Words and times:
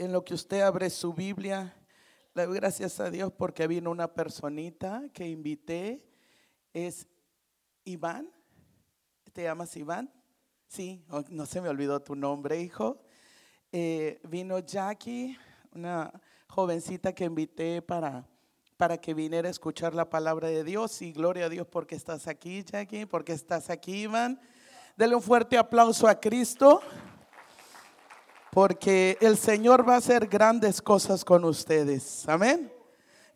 en 0.00 0.12
lo 0.12 0.24
que 0.24 0.32
usted 0.32 0.62
abre 0.62 0.88
su 0.88 1.12
Biblia, 1.12 1.76
le 2.32 2.46
doy 2.46 2.56
gracias 2.56 2.98
a 3.00 3.10
Dios 3.10 3.30
porque 3.36 3.66
vino 3.66 3.90
una 3.90 4.14
personita 4.14 5.02
que 5.12 5.28
invité. 5.28 6.02
Es 6.72 7.06
Iván. 7.84 8.30
¿Te 9.34 9.42
llamas 9.42 9.76
Iván? 9.76 10.10
Sí, 10.68 11.04
no 11.28 11.44
se 11.44 11.60
me 11.60 11.68
olvidó 11.68 12.00
tu 12.00 12.14
nombre, 12.14 12.58
hijo. 12.62 13.02
Eh, 13.72 14.22
vino 14.26 14.58
Jackie, 14.60 15.36
una 15.74 16.10
jovencita 16.48 17.12
que 17.14 17.24
invité 17.24 17.82
para, 17.82 18.26
para 18.78 18.96
que 18.96 19.12
viniera 19.12 19.48
a 19.48 19.50
escuchar 19.50 19.94
la 19.94 20.08
palabra 20.08 20.48
de 20.48 20.64
Dios. 20.64 21.02
Y 21.02 21.12
gloria 21.12 21.44
a 21.44 21.48
Dios 21.50 21.66
porque 21.66 21.94
estás 21.94 22.26
aquí, 22.26 22.64
Jackie, 22.64 23.04
porque 23.04 23.32
estás 23.32 23.68
aquí, 23.68 24.04
Iván. 24.04 24.40
Dele 24.96 25.14
un 25.14 25.20
fuerte 25.20 25.58
aplauso 25.58 26.08
a 26.08 26.18
Cristo 26.18 26.80
porque 28.50 29.16
el 29.20 29.36
Señor 29.36 29.88
va 29.88 29.94
a 29.94 29.98
hacer 29.98 30.26
grandes 30.26 30.82
cosas 30.82 31.24
con 31.24 31.44
ustedes. 31.44 32.28
Amén. 32.28 32.72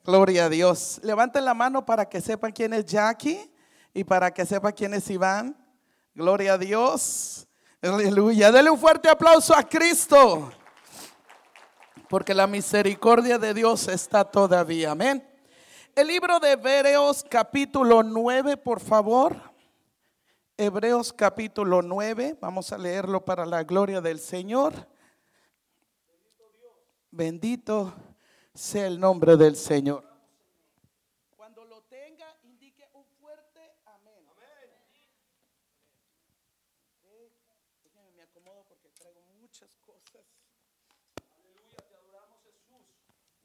Gloria 0.05 0.47
a 0.47 0.49
Dios. 0.49 1.01
Levanten 1.03 1.45
la 1.45 1.55
mano 1.55 1.87
para 1.87 2.09
que 2.09 2.21
sepan 2.21 2.53
quién 2.53 2.73
es 2.75 2.85
Jackie 2.85 3.51
y 3.95 4.05
para 4.05 4.33
que 4.33 4.45
sepan 4.45 4.73
quién 4.73 4.93
es 4.93 5.09
Iván. 5.09 5.57
Gloria 6.15 6.55
a 6.55 6.59
Dios. 6.59 7.47
Aleluya. 7.81 8.51
Dele 8.51 8.71
un 8.71 8.79
fuerte 8.79 9.09
aplauso 9.09 9.55
a 9.57 9.63
Cristo. 9.63 10.51
Porque 12.09 12.35
la 12.35 12.47
misericordia 12.47 13.39
de 13.39 13.55
Dios 13.55 13.89
está 13.89 14.25
todavía. 14.25 14.91
Amén. 14.91 15.27
El 15.95 16.09
libro 16.09 16.41
de 16.41 16.53
Hebreos 16.53 17.25
capítulo 17.31 18.03
9, 18.03 18.57
por 18.57 18.81
favor. 18.81 19.37
Hebreos 20.57 21.13
capítulo 21.13 21.83
9. 21.83 22.37
Vamos 22.41 22.73
a 22.73 22.79
leerlo 22.79 23.25
para 23.25 23.47
la 23.47 23.63
gloria 23.63 24.01
del 24.01 24.19
Señor. 24.19 24.89
Bendito 27.17 27.95
sea 28.53 28.89
el 28.89 28.99
nombre 28.99 29.37
del 29.37 29.55
Señor. 29.55 30.03
Cuando 31.37 31.65
lo 31.65 31.81
tenga, 31.83 32.27
indique 32.43 32.89
un 32.93 33.05
fuerte 33.21 33.61
amén. 33.85 34.25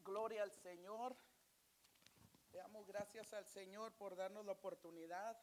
Gloria 0.04 0.42
al 0.42 0.52
Señor. 0.52 1.16
Le 2.52 2.58
damos 2.58 2.88
gracias 2.88 3.32
al 3.34 3.46
Señor 3.46 3.92
por 3.92 4.16
darnos 4.16 4.48
la 4.48 4.54
oportunidad. 4.54 5.38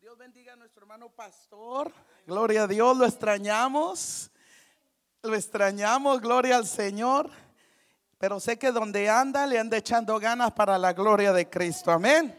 Dios 0.00 0.18
bendiga 0.18 0.54
a 0.54 0.56
nuestro 0.56 0.82
hermano 0.82 1.08
pastor. 1.08 1.92
Gloria 2.26 2.64
a 2.64 2.66
Dios, 2.66 2.96
lo 2.96 3.06
extrañamos. 3.06 4.32
Lo 5.24 5.36
extrañamos, 5.36 6.20
gloria 6.20 6.56
al 6.56 6.66
Señor. 6.66 7.30
Pero 8.18 8.40
sé 8.40 8.58
que 8.58 8.72
donde 8.72 9.08
anda 9.08 9.46
le 9.46 9.56
anda 9.56 9.76
echando 9.76 10.18
ganas 10.18 10.50
para 10.50 10.76
la 10.78 10.92
gloria 10.92 11.32
de 11.32 11.48
Cristo. 11.48 11.92
Amén. 11.92 12.36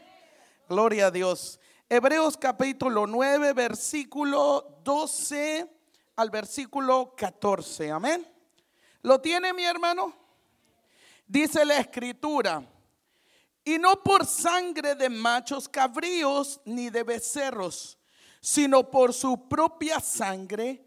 Gloria 0.68 1.06
a 1.06 1.12
Dios. 1.12 1.62
Hebreos 1.88 2.36
capítulo 2.36 3.08
9, 3.08 3.54
versículo 3.54 4.82
12 4.84 5.66
al 6.18 6.30
versículo 6.30 7.14
14. 7.16 7.90
Amén. 7.90 8.28
¿Lo 9.02 9.22
tiene 9.22 9.54
mi 9.54 9.64
hermano? 9.64 10.14
Dice 11.26 11.64
la 11.64 11.78
escritura. 11.78 12.62
Y 13.64 13.78
no 13.78 14.04
por 14.04 14.26
sangre 14.26 14.96
de 14.96 15.08
machos 15.08 15.70
cabríos 15.70 16.60
ni 16.66 16.90
de 16.90 17.04
becerros, 17.04 17.98
sino 18.42 18.92
por 18.92 19.14
su 19.14 19.48
propia 19.48 20.02
sangre 20.02 20.84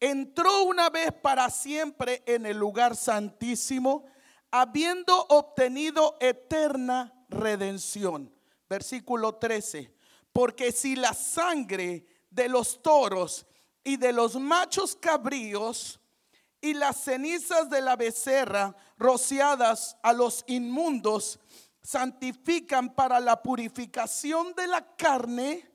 entró 0.00 0.64
una 0.64 0.90
vez 0.90 1.12
para 1.12 1.50
siempre 1.50 2.22
en 2.26 2.46
el 2.46 2.58
lugar 2.58 2.96
santísimo, 2.96 4.04
habiendo 4.50 5.26
obtenido 5.28 6.16
eterna 6.20 7.12
redención. 7.28 8.32
Versículo 8.68 9.36
13. 9.36 9.94
Porque 10.32 10.72
si 10.72 10.96
la 10.96 11.14
sangre 11.14 12.06
de 12.30 12.48
los 12.48 12.82
toros 12.82 13.46
y 13.82 13.96
de 13.96 14.12
los 14.12 14.36
machos 14.36 14.96
cabríos 14.96 16.00
y 16.60 16.74
las 16.74 17.04
cenizas 17.04 17.70
de 17.70 17.80
la 17.80 17.96
becerra 17.96 18.74
rociadas 18.98 19.96
a 20.02 20.12
los 20.12 20.44
inmundos 20.46 21.38
santifican 21.82 22.94
para 22.94 23.20
la 23.20 23.40
purificación 23.40 24.54
de 24.54 24.66
la 24.66 24.96
carne, 24.96 25.70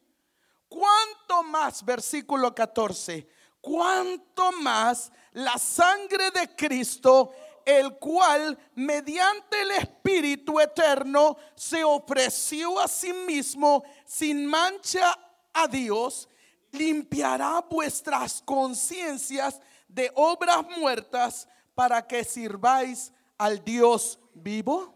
¿cuánto 0.67 1.43
más? 1.43 1.83
Versículo 1.85 2.53
14 2.53 3.27
cuanto 3.61 4.51
más 4.53 5.11
la 5.33 5.57
sangre 5.57 6.31
de 6.31 6.55
Cristo, 6.55 7.31
el 7.63 7.97
cual 7.97 8.57
mediante 8.75 9.61
el 9.61 9.71
Espíritu 9.71 10.59
Eterno 10.59 11.37
se 11.55 11.83
ofreció 11.83 12.79
a 12.79 12.87
sí 12.87 13.13
mismo 13.13 13.83
sin 14.05 14.45
mancha 14.45 15.17
a 15.53 15.67
Dios, 15.67 16.27
limpiará 16.71 17.61
vuestras 17.69 18.41
conciencias 18.43 19.61
de 19.87 20.11
obras 20.15 20.65
muertas 20.77 21.47
para 21.75 22.05
que 22.05 22.23
sirváis 22.23 23.11
al 23.37 23.63
Dios 23.63 24.19
vivo. 24.33 24.95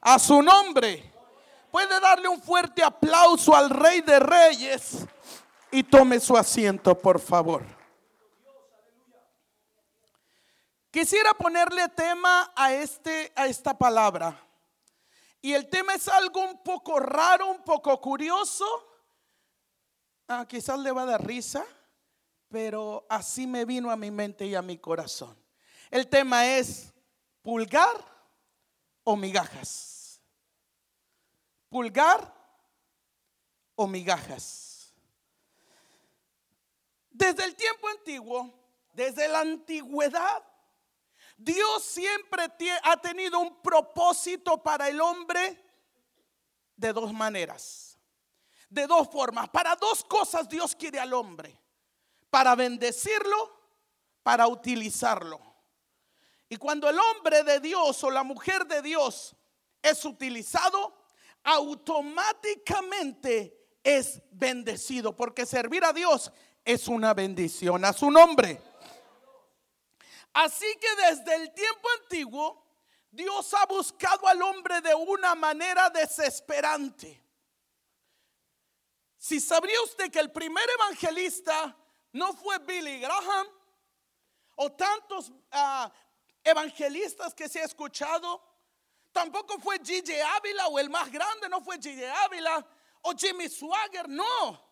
A 0.00 0.18
su 0.18 0.42
nombre. 0.42 1.10
Puede 1.70 1.98
darle 2.00 2.28
un 2.28 2.40
fuerte 2.42 2.82
aplauso 2.82 3.56
al 3.56 3.70
Rey 3.70 4.02
de 4.02 4.18
Reyes 4.18 5.06
y 5.72 5.82
tome 5.82 6.20
su 6.20 6.36
asiento, 6.36 6.96
por 6.96 7.18
favor. 7.18 7.64
Quisiera 10.90 11.32
ponerle 11.32 11.88
tema 11.88 12.52
a, 12.54 12.74
este, 12.74 13.32
a 13.34 13.46
esta 13.46 13.76
palabra. 13.76 14.38
Y 15.40 15.54
el 15.54 15.68
tema 15.70 15.94
es 15.94 16.06
algo 16.06 16.42
un 16.42 16.62
poco 16.62 17.00
raro, 17.00 17.50
un 17.50 17.62
poco 17.64 17.98
curioso. 17.98 18.66
Ah, 20.28 20.46
quizás 20.46 20.78
le 20.78 20.92
va 20.92 21.02
a 21.02 21.06
dar 21.06 21.26
risa, 21.26 21.64
pero 22.48 23.06
así 23.08 23.46
me 23.46 23.64
vino 23.64 23.90
a 23.90 23.96
mi 23.96 24.10
mente 24.10 24.46
y 24.46 24.54
a 24.54 24.60
mi 24.60 24.76
corazón. 24.76 25.34
El 25.90 26.06
tema 26.08 26.46
es 26.46 26.92
pulgar 27.40 27.96
o 29.02 29.16
migajas. 29.16 30.20
Pulgar 31.70 32.32
o 33.74 33.86
migajas. 33.86 34.71
Desde 37.12 37.44
el 37.44 37.54
tiempo 37.54 37.88
antiguo, 37.88 38.52
desde 38.92 39.28
la 39.28 39.40
antigüedad, 39.40 40.42
Dios 41.36 41.82
siempre 41.82 42.46
ha 42.82 42.96
tenido 42.98 43.40
un 43.40 43.60
propósito 43.62 44.62
para 44.62 44.88
el 44.88 45.00
hombre 45.00 45.58
de 46.76 46.92
dos 46.92 47.12
maneras, 47.12 47.98
de 48.68 48.86
dos 48.86 49.08
formas. 49.10 49.48
Para 49.48 49.74
dos 49.76 50.04
cosas 50.04 50.48
Dios 50.48 50.76
quiere 50.76 51.00
al 51.00 51.12
hombre. 51.12 51.58
Para 52.30 52.54
bendecirlo, 52.54 53.60
para 54.22 54.46
utilizarlo. 54.46 55.40
Y 56.48 56.56
cuando 56.56 56.88
el 56.88 56.98
hombre 56.98 57.42
de 57.42 57.60
Dios 57.60 58.02
o 58.04 58.10
la 58.10 58.22
mujer 58.22 58.66
de 58.66 58.80
Dios 58.82 59.34
es 59.82 60.04
utilizado, 60.04 60.94
automáticamente 61.42 63.58
es 63.82 64.22
bendecido. 64.30 65.16
Porque 65.16 65.44
servir 65.44 65.84
a 65.84 65.92
Dios 65.92 66.30
es 66.64 66.88
una 66.88 67.14
bendición 67.14 67.84
a 67.84 67.92
su 67.92 68.10
nombre. 68.10 68.60
Así 70.32 70.66
que 70.80 70.96
desde 71.08 71.34
el 71.34 71.52
tiempo 71.52 71.88
antiguo, 72.00 72.64
Dios 73.10 73.52
ha 73.54 73.66
buscado 73.66 74.26
al 74.26 74.40
hombre 74.42 74.80
de 74.80 74.94
una 74.94 75.34
manera 75.34 75.90
desesperante. 75.90 77.20
Si 79.18 79.40
sabría 79.40 79.80
usted 79.82 80.10
que 80.10 80.20
el 80.20 80.32
primer 80.32 80.68
evangelista 80.80 81.76
no 82.12 82.32
fue 82.32 82.58
Billy 82.60 83.00
Graham 83.00 83.46
o 84.56 84.72
tantos 84.72 85.30
ah, 85.50 85.92
evangelistas 86.42 87.34
que 87.34 87.48
se 87.48 87.60
ha 87.60 87.64
escuchado, 87.64 88.42
tampoco 89.12 89.58
fue 89.60 89.78
G.J. 89.78 90.12
Ávila 90.36 90.68
o 90.68 90.78
el 90.78 90.88
más 90.90 91.12
grande, 91.12 91.48
no 91.48 91.60
fue 91.60 91.78
G.J. 91.78 92.24
Ávila 92.24 92.66
o 93.02 93.12
Jimmy 93.12 93.48
Swagger, 93.48 94.08
no 94.08 94.71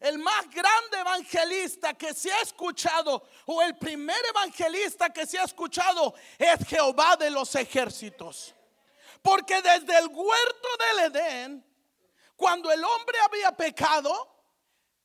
el 0.00 0.18
más 0.18 0.50
grande 0.50 0.98
evangelista 1.00 1.94
que 1.94 2.14
se 2.14 2.32
ha 2.32 2.40
escuchado 2.40 3.26
o 3.46 3.62
el 3.62 3.76
primer 3.76 4.22
evangelista 4.26 5.10
que 5.10 5.26
se 5.26 5.38
ha 5.38 5.44
escuchado 5.44 6.14
es 6.38 6.66
Jehová 6.68 7.16
de 7.16 7.30
los 7.30 7.54
ejércitos. 7.54 8.54
Porque 9.22 9.62
desde 9.62 9.98
el 9.98 10.08
huerto 10.08 10.68
del 10.78 11.12
Edén, 11.12 11.74
cuando 12.36 12.70
el 12.70 12.84
hombre 12.84 13.18
había 13.20 13.52
pecado, 13.52 14.34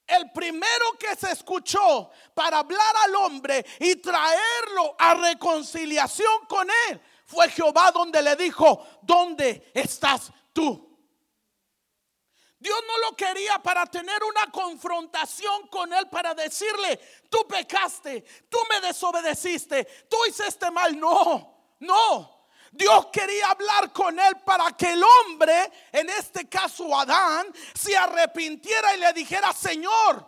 el 0.06 0.32
primero 0.32 0.98
que 1.00 1.16
se 1.16 1.32
escuchó 1.32 2.10
para 2.34 2.60
hablar 2.60 2.96
al 3.06 3.16
hombre 3.16 3.66
y 3.80 3.96
traerlo 3.98 4.96
a 4.98 5.14
reconciliación 5.14 6.46
con 6.48 6.68
él 6.90 7.02
fue 7.26 7.48
Jehová 7.50 7.92
donde 7.92 8.24
le 8.24 8.36
dijo, 8.36 8.84
¿dónde 9.04 9.72
estás 9.74 10.32
tú? 10.52 10.89
Dios 12.60 12.78
no 12.86 13.10
lo 13.10 13.16
quería 13.16 13.58
para 13.60 13.86
tener 13.86 14.22
una 14.24 14.52
confrontación 14.52 15.68
con 15.68 15.94
él, 15.94 16.10
para 16.10 16.34
decirle, 16.34 17.00
tú 17.30 17.48
pecaste, 17.48 18.22
tú 18.50 18.58
me 18.70 18.86
desobedeciste, 18.86 19.86
tú 20.10 20.18
hiciste 20.28 20.70
mal. 20.70 21.00
No, 21.00 21.76
no. 21.80 22.40
Dios 22.72 23.08
quería 23.08 23.50
hablar 23.50 23.92
con 23.94 24.20
él 24.20 24.36
para 24.46 24.72
que 24.74 24.92
el 24.92 25.04
hombre, 25.04 25.72
en 25.92 26.10
este 26.10 26.48
caso 26.48 26.96
Adán, 26.98 27.48
se 27.74 27.98
arrepintiera 27.98 28.96
y 28.96 29.00
le 29.00 29.14
dijera, 29.14 29.54
Señor, 29.54 30.28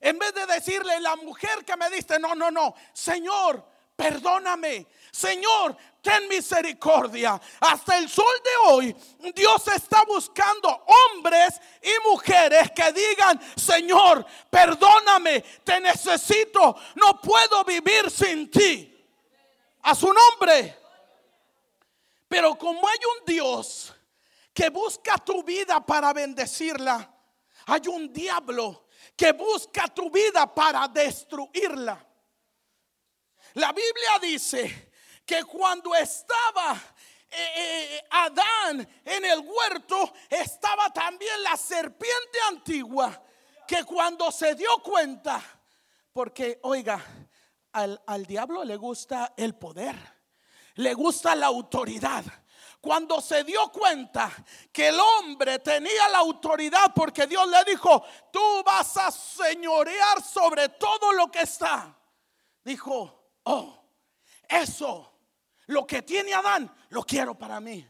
en 0.00 0.18
vez 0.18 0.34
de 0.34 0.46
decirle, 0.46 1.00
la 1.00 1.16
mujer 1.16 1.64
que 1.64 1.76
me 1.76 1.88
diste, 1.90 2.18
no, 2.18 2.34
no, 2.34 2.50
no, 2.50 2.74
Señor, 2.92 3.64
perdóname. 3.98 4.86
Señor, 5.10 5.76
ten 6.00 6.28
misericordia. 6.28 7.40
Hasta 7.58 7.98
el 7.98 8.08
sol 8.08 8.32
de 8.44 8.70
hoy, 8.70 8.96
Dios 9.34 9.66
está 9.66 10.04
buscando 10.04 10.68
hombres 10.68 11.60
y 11.82 12.08
mujeres 12.08 12.70
que 12.70 12.92
digan, 12.92 13.40
Señor, 13.56 14.24
perdóname, 14.48 15.40
te 15.64 15.80
necesito, 15.80 16.76
no 16.94 17.20
puedo 17.20 17.64
vivir 17.64 18.08
sin 18.08 18.48
ti. 18.48 18.94
A 19.82 19.94
su 19.96 20.12
nombre. 20.12 20.78
Pero 22.28 22.56
como 22.56 22.86
hay 22.86 22.98
un 23.18 23.26
Dios 23.26 23.92
que 24.54 24.70
busca 24.70 25.18
tu 25.18 25.42
vida 25.42 25.84
para 25.84 26.12
bendecirla, 26.12 27.12
hay 27.66 27.82
un 27.88 28.12
diablo 28.12 28.86
que 29.16 29.32
busca 29.32 29.88
tu 29.88 30.08
vida 30.08 30.54
para 30.54 30.86
destruirla. 30.86 32.07
La 33.58 33.72
Biblia 33.72 34.20
dice 34.22 34.92
que 35.26 35.42
cuando 35.42 35.92
estaba 35.92 36.80
eh, 37.28 37.54
eh, 37.56 38.06
Adán 38.08 38.88
en 39.04 39.24
el 39.24 39.40
huerto, 39.40 40.12
estaba 40.30 40.92
también 40.92 41.42
la 41.42 41.56
serpiente 41.56 42.38
antigua, 42.46 43.20
que 43.66 43.82
cuando 43.82 44.30
se 44.30 44.54
dio 44.54 44.80
cuenta, 44.80 45.42
porque 46.12 46.60
oiga, 46.62 47.04
al, 47.72 48.00
al 48.06 48.26
diablo 48.26 48.62
le 48.62 48.76
gusta 48.76 49.34
el 49.36 49.56
poder, 49.56 49.96
le 50.76 50.94
gusta 50.94 51.34
la 51.34 51.46
autoridad. 51.46 52.24
Cuando 52.80 53.20
se 53.20 53.42
dio 53.42 53.72
cuenta 53.72 54.30
que 54.70 54.86
el 54.86 55.00
hombre 55.00 55.58
tenía 55.58 56.08
la 56.10 56.18
autoridad 56.18 56.92
porque 56.94 57.26
Dios 57.26 57.48
le 57.48 57.64
dijo, 57.64 58.04
tú 58.32 58.62
vas 58.64 58.96
a 58.98 59.10
señorear 59.10 60.22
sobre 60.22 60.68
todo 60.68 61.12
lo 61.12 61.28
que 61.28 61.40
está, 61.40 61.98
dijo, 62.62 63.17
oh, 63.48 63.84
eso, 64.48 65.12
lo 65.66 65.86
que 65.86 66.02
tiene 66.02 66.32
Adán, 66.34 66.74
lo 66.90 67.02
quiero 67.02 67.36
para 67.36 67.60
mí. 67.60 67.86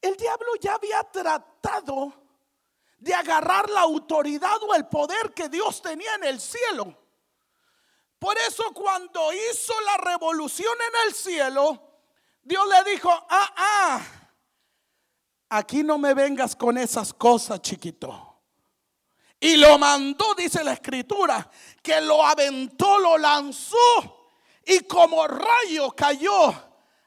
El 0.00 0.16
diablo 0.16 0.54
ya 0.60 0.74
había 0.74 1.02
tratado 1.04 2.12
de 2.98 3.14
agarrar 3.14 3.68
la 3.70 3.82
autoridad 3.82 4.62
o 4.62 4.74
el 4.74 4.86
poder 4.86 5.32
que 5.34 5.48
Dios 5.48 5.80
tenía 5.82 6.14
en 6.14 6.24
el 6.24 6.40
cielo. 6.40 6.98
Por 8.18 8.36
eso 8.38 8.72
cuando 8.72 9.32
hizo 9.32 9.72
la 9.82 9.96
revolución 9.98 10.74
en 10.88 11.08
el 11.08 11.14
cielo, 11.14 12.00
Dios 12.42 12.64
le 12.68 12.90
dijo, 12.90 13.10
ah, 13.10 13.54
ah, 13.56 14.00
aquí 15.50 15.82
no 15.82 15.98
me 15.98 16.14
vengas 16.14 16.54
con 16.54 16.78
esas 16.78 17.12
cosas, 17.12 17.60
chiquito. 17.60 18.23
Y 19.44 19.58
lo 19.58 19.76
mandó, 19.76 20.34
dice 20.34 20.64
la 20.64 20.72
escritura, 20.72 21.50
que 21.82 22.00
lo 22.00 22.24
aventó, 22.24 22.98
lo 22.98 23.18
lanzó 23.18 24.30
y 24.64 24.80
como 24.84 25.28
rayo 25.28 25.90
cayó 25.90 26.50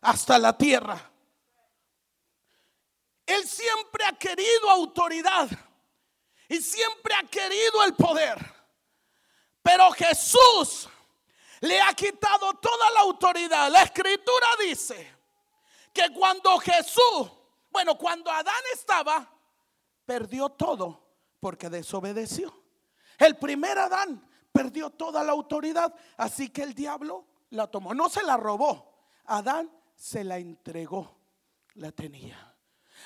hasta 0.01 0.37
la 0.37 0.55
tierra. 0.55 1.01
Él 3.25 3.43
siempre 3.47 4.05
ha 4.05 4.11
querido 4.11 4.69
autoridad 4.69 5.49
y 6.47 6.61
siempre 6.61 7.15
ha 7.15 7.23
querido 7.23 7.83
el 7.83 7.95
poder. 7.95 8.37
Pero 9.63 9.89
Jesús 9.93 10.87
le 11.61 11.81
ha 11.81 11.91
quitado 11.95 12.53
toda 12.53 12.91
la 12.91 12.99
autoridad. 12.99 13.71
La 13.71 13.81
escritura 13.81 14.47
dice 14.59 15.11
que 15.91 16.13
cuando 16.13 16.59
Jesús, 16.59 17.31
bueno, 17.71 17.97
cuando 17.97 18.29
Adán 18.29 18.63
estaba, 18.75 19.27
perdió 20.05 20.49
todo 20.49 21.06
porque 21.47 21.69
desobedeció. 21.69 22.53
El 23.17 23.37
primer 23.37 23.79
Adán 23.79 24.21
perdió 24.51 24.89
toda 24.89 25.23
la 25.23 25.31
autoridad, 25.31 25.95
así 26.17 26.49
que 26.49 26.61
el 26.61 26.73
diablo 26.73 27.25
la 27.51 27.67
tomó. 27.67 27.93
No 27.93 28.09
se 28.09 28.21
la 28.21 28.35
robó, 28.35 29.07
Adán 29.27 29.71
se 29.95 30.25
la 30.25 30.39
entregó, 30.39 31.17
la 31.75 31.93
tenía. 31.93 32.53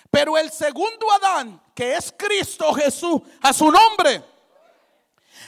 Pero 0.10 0.40
el 0.40 0.50
segundo 0.50 1.12
Adán, 1.12 1.62
que 1.76 1.96
es 1.96 2.12
Cristo 2.18 2.74
Jesús, 2.74 3.22
a 3.44 3.54
su 3.54 3.70
nombre, 3.70 4.24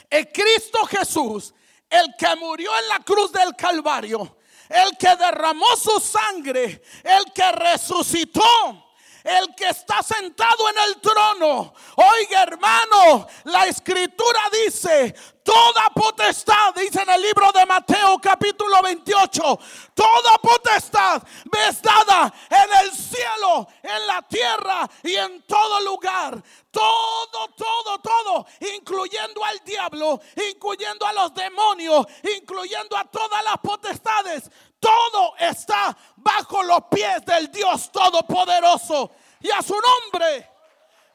es 0.08 0.28
Cristo 0.32 0.86
Jesús, 0.86 1.52
el 1.90 2.14
que 2.16 2.36
murió 2.36 2.70
en 2.78 2.88
la 2.90 3.00
cruz 3.00 3.32
del 3.32 3.56
Calvario, 3.56 4.36
el 4.68 4.96
que 4.96 5.16
derramó 5.16 5.74
su 5.74 5.98
sangre, 5.98 6.80
el 7.02 7.32
que 7.32 7.50
resucitó, 7.50 8.83
el 9.24 9.54
que 9.54 9.70
está 9.70 10.02
sentado 10.02 10.68
en 10.68 10.76
el 10.88 11.00
trono. 11.00 11.74
Oiga 11.96 12.42
hermano, 12.42 13.26
la 13.44 13.66
escritura 13.66 14.40
dice, 14.64 15.14
toda 15.44 15.90
potestad, 15.94 16.74
dice 16.74 17.02
en 17.02 17.10
el 17.10 17.22
libro 17.22 17.52
de 17.52 17.64
Mateo 17.66 18.18
capítulo 18.20 18.82
28, 18.82 19.58
toda 19.94 20.38
potestad 20.42 21.22
me 21.52 21.72
dada 21.82 22.32
en 22.50 22.84
el 22.84 22.90
cielo, 22.92 23.68
en 23.82 24.06
la 24.06 24.22
tierra 24.22 24.88
y 25.02 25.14
en 25.14 25.42
todo 25.42 25.80
lugar. 25.82 26.42
Todo, 26.70 27.48
todo, 27.56 28.00
todo, 28.00 28.46
incluyendo 28.74 29.44
al 29.44 29.60
diablo, 29.60 30.20
incluyendo 30.50 31.06
a 31.06 31.12
los 31.12 31.32
demonios, 31.32 32.04
incluyendo 32.36 32.96
a 32.96 33.04
todas 33.04 33.44
las 33.44 33.58
potestades. 33.58 34.50
Todo 34.80 35.36
está 35.38 35.96
bajo 36.16 36.62
los 36.64 36.84
pies 36.90 37.24
del 37.24 37.52
Dios 37.52 37.92
Todopoderoso. 37.92 39.12
Y 39.40 39.50
a 39.50 39.62
su 39.62 39.74
nombre 39.74 40.53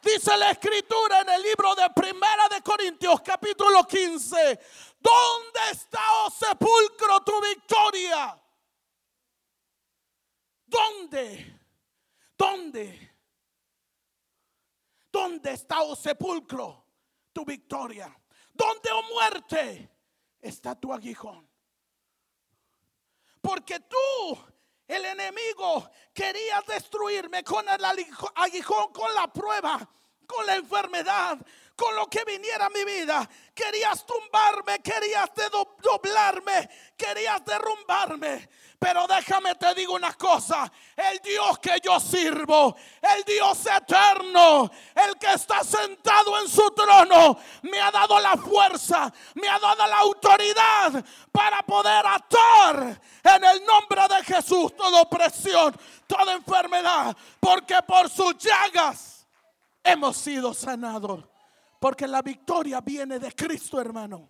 Dice 0.01 0.37
la 0.37 0.51
escritura 0.51 1.21
en 1.21 1.29
el 1.29 1.41
libro 1.41 1.75
de 1.75 1.89
Primera 1.89 2.47
de 2.49 2.61
Corintios 2.61 3.21
capítulo 3.21 3.85
15. 3.85 4.59
¿Dónde 4.99 5.59
está, 5.71 5.99
oh 6.23 6.31
sepulcro, 6.31 7.21
tu 7.21 7.41
victoria? 7.41 8.41
¿Dónde? 10.65 11.59
¿Dónde? 12.37 13.17
¿Dónde 15.11 15.51
está, 15.51 15.81
oh 15.81 15.95
sepulcro, 15.95 16.85
tu 17.33 17.43
victoria? 17.43 18.15
¿Dónde, 18.53 18.91
oh 18.91 19.03
muerte, 19.03 19.89
está 20.39 20.75
tu 20.75 20.93
aguijón? 20.93 21.49
Porque 23.41 23.79
tú 23.81 24.37
el 24.89 25.05
enemigo 25.05 25.89
quería 26.13 26.61
destruirme 26.67 27.43
con 27.43 27.67
el 27.69 27.83
aguijón, 27.85 28.91
con 28.91 29.13
la 29.13 29.31
prueba, 29.31 29.87
con 30.29 30.45
la 30.45 30.55
enfermedad, 30.55 31.39
con 31.75 31.95
lo 31.95 32.07
que 32.07 32.23
viniera 32.23 32.67
a 32.67 32.69
mi 32.69 32.85
vida. 32.85 33.27
Querías 33.55 34.05
tumbarme, 34.05 34.79
querías 34.79 35.31
doblarme, 35.81 36.69
querías 36.95 37.43
derrumbarme. 37.43 38.47
Pero 38.77 39.07
déjame 39.07 39.55
te 39.55 39.73
digo 39.73 39.95
una 39.95 40.13
cosa, 40.13 40.71
el 40.95 41.19
Dios 41.19 41.57
que 41.59 41.79
yo 41.83 41.99
sirvo, 41.99 42.77
el 43.01 43.23
Dios 43.23 43.65
eterno, 43.65 44.69
el 44.95 45.17
que 45.17 45.33
está 45.33 45.63
sentado 45.63 46.39
en 46.39 46.47
su 46.47 46.69
trono, 46.71 47.37
me 47.63 47.81
ha 47.81 47.91
dado 47.91 48.19
la 48.19 48.37
fuerza, 48.37 49.11
me 49.33 49.49
ha 49.49 49.59
dado 49.59 49.85
la 49.87 49.97
autoridad 49.97 51.03
para 51.31 51.63
poder 51.63 52.05
atar 52.05 53.01
en 53.23 53.43
el 53.43 53.65
nombre 53.65 54.07
de 54.07 54.23
Jesús 54.23 54.73
toda 54.77 55.01
opresión, 55.01 55.75
toda 56.07 56.33
enfermedad, 56.33 57.17
porque 57.41 57.81
por 57.85 58.09
sus 58.09 58.37
llagas 58.37 59.08
hemos 59.83 60.17
sido 60.17 60.53
sanados. 60.53 61.25
Porque 61.79 62.07
la 62.07 62.21
victoria 62.21 62.81
viene 62.81 63.19
de 63.19 63.33
Cristo, 63.33 63.79
hermano. 63.79 64.29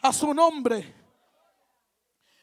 A 0.00 0.12
su 0.12 0.32
nombre. 0.32 0.94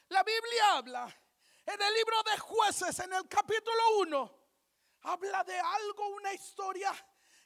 La 0.09 0.23
Biblia 0.23 0.73
habla 0.73 1.21
en 1.65 1.81
el 1.81 1.93
libro 1.93 2.21
de 2.23 2.37
jueces, 2.37 2.99
en 2.99 3.13
el 3.13 3.27
capítulo 3.27 3.99
1, 4.01 4.39
habla 5.01 5.43
de 5.43 5.59
algo, 5.59 6.07
una 6.09 6.31
historia 6.33 6.93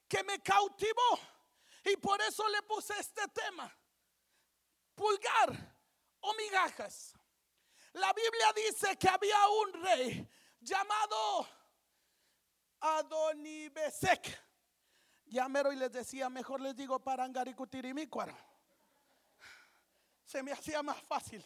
que 0.07 0.23
me 0.23 0.41
cautivó. 0.41 1.19
Y 1.85 1.95
por 1.97 2.21
eso 2.21 2.47
le 2.49 2.61
puse 2.63 2.99
este 2.99 3.27
tema. 3.29 3.73
Pulgar 4.93 5.75
o 6.19 6.33
migajas. 6.33 7.13
La 7.93 8.11
Biblia 8.13 8.53
dice 8.53 8.97
que 8.97 9.07
había 9.07 9.47
un 9.47 9.73
rey 9.81 10.29
llamado 10.59 11.47
Adonibesek. 12.81 14.48
Ya 15.29 15.47
mero 15.47 15.71
y 15.71 15.75
les 15.75 15.91
decía, 15.91 16.29
mejor 16.29 16.59
les 16.59 16.75
digo 16.75 16.99
Parangaricutirimícuaro. 16.99 18.35
Se 20.23 20.41
me 20.41 20.51
hacía 20.51 20.81
más 20.81 21.01
fácil. 21.03 21.45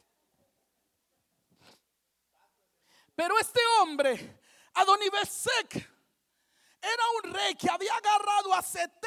Pero 3.16 3.38
este 3.38 3.60
hombre, 3.80 4.42
Adonibesek, 4.74 5.75
era 6.82 7.04
un 7.24 7.34
rey 7.34 7.56
que 7.56 7.70
había 7.70 7.96
agarrado 7.96 8.54
a 8.54 8.62
70 8.62 8.98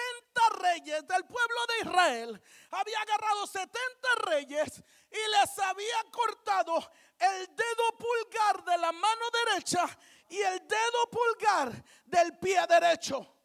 reyes 0.61 1.06
del 1.06 1.25
pueblo 1.25 1.66
de 1.68 1.88
Israel. 1.88 2.42
Había 2.71 3.00
agarrado 3.00 3.47
70 3.47 3.78
reyes 4.26 4.83
y 5.11 5.30
les 5.30 5.59
había 5.59 6.04
cortado 6.11 6.90
el 7.18 7.47
dedo 7.54 7.99
pulgar 7.99 8.64
de 8.64 8.78
la 8.78 8.92
mano 8.92 9.25
derecha 9.45 9.87
y 10.30 10.38
el 10.38 10.66
dedo 10.66 11.11
pulgar 11.11 11.85
del 12.06 12.38
pie 12.38 12.66
derecho. 12.66 13.36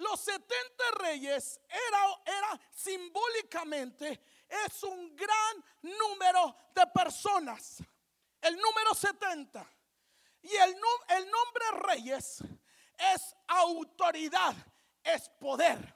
Los 0.00 0.18
70 0.20 0.54
reyes 0.98 1.60
era, 1.68 2.38
era 2.38 2.60
simbólicamente, 2.70 4.24
es 4.48 4.82
un 4.82 5.14
gran 5.14 5.64
número 5.82 6.56
de 6.74 6.86
personas. 6.86 7.82
El 8.40 8.56
número 8.56 8.94
70. 8.94 9.70
Y 10.40 10.56
el, 10.56 10.74
el 11.08 11.30
nombre 11.30 11.64
reyes 11.82 12.42
es 13.12 13.36
autoridad, 13.46 14.54
es 15.04 15.28
poder. 15.38 15.94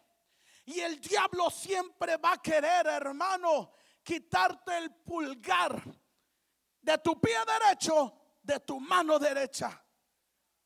Y 0.67 0.81
el 0.81 1.01
diablo 1.01 1.49
siempre 1.49 2.19
va 2.19 2.33
a 2.33 2.43
querer, 2.43 2.87
hermano, 2.87 3.73
quitarte 4.03 4.77
el 4.77 4.95
pulgar 4.97 5.83
de 6.79 6.99
tu 6.99 7.19
pie 7.19 7.39
derecho, 7.47 8.37
de 8.43 8.61
tu 8.61 8.79
mano 8.81 9.19
derecha. 9.19 9.83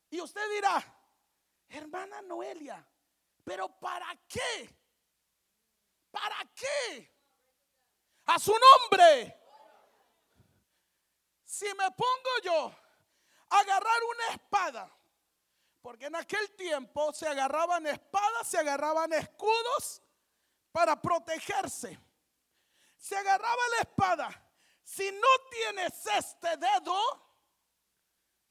Y 0.09 0.19
usted 0.19 0.41
dirá, 0.49 0.83
hermana 1.69 2.21
Noelia, 2.21 2.85
pero 3.49 3.67
¿para 3.79 4.15
qué? 4.27 4.69
¿Para 6.11 6.37
qué? 6.53 7.11
A 8.27 8.37
su 8.37 8.53
nombre. 8.53 9.35
Si 11.45 11.65
me 11.65 11.89
pongo 11.89 12.29
yo 12.43 12.71
a 13.49 13.59
agarrar 13.59 14.03
una 14.03 14.35
espada, 14.35 14.95
porque 15.81 16.05
en 16.05 16.17
aquel 16.17 16.55
tiempo 16.55 17.11
se 17.11 17.27
agarraban 17.27 17.87
espadas, 17.87 18.47
se 18.47 18.59
agarraban 18.59 19.13
escudos 19.13 20.03
para 20.71 21.01
protegerse. 21.01 21.99
Se 22.99 23.17
agarraba 23.17 23.67
la 23.71 23.77
espada. 23.79 24.53
Si 24.83 25.11
no 25.11 25.27
tienes 25.49 26.05
este 26.05 26.55
dedo, 26.55 27.01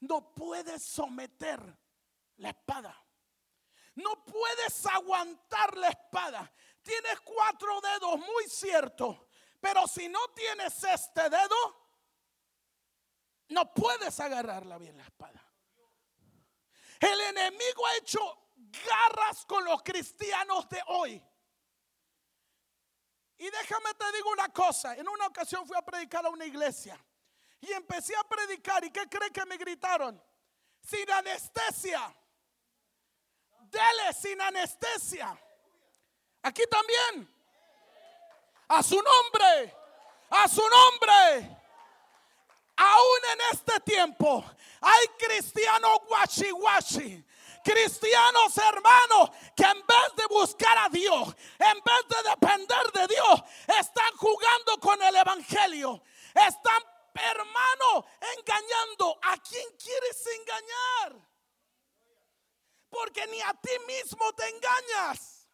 no 0.01 0.35
puedes 0.35 0.83
someter 0.83 1.61
la 2.35 2.49
espada. 2.49 3.08
No 3.95 4.23
puedes 4.23 4.85
aguantar 4.85 5.77
la 5.77 5.89
espada. 5.89 6.51
Tienes 6.81 7.19
cuatro 7.21 7.81
dedos, 7.81 8.17
muy 8.19 8.47
cierto. 8.47 9.27
Pero 9.59 9.87
si 9.87 10.07
no 10.07 10.19
tienes 10.29 10.83
este 10.83 11.29
dedo, 11.29 11.79
no 13.49 13.73
puedes 13.73 14.19
agarrarla 14.19 14.77
bien 14.77 14.97
la 14.97 15.03
espada. 15.03 15.43
El 16.99 17.21
enemigo 17.21 17.85
ha 17.87 17.95
hecho 17.97 18.19
garras 18.55 19.45
con 19.45 19.63
los 19.63 19.81
cristianos 19.83 20.67
de 20.69 20.81
hoy. 20.87 21.25
Y 23.37 23.49
déjame 23.49 23.93
te 23.93 24.11
digo 24.11 24.31
una 24.31 24.49
cosa. 24.49 24.95
En 24.95 25.07
una 25.07 25.27
ocasión 25.27 25.65
fui 25.65 25.77
a 25.77 25.81
predicar 25.81 26.25
a 26.25 26.29
una 26.29 26.45
iglesia. 26.45 26.99
Y 27.61 27.71
empecé 27.71 28.15
a 28.15 28.23
predicar. 28.23 28.83
¿Y 28.83 28.91
qué 28.91 29.07
cree 29.07 29.31
que 29.31 29.45
me 29.45 29.57
gritaron? 29.57 30.21
Sin 30.81 31.09
anestesia. 31.09 32.13
Dele 33.71 34.13
sin 34.13 34.39
anestesia. 34.41 35.37
Aquí 36.43 36.63
también. 36.69 37.33
A 38.67 38.83
su 38.83 38.95
nombre. 38.95 39.75
A 40.29 40.47
su 40.47 40.61
nombre. 40.61 41.57
Aún 42.77 43.19
en 43.33 43.41
este 43.51 43.79
tiempo 43.81 44.43
hay 44.79 45.07
cristianos 45.17 45.99
guachi 46.07 47.25
Cristianos 47.61 48.57
hermanos 48.57 49.31
que 49.53 49.63
en 49.63 49.85
vez 49.85 50.15
de 50.15 50.25
buscar 50.27 50.77
a 50.77 50.87
Dios, 50.87 51.35
en 51.59 51.77
vez 51.83 52.07
de 52.07 52.29
depender 52.29 52.91
de 52.93 53.07
Dios, 53.13 53.43
están 53.79 54.15
jugando 54.15 54.79
con 54.79 55.01
el 55.01 55.15
Evangelio. 55.15 56.01
Están, 56.33 56.81
hermano, 57.13 58.05
engañando. 58.37 59.19
¿A 59.23 59.37
quién 59.37 59.67
quieres 59.77 60.25
engañar? 60.39 61.28
Porque 62.89 63.25
ni 63.27 63.41
a 63.41 63.53
ti 63.53 63.71
mismo 63.87 64.33
te 64.33 64.47
engañas. 64.49 65.47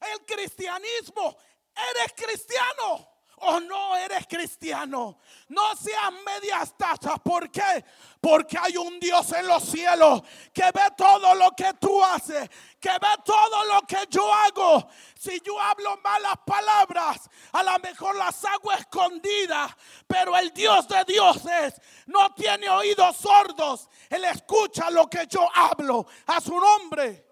El 0.00 0.24
cristianismo, 0.24 1.36
eres 1.74 2.12
cristiano 2.14 3.07
o 3.40 3.60
no 3.60 3.96
eres 3.96 4.26
cristiano. 4.26 5.18
No 5.48 5.74
seas 5.76 6.12
medias 6.24 6.76
tachas. 6.76 7.18
¿Por 7.20 7.50
qué? 7.50 7.84
Porque 8.20 8.58
hay 8.58 8.76
un 8.76 8.98
Dios 8.98 9.32
en 9.32 9.46
los 9.46 9.62
cielos 9.64 10.22
que 10.52 10.64
ve 10.64 10.82
todo 10.96 11.34
lo 11.34 11.50
que 11.52 11.72
tú 11.80 12.02
haces, 12.02 12.48
que 12.80 12.90
ve 12.90 13.08
todo 13.24 13.64
lo 13.64 13.82
que 13.82 13.98
yo 14.10 14.32
hago. 14.32 14.88
Si 15.18 15.40
yo 15.40 15.60
hablo 15.60 15.98
malas 16.02 16.38
palabras, 16.46 17.30
a 17.52 17.62
lo 17.62 17.78
mejor 17.78 18.16
las 18.16 18.44
hago 18.44 18.72
escondidas, 18.72 19.72
pero 20.06 20.36
el 20.36 20.52
Dios 20.52 20.88
de 20.88 21.04
dioses 21.04 21.80
no 22.06 22.34
tiene 22.34 22.68
oídos 22.68 23.16
sordos. 23.16 23.88
Él 24.10 24.24
escucha 24.24 24.90
lo 24.90 25.08
que 25.08 25.26
yo 25.26 25.48
hablo 25.54 26.06
a 26.26 26.40
su 26.40 26.58
nombre. 26.58 27.26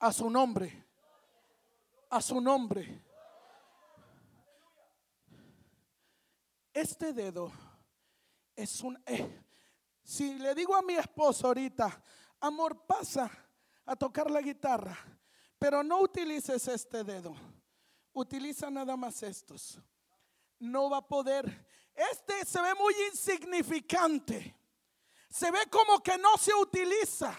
A 0.00 0.12
su 0.12 0.30
nombre. 0.30 0.86
A 2.10 2.20
su 2.22 2.40
nombre. 2.40 3.09
Este 6.72 7.12
dedo 7.12 7.52
es 8.54 8.80
un... 8.80 9.02
Eh, 9.06 9.42
si 10.02 10.34
le 10.38 10.54
digo 10.54 10.74
a 10.74 10.82
mi 10.82 10.94
esposo 10.94 11.48
ahorita, 11.48 12.02
amor, 12.40 12.86
pasa 12.86 13.30
a 13.84 13.96
tocar 13.96 14.30
la 14.30 14.40
guitarra, 14.40 14.96
pero 15.58 15.82
no 15.82 16.00
utilices 16.00 16.66
este 16.68 17.04
dedo, 17.04 17.34
utiliza 18.12 18.70
nada 18.70 18.96
más 18.96 19.22
estos. 19.22 19.78
No 20.58 20.90
va 20.90 20.98
a 20.98 21.06
poder. 21.06 21.66
Este 21.94 22.44
se 22.44 22.60
ve 22.60 22.74
muy 22.74 22.94
insignificante. 23.10 24.56
Se 25.28 25.50
ve 25.50 25.66
como 25.70 26.00
que 26.02 26.18
no 26.18 26.36
se 26.36 26.54
utiliza. 26.54 27.32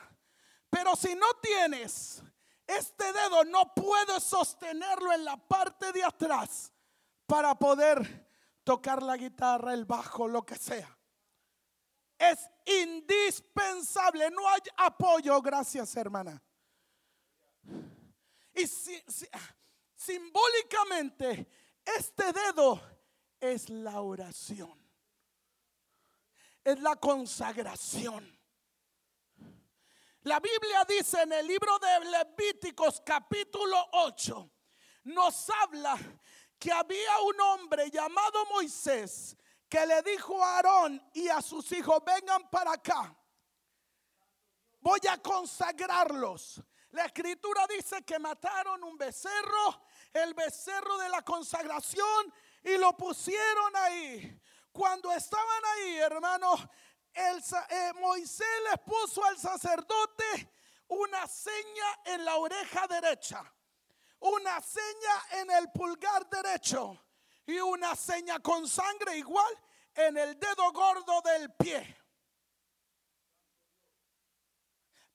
Pero 0.70 0.96
si 0.96 1.14
no 1.16 1.28
tienes 1.42 2.24
este 2.66 3.14
dedo, 3.14 3.44
no 3.46 3.74
puedes 3.74 4.24
sostenerlo 4.24 5.12
en 5.14 5.26
la 5.26 5.38
parte 5.38 5.92
de 5.92 6.04
atrás 6.04 6.72
para 7.26 7.54
poder 7.56 8.31
tocar 8.64 9.02
la 9.04 9.18
guitarra, 9.18 9.74
el 9.74 9.86
bajo, 9.86 10.28
lo 10.28 10.46
que 10.46 10.56
sea. 10.56 10.98
Es 12.18 12.48
indispensable, 12.66 14.30
no 14.30 14.48
hay 14.48 14.62
apoyo, 14.78 15.42
gracias 15.42 15.96
hermana. 15.96 16.42
Y 18.54 18.68
simbólicamente, 19.96 21.48
este 21.84 22.32
dedo 22.32 22.80
es 23.40 23.70
la 23.70 24.02
oración, 24.02 24.78
es 26.64 26.80
la 26.80 26.96
consagración. 26.98 28.40
La 30.24 30.40
Biblia 30.40 30.86
dice 30.88 31.24
en 31.24 31.34
el 31.34 31.48
libro 31.48 31.80
de 31.80 32.00
Levíticos 32.12 33.02
capítulo 33.04 33.84
8, 33.94 34.52
nos 35.06 35.50
habla 35.50 35.98
que 36.62 36.72
había 36.72 37.20
un 37.22 37.42
hombre 37.42 37.90
llamado 37.90 38.46
Moisés 38.46 39.36
que 39.68 39.84
le 39.84 40.04
dijo 40.04 40.44
a 40.44 40.58
Aarón 40.58 41.02
y 41.12 41.28
a 41.28 41.42
sus 41.42 41.72
hijos, 41.72 42.04
vengan 42.06 42.48
para 42.52 42.74
acá. 42.74 43.18
Voy 44.80 45.00
a 45.10 45.18
consagrarlos. 45.18 46.62
La 46.92 47.06
escritura 47.06 47.66
dice 47.66 48.04
que 48.04 48.20
mataron 48.20 48.84
un 48.84 48.96
becerro, 48.96 49.82
el 50.14 50.36
becerro 50.36 51.00
de 51.00 51.10
la 51.10 51.24
consagración, 51.24 52.32
y 52.64 52.78
lo 52.78 52.96
pusieron 52.96 53.76
ahí. 53.78 54.40
Cuando 54.72 55.12
estaban 55.14 55.66
ahí, 55.78 55.98
hermanos, 55.98 56.60
eh, 57.12 57.92
Moisés 57.96 58.48
les 58.70 58.80
puso 58.86 59.26
al 59.26 59.40
sacerdote 59.40 60.52
una 60.90 61.26
seña 61.26 62.02
en 62.06 62.24
la 62.24 62.36
oreja 62.36 62.86
derecha 62.86 63.52
una 64.22 64.62
seña 64.62 65.42
en 65.42 65.52
el 65.52 65.72
pulgar 65.72 66.30
derecho 66.30 67.00
y 67.46 67.58
una 67.58 67.96
seña 67.96 68.40
con 68.40 68.68
sangre 68.68 69.18
igual 69.18 69.54
en 69.96 70.18
el 70.18 70.40
dedo 70.40 70.72
gordo 70.72 71.22
del 71.22 71.52
pie. 71.54 71.98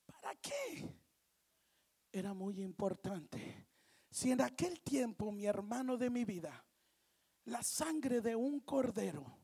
¿Para 0.07 0.35
qué? 0.37 0.89
Era 2.11 2.35
muy 2.35 2.61
importante. 2.63 3.69
Si 4.11 4.33
en 4.33 4.41
aquel 4.41 4.81
tiempo, 4.81 5.31
mi 5.31 5.47
hermano 5.47 5.97
de 5.97 6.11
mi 6.11 6.25
vida, 6.25 6.65
la 7.45 7.63
sangre 7.63 8.21
de 8.21 8.35
un 8.35 8.61
cordero 8.61 9.39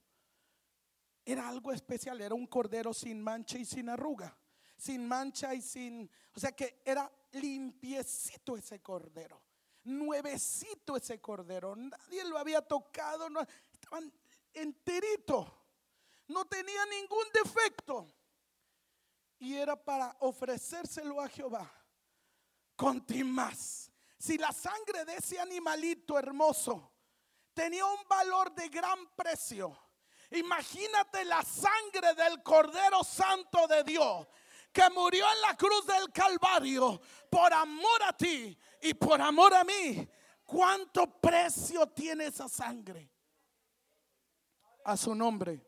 era 1.25 1.49
algo 1.49 1.73
especial, 1.73 2.21
era 2.21 2.35
un 2.35 2.47
cordero 2.47 2.93
sin 2.93 3.23
mancha 3.23 3.59
y 3.59 3.65
sin 3.65 3.89
arruga, 3.89 4.37
sin 4.77 5.07
mancha 5.07 5.55
y 5.55 5.63
sin, 5.63 6.11
o 6.35 6.41
sea 6.41 6.51
que 6.51 6.83
era 6.85 7.11
limpiecito 7.33 8.57
ese 8.57 8.81
cordero 8.81 9.52
nuevecito 9.85 10.97
ese 10.97 11.21
cordero. 11.21 11.75
Nadie 11.77 12.25
lo 12.25 12.39
había 12.39 12.63
tocado, 12.63 13.29
no, 13.29 13.41
estaban 13.73 14.13
enterito. 14.55 15.59
no 16.29 16.45
tenía 16.47 16.85
ningún 16.87 17.27
defecto 17.33 18.09
y 19.39 19.57
era 19.57 19.77
para 19.77 20.17
ofrecérselo 20.21 21.21
a 21.21 21.29
Jehová 21.29 21.71
con 22.77 23.05
más. 23.25 23.91
Si 24.19 24.39
la 24.39 24.53
sangre 24.53 25.05
de 25.05 25.17
ese 25.17 25.41
animalito 25.41 26.19
hermoso 26.19 26.93
tenía 27.53 27.85
un 27.85 28.07
valor 28.09 28.55
de 28.55 28.69
gran 28.69 29.07
precio, 29.15 29.77
imagínate 30.31 31.25
la 31.25 31.43
sangre 31.43 32.15
del 32.15 32.43
Cordero 32.43 33.03
Santo 33.03 33.67
de 33.67 33.83
Dios 33.83 34.27
que 34.73 34.89
murió 34.91 35.25
en 35.31 35.41
la 35.43 35.57
cruz 35.57 35.87
del 35.87 36.11
Calvario 36.13 37.01
por 37.29 37.53
amor 37.53 38.03
a 38.05 38.17
ti 38.17 38.57
y 38.83 38.95
por 38.95 39.21
amor 39.21 39.55
a 39.55 39.65
mí. 39.65 40.09
¿Cuánto 40.45 41.07
precio 41.21 41.87
tiene 41.87 42.27
esa 42.27 42.49
sangre? 42.49 43.11
A 44.85 44.97
su 44.97 45.15
nombre. 45.15 45.65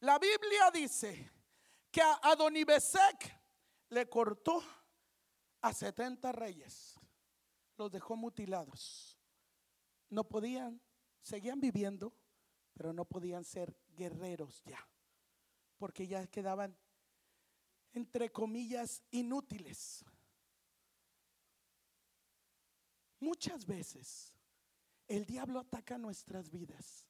La 0.00 0.18
Biblia 0.18 0.70
dice 0.72 1.32
que 1.90 2.02
a 2.02 2.36
le 3.88 4.08
cortó 4.08 4.62
a 5.62 5.72
70 5.72 6.30
reyes. 6.32 7.00
Los 7.76 7.90
dejó 7.90 8.14
mutilados. 8.14 9.18
No 10.10 10.24
podían, 10.24 10.80
seguían 11.22 11.60
viviendo, 11.60 12.12
pero 12.74 12.92
no 12.92 13.04
podían 13.04 13.44
ser 13.44 13.74
guerreros 13.96 14.62
ya. 14.64 14.86
Porque 15.78 16.06
ya 16.06 16.26
quedaban, 16.26 16.76
entre 17.92 18.30
comillas, 18.30 19.02
inútiles. 19.10 20.04
Muchas 23.20 23.66
veces 23.66 24.32
el 25.08 25.24
diablo 25.24 25.60
ataca 25.60 25.98
nuestras 25.98 26.50
vidas 26.50 27.06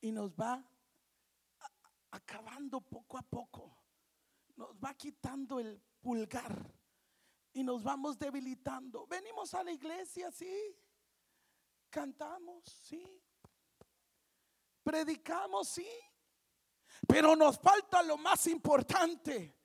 y 0.00 0.12
nos 0.12 0.34
va 0.34 0.64
acabando 2.10 2.80
poco 2.80 3.18
a 3.18 3.22
poco 3.22 3.80
nos 4.60 4.76
va 4.76 4.92
quitando 4.94 5.58
el 5.58 5.82
pulgar 6.00 6.70
y 7.54 7.64
nos 7.64 7.82
vamos 7.82 8.18
debilitando. 8.18 9.06
Venimos 9.06 9.54
a 9.54 9.64
la 9.64 9.72
iglesia, 9.72 10.30
sí. 10.30 10.76
Cantamos, 11.88 12.62
sí. 12.84 13.02
Predicamos, 14.82 15.66
sí. 15.66 15.88
Pero 17.08 17.34
nos 17.34 17.58
falta 17.58 18.02
lo 18.02 18.18
más 18.18 18.46
importante, 18.48 19.56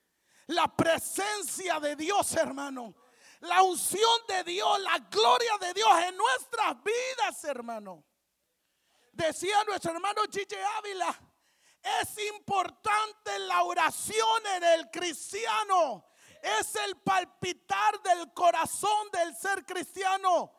la 0.47 0.73
presencia 0.73 1.77
de 1.81 1.97
Dios, 1.97 2.33
hermano. 2.35 2.95
La 3.45 3.61
unción 3.61 4.21
de 4.27 4.43
Dios, 4.43 4.79
la 4.81 4.97
gloria 5.09 5.57
de 5.59 5.73
Dios 5.73 5.89
en 6.03 6.17
nuestras 6.17 6.75
vidas, 6.83 7.43
hermano. 7.43 8.03
Decía 9.11 9.63
nuestro 9.65 9.91
hermano 9.91 10.21
Gigi 10.31 10.55
Ávila, 10.77 11.15
es 12.01 12.17
importante 12.29 13.37
la 13.39 13.63
oración 13.63 14.45
en 14.55 14.63
el 14.63 14.89
cristiano. 14.89 16.07
Es 16.41 16.75
el 16.75 16.97
palpitar 16.97 18.01
del 18.01 18.33
corazón 18.33 19.09
del 19.11 19.35
ser 19.35 19.63
cristiano. 19.63 20.51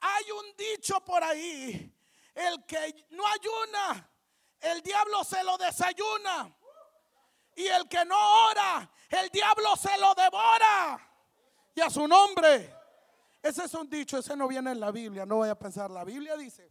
Hay 0.00 0.30
un 0.32 0.56
dicho 0.56 1.04
por 1.04 1.22
ahí. 1.22 1.96
El 2.34 2.64
que 2.66 3.06
no 3.10 3.24
ayuna, 3.26 4.10
el 4.60 4.82
diablo 4.82 5.22
se 5.22 5.42
lo 5.44 5.56
desayuna. 5.56 6.52
Y 7.54 7.66
el 7.66 7.88
que 7.88 8.04
no 8.04 8.46
ora, 8.46 8.90
el 9.10 9.28
diablo 9.30 9.76
se 9.76 9.96
lo 9.98 10.14
devora. 10.14 11.11
Y 11.74 11.80
a 11.80 11.90
su 11.90 12.06
nombre. 12.06 12.74
Ese 13.42 13.64
es 13.64 13.74
un 13.74 13.88
dicho, 13.90 14.18
ese 14.18 14.36
no 14.36 14.46
viene 14.46 14.70
en 14.70 14.80
la 14.80 14.90
Biblia. 14.90 15.26
No 15.26 15.36
voy 15.36 15.48
a 15.48 15.58
pensar. 15.58 15.90
La 15.90 16.04
Biblia 16.04 16.36
dice, 16.36 16.70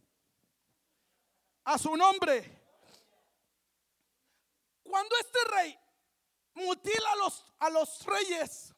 a 1.64 1.78
su 1.78 1.96
nombre 1.96 2.62
cuando 4.92 5.16
este 5.16 5.38
rey 5.56 5.78
mutila 6.52 7.12
a 7.12 7.16
los, 7.16 7.54
a 7.60 7.70
los 7.70 8.04
reyes, 8.04 8.74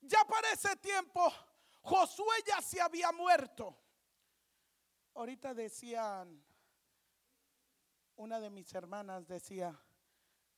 ya 0.00 0.24
para 0.24 0.50
ese 0.52 0.74
tiempo 0.76 1.30
Josué 1.82 2.36
ya 2.46 2.62
se 2.62 2.80
había 2.80 3.12
muerto. 3.12 3.76
Ahorita 5.12 5.52
decían, 5.52 6.42
una 8.16 8.40
de 8.40 8.48
mis 8.48 8.72
hermanas 8.72 9.28
decía, 9.28 9.78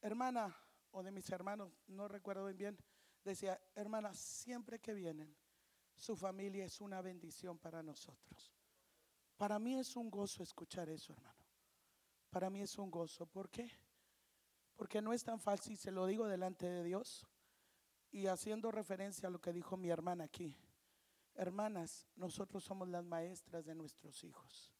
hermana, 0.01 0.57
o 0.93 1.03
de 1.03 1.11
mis 1.11 1.29
hermanos, 1.31 1.73
no 1.89 2.07
recuerdo 2.07 2.45
bien, 2.55 2.79
decía, 3.25 3.61
hermana, 3.75 4.15
siempre 4.15 4.81
que 4.81 4.95
vienen, 4.95 5.35
su 5.97 6.17
familia 6.17 6.65
es 6.65 6.81
una 6.81 7.01
bendición 7.01 7.59
para 7.59 7.83
nosotros. 7.83 8.53
Para 9.37 9.59
mí 9.59 9.77
es 9.77 9.97
un 9.97 10.11
gozo 10.11 10.43
escuchar 10.43 10.89
eso, 10.89 11.13
hermano. 11.13 11.45
Para 12.31 12.51
mí 12.51 12.63
es 12.63 12.79
un 12.79 12.91
gozo. 12.91 13.27
¿Por 13.27 13.51
qué? 13.51 13.71
Porque 14.77 15.03
no 15.03 15.13
es 15.13 15.23
tan 15.23 15.41
fácil, 15.41 15.77
se 15.77 15.91
lo 15.91 16.07
digo 16.07 16.27
delante 16.27 16.67
de 16.67 16.83
Dios 16.83 17.27
y 18.11 18.27
haciendo 18.27 18.71
referencia 18.71 19.29
a 19.29 19.31
lo 19.31 19.41
que 19.41 19.53
dijo 19.53 19.77
mi 19.77 19.91
hermana 19.91 20.25
aquí. 20.25 20.57
Hermanas, 21.35 22.09
nosotros 22.17 22.63
somos 22.65 22.89
las 22.89 23.05
maestras 23.05 23.65
de 23.65 23.75
nuestros 23.75 24.23
hijos. 24.25 24.73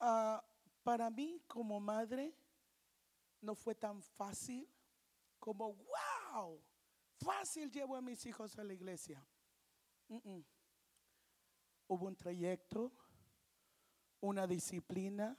Ah, 0.00 0.44
para 0.82 1.10
mí 1.10 1.40
como 1.46 1.78
madre 1.78 2.34
no 3.40 3.54
fue 3.54 3.74
tan 3.74 4.02
fácil 4.02 4.68
como, 5.38 5.74
wow, 5.74 6.21
fácil 7.22 7.70
llevo 7.70 7.96
a 7.96 8.00
mis 8.00 8.24
hijos 8.26 8.58
a 8.58 8.64
la 8.64 8.72
iglesia. 8.72 9.24
Hubo 11.88 12.06
un 12.06 12.16
trayecto, 12.16 12.92
una 14.20 14.46
disciplina, 14.46 15.36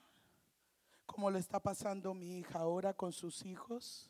como 1.06 1.29
le 1.29 1.39
está 1.39 1.60
pasando 1.60 2.13
mi 2.13 2.39
hija 2.39 2.60
ahora 2.60 2.93
con 2.93 3.12
sus 3.12 3.45
hijos. 3.45 4.10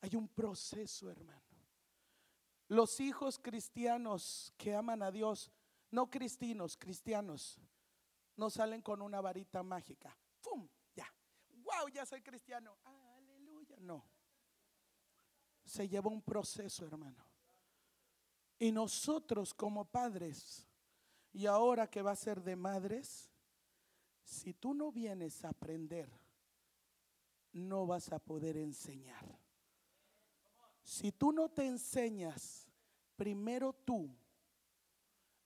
Hay 0.00 0.16
un 0.16 0.28
proceso, 0.28 1.10
hermano. 1.10 1.42
Los 2.68 3.00
hijos 3.00 3.38
cristianos 3.38 4.52
que 4.56 4.74
aman 4.74 5.02
a 5.02 5.10
Dios, 5.10 5.50
no 5.90 6.10
cristinos, 6.10 6.76
cristianos, 6.76 7.58
no 8.36 8.50
salen 8.50 8.82
con 8.82 9.00
una 9.02 9.20
varita 9.20 9.62
mágica. 9.62 10.16
¡Fum! 10.40 10.68
Ya. 10.94 11.06
¡Wow! 11.48 11.88
Ya 11.92 12.04
soy 12.04 12.22
cristiano. 12.22 12.76
aleluya. 12.84 13.76
No. 13.80 14.04
Se 15.68 15.86
lleva 15.86 16.10
un 16.10 16.22
proceso, 16.22 16.86
hermano. 16.86 17.22
Y 18.58 18.72
nosotros 18.72 19.52
como 19.52 19.84
padres, 19.84 20.66
y 21.32 21.44
ahora 21.44 21.88
que 21.88 22.00
va 22.00 22.12
a 22.12 22.16
ser 22.16 22.42
de 22.42 22.56
madres, 22.56 23.30
si 24.24 24.54
tú 24.54 24.72
no 24.72 24.90
vienes 24.90 25.44
a 25.44 25.50
aprender, 25.50 26.10
no 27.52 27.86
vas 27.86 28.10
a 28.12 28.18
poder 28.18 28.56
enseñar. 28.56 29.38
Si 30.82 31.12
tú 31.12 31.32
no 31.32 31.50
te 31.50 31.66
enseñas 31.66 32.66
primero 33.14 33.74
tú 33.74 34.10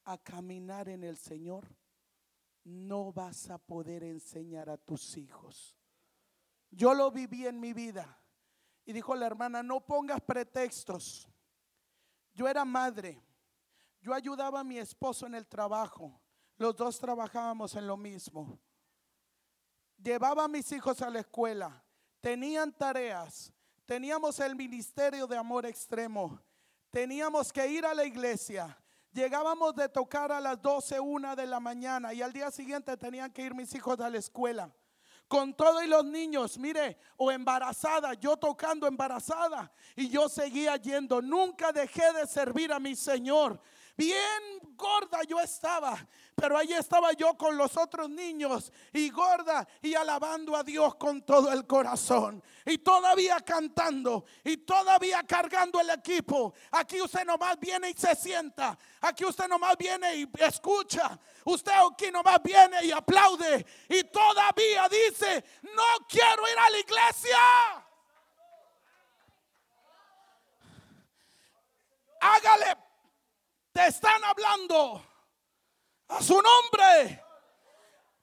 a 0.04 0.16
caminar 0.18 0.88
en 0.88 1.02
el 1.02 1.16
Señor, 1.16 1.66
no 2.62 3.12
vas 3.12 3.50
a 3.50 3.58
poder 3.58 4.04
enseñar 4.04 4.70
a 4.70 4.76
tus 4.76 5.16
hijos. 5.16 5.76
Yo 6.70 6.94
lo 6.94 7.10
viví 7.10 7.44
en 7.44 7.58
mi 7.58 7.72
vida. 7.72 8.21
Y 8.84 8.92
dijo 8.92 9.14
la 9.14 9.26
hermana, 9.26 9.62
no 9.62 9.80
pongas 9.80 10.20
pretextos. 10.20 11.28
Yo 12.34 12.48
era 12.48 12.64
madre. 12.64 13.22
Yo 14.00 14.12
ayudaba 14.12 14.60
a 14.60 14.64
mi 14.64 14.78
esposo 14.78 15.26
en 15.26 15.34
el 15.34 15.46
trabajo. 15.46 16.20
Los 16.56 16.76
dos 16.76 16.98
trabajábamos 16.98 17.74
en 17.76 17.86
lo 17.86 17.96
mismo 17.96 18.58
llevaba 20.02 20.44
a 20.44 20.48
mis 20.48 20.70
hijos 20.72 21.00
a 21.02 21.10
la 21.10 21.20
escuela, 21.20 21.82
tenían 22.20 22.72
tareas, 22.72 23.52
teníamos 23.86 24.38
el 24.40 24.56
ministerio 24.56 25.26
de 25.26 25.36
amor 25.36 25.66
extremo, 25.66 26.40
teníamos 26.90 27.52
que 27.52 27.66
ir 27.68 27.86
a 27.86 27.94
la 27.94 28.04
iglesia. 28.04 28.78
Llegábamos 29.12 29.74
de 29.74 29.90
tocar 29.90 30.32
a 30.32 30.40
las 30.40 30.60
12, 30.60 30.98
una 30.98 31.36
de 31.36 31.46
la 31.46 31.60
mañana 31.60 32.14
y 32.14 32.22
al 32.22 32.32
día 32.32 32.50
siguiente 32.50 32.96
tenían 32.96 33.30
que 33.30 33.42
ir 33.42 33.54
mis 33.54 33.74
hijos 33.74 34.00
a 34.00 34.08
la 34.08 34.18
escuela 34.18 34.74
con 35.32 35.54
todos 35.54 35.86
los 35.86 36.04
niños, 36.04 36.58
mire, 36.58 36.98
o 37.16 37.32
embarazada, 37.32 38.12
yo 38.12 38.36
tocando 38.36 38.86
embarazada 38.86 39.72
y 39.96 40.10
yo 40.10 40.28
seguía 40.28 40.76
yendo, 40.76 41.22
nunca 41.22 41.72
dejé 41.72 42.12
de 42.12 42.26
servir 42.26 42.70
a 42.70 42.78
mi 42.78 42.94
Señor. 42.94 43.58
Bien 43.96 44.42
gorda 44.74 45.22
yo 45.28 45.38
estaba, 45.38 45.96
pero 46.34 46.56
ahí 46.56 46.72
estaba 46.72 47.12
yo 47.12 47.36
con 47.36 47.56
los 47.56 47.76
otros 47.76 48.08
niños 48.08 48.72
y 48.92 49.10
gorda 49.10 49.68
y 49.82 49.94
alabando 49.94 50.56
a 50.56 50.64
Dios 50.64 50.94
con 50.94 51.22
todo 51.22 51.52
el 51.52 51.66
corazón. 51.66 52.42
Y 52.64 52.78
todavía 52.78 53.40
cantando 53.40 54.24
y 54.42 54.56
todavía 54.58 55.22
cargando 55.24 55.78
el 55.80 55.90
equipo. 55.90 56.54
Aquí 56.70 57.00
usted 57.00 57.24
nomás 57.24 57.58
viene 57.60 57.90
y 57.90 57.94
se 57.94 58.14
sienta. 58.16 58.78
Aquí 59.02 59.24
usted 59.24 59.46
nomás 59.46 59.76
viene 59.76 60.16
y 60.16 60.28
escucha. 60.38 61.18
Usted 61.44 61.72
aquí 61.90 62.10
nomás 62.10 62.42
viene 62.42 62.84
y 62.84 62.92
aplaude. 62.92 63.66
Y 63.88 64.04
todavía 64.04 64.88
dice, 64.88 65.44
no 65.62 66.06
quiero 66.08 66.48
ir 66.48 66.58
a 66.58 66.70
la 66.70 66.78
iglesia. 66.78 67.38
Hágale 72.20 72.91
te 73.72 73.86
están 73.86 74.22
hablando 74.24 75.04
a 76.08 76.22
su 76.22 76.40
nombre. 76.40 77.24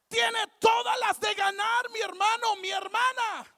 tiene 0.07 0.39
todas 0.59 0.99
las 0.99 1.19
de 1.19 1.33
ganar, 1.35 1.89
mi 1.91 1.99
hermano, 1.99 2.55
mi 2.57 2.69
hermana. 2.69 3.55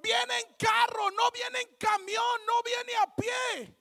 Viene 0.00 0.38
en 0.40 0.54
carro, 0.54 1.10
no 1.10 1.30
viene 1.30 1.60
en 1.60 1.76
camión, 1.76 2.46
no 2.46 2.62
viene 2.62 2.96
a 2.96 3.14
pie. 3.14 3.77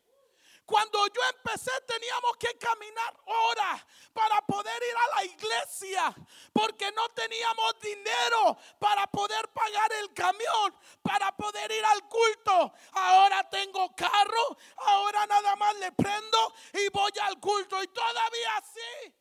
Cuando 0.67 1.07
yo 1.07 1.21
empecé 1.29 1.71
teníamos 1.87 2.35
que 2.35 2.57
caminar 2.57 3.17
horas 3.25 3.85
para 4.11 4.41
poder 4.41 4.83
ir 4.83 4.97
a 4.97 5.15
la 5.15 5.23
iglesia 5.23 6.15
porque 6.51 6.91
no 6.91 7.07
teníamos 7.09 7.79
dinero 7.79 8.57
para 8.77 9.07
poder 9.07 9.47
pagar 9.53 9.93
el 9.93 10.13
camión, 10.13 10.75
para 11.01 11.31
poder 11.37 11.71
ir 11.71 11.85
al 11.85 12.05
culto. 12.09 12.73
Ahora 12.91 13.49
tengo 13.49 13.95
carro, 13.95 14.57
ahora 14.75 15.25
nada 15.25 15.55
más 15.55 15.73
le 15.77 15.89
prendo 15.93 16.53
y 16.73 16.89
voy 16.89 17.13
al 17.21 17.39
culto 17.39 17.81
y 17.81 17.87
todavía 17.87 18.57
así. 18.57 19.15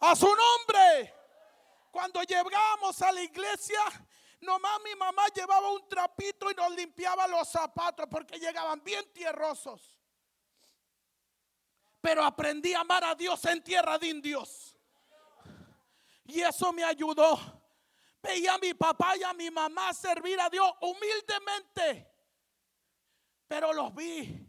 A 0.00 0.16
su 0.16 0.34
nombre. 0.34 1.14
Cuando 1.90 2.22
llegamos 2.22 3.02
a 3.02 3.12
la 3.12 3.20
iglesia, 3.20 3.84
Nomás 4.42 4.80
mi 4.82 4.96
mamá 4.96 5.28
llevaba 5.28 5.70
un 5.70 5.88
trapito 5.88 6.50
y 6.50 6.54
nos 6.54 6.74
limpiaba 6.74 7.28
los 7.28 7.48
zapatos 7.48 8.08
porque 8.10 8.40
llegaban 8.40 8.82
bien 8.82 9.04
tierrosos. 9.12 9.96
Pero 12.00 12.24
aprendí 12.24 12.74
a 12.74 12.80
amar 12.80 13.04
a 13.04 13.14
Dios 13.14 13.44
en 13.44 13.62
tierra 13.62 13.96
de 13.98 14.08
indios. 14.08 14.76
Y 16.24 16.40
eso 16.40 16.72
me 16.72 16.82
ayudó. 16.82 17.38
Veía 18.20 18.54
a 18.54 18.58
mi 18.58 18.74
papá 18.74 19.16
y 19.16 19.22
a 19.22 19.32
mi 19.32 19.48
mamá 19.48 19.94
servir 19.94 20.40
a 20.40 20.50
Dios 20.50 20.72
humildemente. 20.80 22.12
Pero 23.46 23.72
los 23.72 23.94
vi. 23.94 24.44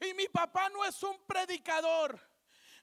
Y 0.00 0.14
mi 0.14 0.28
papá 0.28 0.68
no 0.68 0.84
es 0.84 1.02
un 1.02 1.26
predicador. 1.26 2.20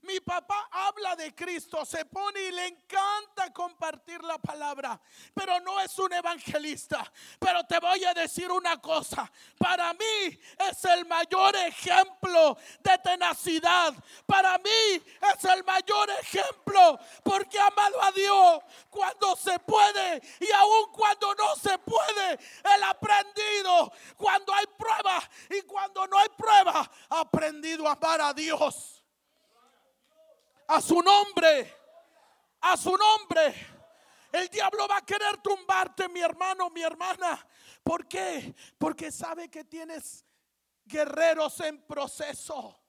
Mi 0.04 0.20
papá 0.20 0.68
habla 0.72 1.16
de 1.16 1.34
Cristo, 1.36 1.86
se 1.86 2.06
pone 2.06 2.42
y 2.42 2.52
le 2.52 2.68
encanta 2.68 3.54
compartir 3.54 4.24
la 4.24 4.40
palabra, 4.40 5.00
pero 5.32 5.60
no 5.60 5.80
es 5.80 5.98
un 6.00 6.12
evangelista. 6.12 7.12
Pero 7.40 7.64
te 7.68 7.80
voy 7.80 8.04
a 8.06 8.14
decir 8.14 8.52
una 8.52 8.82
cosa, 8.82 9.32
para 9.60 9.94
mí 9.94 10.40
es 10.70 10.86
el 10.86 11.06
mayor 11.06 11.56
ejemplo 11.56 12.58
de 12.80 12.98
tenacidad. 12.98 13.94
Para 14.26 14.58
mí 14.58 15.04
es 15.34 15.46
el 15.46 15.64
mayor 15.64 16.10
ejemplo 16.10 17.00
porque 17.24 17.60
ha 17.60 17.68
amado 17.68 18.02
a 18.02 18.12
Dios 18.12 18.60
cuando 18.90 19.36
se 19.36 19.60
puede 19.60 20.22
y 20.40 20.52
aún 20.52 20.92
cuando 20.92 21.36
no 21.36 21.56
se 21.58 21.78
puede. 21.78 22.34
Él 22.34 22.84
ha 22.84 22.90
aprendido 22.90 23.92
cuando 24.18 24.52
hay 24.52 24.66
pruebas 24.78 25.30
y 25.50 25.62
cuando 25.62 26.08
no 26.08 26.18
hay 26.18 26.30
pruebas, 26.30 26.90
ha 27.10 27.20
aprendido 27.20 27.88
a 27.88 27.92
amar 27.92 28.22
a 28.22 28.34
Dios. 28.34 29.01
A 30.71 30.79
su 30.79 31.01
nombre. 31.01 31.75
A 32.62 32.77
su 32.77 32.95
nombre. 32.95 33.53
El 34.31 34.47
diablo 34.47 34.88
va 34.88 34.97
a 34.97 35.05
querer 35.05 35.38
tumbarte, 35.39 36.07
mi 36.07 36.21
hermano, 36.21 36.69
mi 36.69 36.81
hermana. 36.81 37.45
¿Por 37.84 38.07
qué? 38.07 38.55
Porque 38.77 39.12
sabe 39.12 39.49
que 39.49 39.65
tienes 39.65 40.25
guerreros 40.86 41.60
en 41.60 41.86
proceso. 41.86 42.79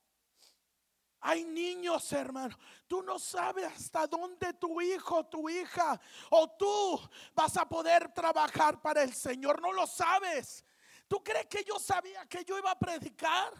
Hay 1.22 1.42
niños, 1.42 2.12
hermano. 2.12 2.56
Tú 2.86 3.02
no 3.02 3.18
sabes 3.18 3.64
hasta 3.64 4.06
dónde 4.06 4.52
tu 4.52 4.80
hijo, 4.80 5.26
tu 5.26 5.48
hija 5.48 6.00
o 6.30 6.48
tú 6.50 7.00
vas 7.34 7.56
a 7.56 7.68
poder 7.68 8.12
trabajar 8.14 8.80
para 8.80 9.02
el 9.02 9.12
Señor. 9.12 9.60
No 9.60 9.72
lo 9.72 9.88
sabes. 9.88 10.64
¿Tú 11.08 11.20
crees 11.24 11.46
que 11.46 11.64
yo 11.64 11.80
sabía 11.80 12.26
que 12.26 12.44
yo 12.44 12.56
iba 12.56 12.70
a 12.70 12.78
predicar? 12.78 13.52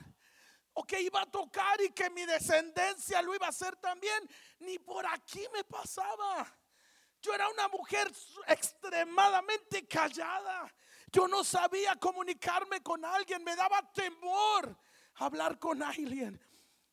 O 0.74 0.84
que 0.84 1.00
iba 1.00 1.20
a 1.20 1.30
tocar 1.30 1.80
y 1.80 1.90
que 1.90 2.10
mi 2.10 2.24
descendencia 2.24 3.20
lo 3.22 3.34
iba 3.34 3.46
a 3.46 3.50
hacer 3.50 3.76
también, 3.76 4.28
ni 4.60 4.78
por 4.78 5.06
aquí 5.06 5.44
me 5.52 5.64
pasaba. 5.64 6.46
Yo 7.20 7.34
era 7.34 7.48
una 7.48 7.68
mujer 7.68 8.10
extremadamente 8.46 9.86
callada. 9.86 10.74
Yo 11.12 11.28
no 11.28 11.44
sabía 11.44 11.94
comunicarme 11.96 12.82
con 12.82 13.04
alguien, 13.04 13.44
me 13.44 13.54
daba 13.54 13.92
temor 13.92 14.76
hablar 15.16 15.58
con 15.58 15.82
alguien. 15.82 16.40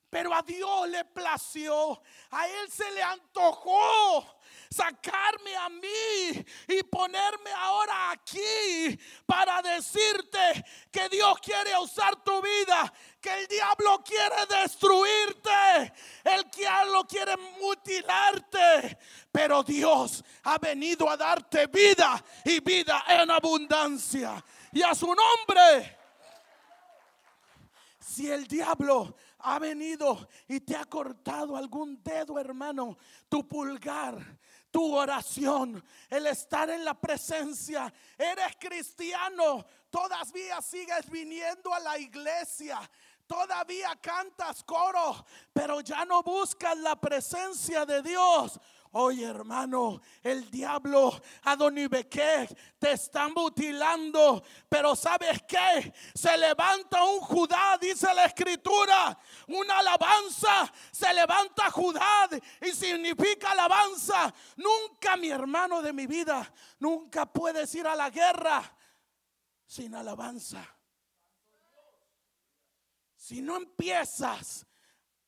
Pero 0.10 0.34
a 0.34 0.42
Dios 0.42 0.90
le 0.90 1.06
plació, 1.06 2.02
a 2.32 2.48
Él 2.48 2.72
se 2.72 2.90
le 2.92 3.04
antojó 3.04 4.40
sacarme 4.70 5.56
a 5.56 5.70
mí 5.70 6.46
y 6.68 6.84
ponerme 6.84 7.52
ahora 7.52 8.12
aquí 8.12 9.00
para 9.26 9.62
decirte 9.62 10.66
que 10.92 11.10
Dios 11.10 11.40
quiere 11.42 11.78
usar 11.78 12.24
tu 12.24 12.42
vida, 12.42 12.92
que 13.20 13.42
el 13.42 13.48
diablo 13.48 14.04
quiere 14.04 14.46
destruirte, 14.62 15.94
el 16.24 16.50
diablo 16.52 17.06
quiere 17.06 17.36
mutilarte, 17.60 18.98
pero 19.32 19.64
Dios 19.64 20.24
ha 20.44 20.58
venido 20.58 21.10
a 21.10 21.18
darte 21.18 21.68
vida 21.68 22.24
y 22.46 22.60
vida 22.60 23.04
en 23.08 23.32
abundancia. 23.32 24.44
Y 24.72 24.84
a 24.84 24.94
su 24.94 25.08
nombre, 25.08 25.98
si 28.00 28.30
el 28.30 28.48
diablo 28.48 29.16
ha 29.40 29.60
venido 29.60 30.28
y 30.48 30.60
te 30.60 30.76
ha 30.76 30.86
cortado 30.86 31.56
algún 31.56 32.02
dedo, 32.04 32.40
hermano, 32.40 32.98
tu 33.28 33.48
pulgar, 33.48 34.18
tu 34.72 34.96
oración, 34.96 35.84
el 36.10 36.28
estar 36.28 36.70
en 36.70 36.84
la 36.84 36.94
presencia. 36.94 37.94
Eres 38.18 38.56
cristiano, 38.60 39.66
todavía 39.90 40.62
sigues 40.62 41.10
viniendo 41.10 41.74
a 41.74 41.80
la 41.80 41.98
iglesia. 41.98 42.80
Todavía 43.30 43.96
cantas 44.02 44.64
coro, 44.64 45.24
pero 45.54 45.82
ya 45.82 46.04
no 46.04 46.24
buscas 46.24 46.76
la 46.80 47.00
presencia 47.00 47.86
de 47.86 48.02
Dios. 48.02 48.60
Oye, 48.92 49.24
hermano, 49.24 50.02
el 50.24 50.50
diablo 50.50 51.12
Adonibeque 51.44 52.50
te 52.80 52.94
está 52.94 53.28
mutilando, 53.28 54.44
pero 54.68 54.96
¿sabes 54.96 55.44
qué? 55.48 55.94
Se 56.16 56.36
levanta 56.36 57.04
un 57.04 57.20
Judá, 57.20 57.78
dice 57.80 58.12
la 58.16 58.26
escritura, 58.26 59.16
una 59.48 59.78
alabanza, 59.78 60.74
se 60.92 61.14
levanta 61.14 61.70
Judá 61.70 62.30
y 62.62 62.72
significa 62.72 63.52
alabanza. 63.52 64.34
Nunca, 64.56 65.16
mi 65.18 65.30
hermano 65.30 65.84
de 65.84 65.94
mi 65.94 66.08
vida, 66.08 66.52
nunca 66.80 67.32
puedes 67.32 67.74
ir 67.76 67.86
a 67.86 67.96
la 67.96 68.10
guerra 68.10 68.76
sin 69.68 69.94
alabanza. 69.94 70.66
Si 73.16 73.40
no 73.44 73.56
empiezas 73.56 74.66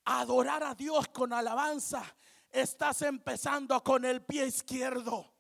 a 0.06 0.22
adorar 0.22 0.64
a 0.64 0.74
Dios 0.74 1.08
con 1.10 1.32
alabanza, 1.32 2.04
estás 2.52 3.02
empezando 3.02 3.82
con 3.84 4.06
el 4.06 4.24
pie 4.24 4.48
izquierdo. 4.48 5.32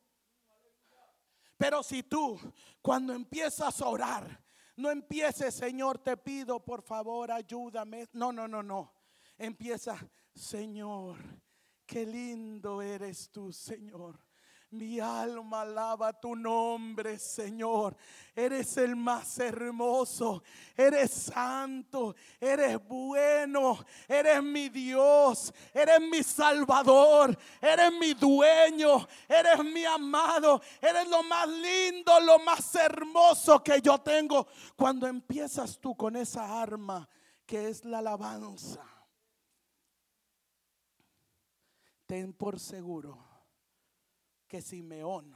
Pero 1.57 1.83
si 1.83 2.03
tú, 2.03 2.39
cuando 2.81 3.13
empiezas 3.13 3.81
a 3.81 3.87
orar, 3.87 4.43
no 4.77 4.89
empieces, 4.89 5.53
Señor, 5.53 5.99
te 5.99 6.17
pido, 6.17 6.63
por 6.63 6.81
favor, 6.81 7.31
ayúdame. 7.31 8.07
No, 8.13 8.31
no, 8.31 8.47
no, 8.47 8.63
no. 8.63 8.93
Empieza, 9.37 9.95
Señor, 10.33 11.17
qué 11.85 12.05
lindo 12.05 12.81
eres 12.81 13.29
tú, 13.29 13.51
Señor. 13.53 14.19
Mi 14.71 15.01
alma 15.01 15.61
alaba 15.61 16.13
tu 16.13 16.33
nombre, 16.33 17.19
Señor. 17.19 17.93
Eres 18.33 18.77
el 18.77 18.95
más 18.95 19.37
hermoso, 19.39 20.41
eres 20.77 21.11
santo, 21.11 22.15
eres 22.39 22.81
bueno, 22.87 23.83
eres 24.07 24.41
mi 24.41 24.69
Dios, 24.69 25.53
eres 25.73 25.99
mi 25.99 26.23
Salvador, 26.23 27.37
eres 27.59 27.91
mi 27.99 28.13
dueño, 28.13 29.05
eres 29.27 29.61
mi 29.65 29.83
amado, 29.83 30.61
eres 30.81 31.05
lo 31.09 31.21
más 31.23 31.49
lindo, 31.49 32.17
lo 32.21 32.39
más 32.39 32.73
hermoso 32.75 33.61
que 33.61 33.81
yo 33.81 33.97
tengo. 33.99 34.47
Cuando 34.77 35.05
empiezas 35.05 35.77
tú 35.79 35.97
con 35.97 36.15
esa 36.15 36.61
arma 36.61 37.09
que 37.45 37.67
es 37.67 37.83
la 37.83 37.99
alabanza, 37.99 38.85
ten 42.05 42.31
por 42.31 42.57
seguro 42.57 43.30
que 44.51 44.61
Simeón, 44.61 45.33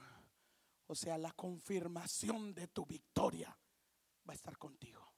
o 0.88 0.93
sea, 0.93 1.17
la 1.17 1.32
confirmación 1.32 2.54
de 2.54 2.67
tu 2.67 2.86
victoria, 2.86 3.47
va 4.28 4.34
a 4.34 4.36
estar 4.36 4.58
contigo. 4.58 5.10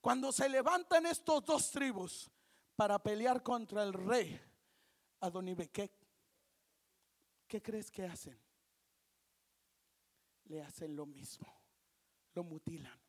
Cuando 0.00 0.32
se 0.32 0.48
levantan 0.48 1.06
estos 1.06 1.44
dos 1.44 1.70
tribus 1.70 2.28
para 2.74 3.00
pelear 3.00 3.44
contra 3.44 3.84
el 3.84 3.92
rey 3.92 4.36
Adonibequec, 5.20 5.92
¿qué 7.46 7.62
crees 7.62 7.88
que 7.88 8.04
hacen? 8.04 8.36
Le 10.46 10.62
hacen 10.62 10.96
lo 10.96 11.06
mismo, 11.06 11.46
lo 12.34 12.42
mutilan. 12.42 13.00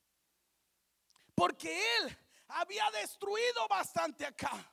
Porque 1.33 1.81
él 1.97 2.15
había 2.49 2.91
destruido 2.91 3.67
bastante 3.67 4.23
acá. 4.23 4.71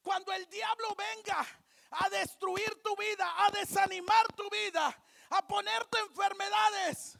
Cuando 0.00 0.32
el 0.32 0.48
diablo 0.48 0.96
venga 0.96 1.46
a 1.90 2.08
destruir 2.10 2.82
tu 2.82 2.94
vida, 2.96 3.26
a 3.44 3.50
desanimar 3.50 4.26
tu 4.34 4.48
vida, 4.50 4.96
a 5.30 5.46
ponerte 5.46 5.98
enfermedades. 5.98 7.18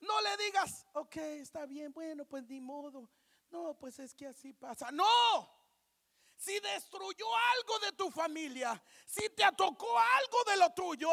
No 0.00 0.20
le 0.20 0.36
digas, 0.36 0.86
ok, 0.92 1.16
está 1.16 1.66
bien, 1.66 1.92
bueno, 1.92 2.24
pues 2.24 2.44
ni 2.46 2.60
modo. 2.60 3.08
No, 3.50 3.74
pues 3.78 3.98
es 3.98 4.14
que 4.14 4.26
así 4.26 4.52
pasa. 4.52 4.90
No, 4.90 5.48
si 6.36 6.58
destruyó 6.60 7.26
algo 7.34 7.78
de 7.80 7.92
tu 7.92 8.10
familia, 8.10 8.82
si 9.06 9.28
te 9.30 9.44
tocó 9.56 9.98
algo 9.98 10.44
de 10.44 10.56
lo 10.56 10.70
tuyo, 10.74 11.10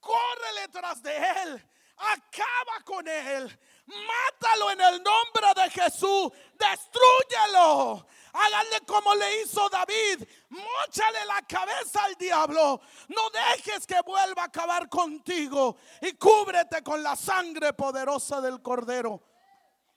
córrele 0.00 0.68
tras 0.72 1.02
de 1.02 1.16
él. 1.16 1.70
Acaba 1.96 2.80
con 2.84 3.06
él. 3.06 3.58
Mátalo 3.86 4.70
en 4.70 4.80
el 4.80 5.02
nombre 5.02 5.62
de 5.62 5.70
Jesús. 5.70 6.32
Destruyelo. 6.58 8.06
Háganle 8.32 8.80
como 8.86 9.14
le 9.14 9.42
hizo 9.42 9.68
David. 9.68 10.26
Móchale 10.48 11.24
la 11.26 11.42
cabeza 11.42 12.04
al 12.04 12.14
diablo. 12.16 12.80
No 13.08 13.30
dejes 13.30 13.86
que 13.86 14.00
vuelva 14.02 14.42
a 14.42 14.46
acabar 14.46 14.88
contigo. 14.88 15.76
Y 16.00 16.14
cúbrete 16.14 16.82
con 16.82 17.02
la 17.02 17.14
sangre 17.14 17.72
poderosa 17.72 18.40
del 18.40 18.60
cordero. 18.60 19.22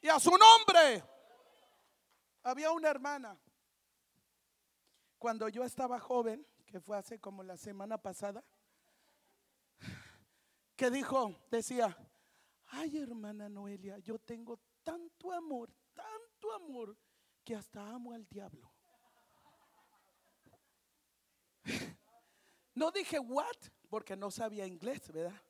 Y 0.01 0.09
a 0.09 0.19
su 0.19 0.31
nombre. 0.37 1.03
Había 2.43 2.71
una 2.71 2.89
hermana. 2.89 3.37
Cuando 5.17 5.49
yo 5.49 5.63
estaba 5.63 5.99
joven, 5.99 6.45
que 6.67 6.79
fue 6.79 6.97
hace 6.97 7.19
como 7.19 7.41
la 7.41 7.57
semana 7.57 7.97
pasada, 7.97 8.43
que 10.77 10.91
dijo, 10.91 11.35
decía, 11.49 11.97
ay 12.67 12.97
hermana 12.97 13.49
Noelia, 13.49 13.97
yo 13.97 14.19
tengo 14.19 14.59
tanto 14.83 15.33
amor, 15.33 15.73
tanto 15.93 16.53
amor, 16.53 16.95
que 17.43 17.55
hasta 17.55 17.89
amo 17.89 18.13
al 18.13 18.25
diablo. 18.27 18.71
No 22.75 22.91
dije 22.91 23.17
what, 23.17 23.57
porque 23.89 24.15
no 24.15 24.29
sabía 24.29 24.67
inglés, 24.67 25.11
¿verdad? 25.11 25.41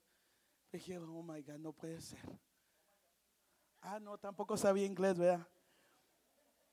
Dije, 0.72 0.98
oh 0.98 1.22
my 1.22 1.42
God, 1.42 1.58
no 1.58 1.74
puede 1.74 2.00
ser. 2.00 2.40
Ah, 3.82 4.00
no, 4.00 4.18
tampoco 4.18 4.56
sabía 4.56 4.86
inglés, 4.86 5.18
¿verdad? 5.18 5.46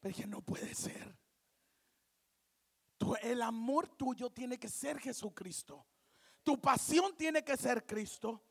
Dije, 0.00 0.28
no 0.28 0.42
puede 0.42 0.72
ser. 0.76 1.18
el 3.22 3.42
amor 3.42 3.88
tuyo 3.88 4.30
tiene 4.30 4.56
que 4.56 4.68
ser 4.68 5.00
Jesucristo. 5.00 5.84
Tu 6.44 6.60
pasión 6.60 7.16
tiene 7.16 7.42
que 7.42 7.56
ser 7.56 7.84
Cristo. 7.84 8.42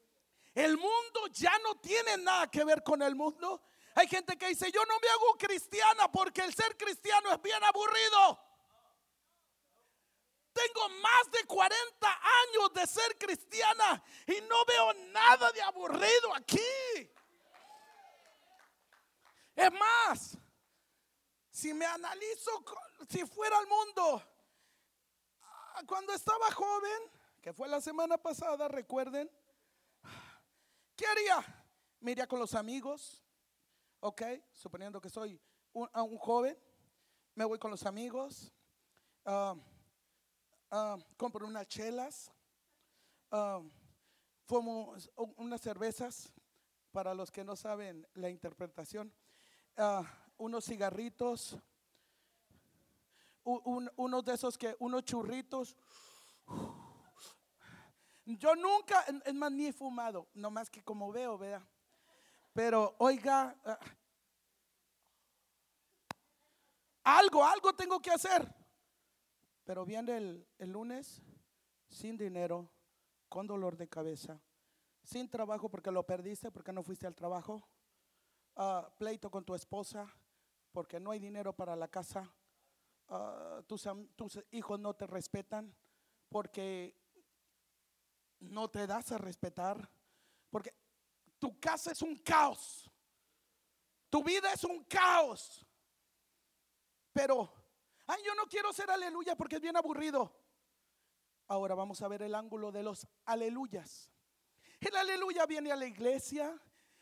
El 0.53 0.77
mundo 0.77 1.27
ya 1.31 1.57
no 1.59 1.75
tiene 1.79 2.17
nada 2.17 2.49
que 2.49 2.63
ver 2.63 2.83
con 2.83 3.01
el 3.01 3.15
mundo. 3.15 3.61
Hay 3.95 4.07
gente 4.07 4.37
que 4.37 4.49
dice, 4.49 4.71
yo 4.71 4.83
no 4.85 4.99
me 4.99 5.07
hago 5.07 5.37
cristiana 5.37 6.11
porque 6.11 6.41
el 6.41 6.53
ser 6.53 6.75
cristiano 6.75 7.31
es 7.31 7.41
bien 7.41 7.63
aburrido. 7.63 8.39
Tengo 10.51 10.89
más 11.01 11.31
de 11.31 11.43
40 11.45 12.07
años 12.07 12.73
de 12.73 12.87
ser 12.87 13.17
cristiana 13.17 14.03
y 14.27 14.41
no 14.41 14.65
veo 14.65 14.93
nada 15.11 15.51
de 15.51 15.61
aburrido 15.61 16.35
aquí. 16.35 16.59
Es 19.55 19.71
más, 19.71 20.37
si 21.51 21.73
me 21.73 21.85
analizo, 21.85 22.63
si 23.09 23.25
fuera 23.25 23.59
el 23.59 23.67
mundo, 23.67 24.23
ah, 25.41 25.81
cuando 25.87 26.13
estaba 26.13 26.51
joven, 26.51 27.12
que 27.43 27.51
fue 27.51 27.67
la 27.67 27.81
semana 27.81 28.17
pasada, 28.17 28.69
recuerden, 28.69 29.29
¿qué 30.95 31.05
haría? 31.05 31.67
Me 31.99 32.13
iría 32.13 32.25
con 32.25 32.39
los 32.39 32.55
amigos, 32.55 33.21
ok, 33.99 34.21
suponiendo 34.53 35.01
que 35.01 35.09
soy 35.09 35.37
un, 35.73 36.17
joven, 36.19 36.57
me 37.35 37.43
voy 37.43 37.59
con 37.59 37.69
los 37.69 37.85
amigos, 37.85 38.53
uh, 39.25 39.59
compro 41.17 41.45
unas 41.45 41.67
chelas, 41.67 42.31
fumo 44.45 44.95
unas 45.35 45.59
cervezas, 45.59 46.31
para 46.93 47.13
los 47.13 47.29
que 47.29 47.43
no 47.43 47.57
saben 47.57 48.07
la 48.13 48.29
interpretación, 48.29 49.13
unos 50.37 50.63
cigarritos, 50.63 51.57
unos 53.43 54.23
de 54.23 54.33
esos 54.33 54.57
que, 54.57 54.77
unos 54.79 55.03
churritos. 55.03 55.75
Yo 58.25 58.55
nunca, 58.55 59.01
es 59.25 59.33
más, 59.33 59.51
ni 59.51 59.67
he 59.67 59.73
fumado, 59.73 60.27
nomás 60.33 60.69
que 60.69 60.81
como 60.81 61.11
veo, 61.11 61.37
vea. 61.37 61.65
Pero 62.53 62.95
oiga, 62.99 63.55
ah, 63.65 63.79
algo, 67.03 67.43
algo 67.43 67.73
tengo 67.73 68.01
que 68.01 68.11
hacer. 68.11 68.47
Pero 69.65 69.85
viene 69.85 70.17
el, 70.17 70.47
lunes 70.71 71.21
sin 71.89 72.17
dinero, 72.17 72.69
con 73.27 73.47
dolor 73.47 73.75
de 73.75 73.87
cabeza, 73.87 74.39
sin 75.03 75.29
trabajo 75.29 75.69
porque 75.69 75.91
lo 75.91 76.05
perdiste, 76.05 76.51
porque 76.51 76.71
no 76.71 76.83
fuiste 76.83 77.07
al 77.07 77.15
trabajo, 77.15 77.67
uh, 78.55 78.89
pleito 78.97 79.29
con 79.29 79.43
tu 79.43 79.55
esposa 79.55 80.07
porque 80.71 80.99
no 80.99 81.11
hay 81.11 81.19
dinero 81.19 81.53
para 81.53 81.75
la 81.75 81.87
casa, 81.87 82.33
tus, 83.67 83.87
tus 84.15 84.43
hijos 84.51 84.79
no 84.79 84.95
te 84.95 85.05
respetan 85.05 85.73
porque 86.29 87.02
no 88.43 88.69
te 88.69 88.85
das 88.87 89.11
a 89.11 89.17
respetar, 89.17 89.89
porque 90.49 90.73
tu 91.39 91.59
casa 91.59 91.91
es 91.91 92.01
un 92.01 92.17
caos. 92.17 92.89
Tu 94.09 94.23
vida 94.23 94.51
es 94.53 94.63
un 94.63 94.83
caos. 94.83 95.65
Pero, 97.11 97.51
ay, 98.07 98.21
yo 98.25 98.35
no 98.35 98.45
quiero 98.45 98.71
ser 98.71 98.89
aleluya 98.91 99.35
porque 99.35 99.55
es 99.55 99.61
bien 99.61 99.75
aburrido. 99.75 100.31
Ahora 101.47 101.75
vamos 101.75 102.01
a 102.01 102.07
ver 102.07 102.21
el 102.21 102.35
ángulo 102.35 102.71
de 102.71 102.83
los 102.83 103.07
aleluyas. 103.25 104.11
El 104.79 104.95
aleluya 104.95 105.45
viene 105.45 105.71
a 105.71 105.75
la 105.75 105.85
iglesia. 105.85 106.59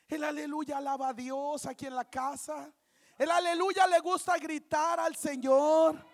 El 0.07 0.23
aleluya 0.23 0.77
alaba 0.77 1.09
a 1.09 1.13
Dios 1.13 1.65
aquí 1.65 1.85
en 1.85 1.95
la 1.95 2.09
casa. 2.09 2.73
El 3.17 3.31
aleluya 3.31 3.87
le 3.87 3.99
gusta 3.99 4.37
gritar 4.37 4.99
al 4.99 5.15
Señor. 5.15 6.10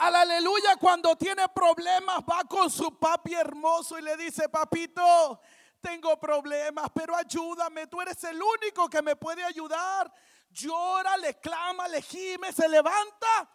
Al 0.00 0.16
aleluya 0.16 0.76
cuando 0.76 1.14
tiene 1.14 1.46
problemas 1.50 2.20
va 2.20 2.42
con 2.48 2.70
su 2.70 2.98
papi 2.98 3.34
hermoso 3.34 3.98
y 3.98 4.02
le 4.02 4.16
dice, 4.16 4.48
papito, 4.48 5.42
tengo 5.78 6.18
problemas, 6.18 6.88
pero 6.94 7.14
ayúdame, 7.14 7.86
tú 7.86 8.00
eres 8.00 8.24
el 8.24 8.40
único 8.42 8.88
que 8.88 9.02
me 9.02 9.14
puede 9.14 9.44
ayudar. 9.44 10.10
Llora, 10.48 11.18
le 11.18 11.38
clama, 11.38 11.86
le 11.86 12.00
gime, 12.00 12.50
se 12.50 12.66
levanta. 12.66 13.50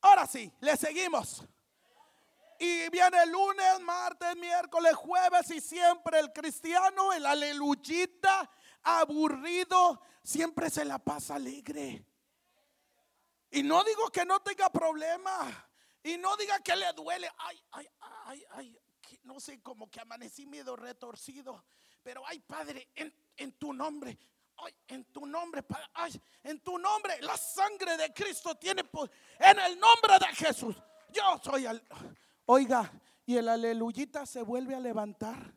Ahora 0.00 0.26
sí, 0.26 0.52
le 0.58 0.76
seguimos. 0.76 1.44
Y 2.58 2.88
viene 2.88 3.22
el 3.22 3.30
lunes, 3.30 3.80
martes, 3.82 4.36
miércoles, 4.36 4.96
jueves 4.96 5.48
y 5.52 5.60
siempre 5.60 6.18
el 6.18 6.32
cristiano, 6.32 7.12
el 7.12 7.24
aleluyita, 7.24 8.50
aburrido, 8.82 10.02
siempre 10.24 10.70
se 10.70 10.84
la 10.84 10.98
pasa 10.98 11.36
alegre. 11.36 12.04
Y 13.50 13.62
no 13.62 13.82
digo 13.84 14.10
que 14.10 14.24
no 14.24 14.40
tenga 14.40 14.70
problemas. 14.70 15.54
Y 16.02 16.16
no 16.16 16.36
diga 16.36 16.58
que 16.60 16.76
le 16.76 16.92
duele. 16.92 17.30
Ay, 17.38 17.62
ay, 17.72 17.88
ay, 18.00 18.44
ay 18.50 18.80
no 19.22 19.40
sé, 19.40 19.60
como 19.62 19.90
que 19.90 20.00
amanecí 20.00 20.46
medio 20.46 20.76
retorcido. 20.76 21.64
Pero 22.02 22.26
ay, 22.26 22.40
Padre, 22.40 22.88
en, 22.94 23.52
tu 23.52 23.72
nombre, 23.72 24.18
ay, 24.56 24.74
en 24.88 25.04
tu 25.12 25.26
nombre, 25.26 25.64
ay, 25.94 26.20
en 26.42 26.60
tu 26.60 26.78
nombre, 26.78 27.20
la 27.20 27.36
sangre 27.36 27.96
de 27.96 28.12
Cristo 28.12 28.54
tiene 28.56 28.84
poder. 28.84 29.10
En 29.38 29.58
el 29.58 29.78
nombre 29.78 30.18
de 30.18 30.34
Jesús, 30.34 30.74
yo 31.10 31.40
soy 31.42 31.66
el. 31.66 31.82
Oiga, 32.46 32.90
y 33.26 33.36
el 33.36 33.48
aleluyita 33.48 34.26
se 34.26 34.42
vuelve 34.42 34.74
a 34.74 34.80
levantar. 34.80 35.54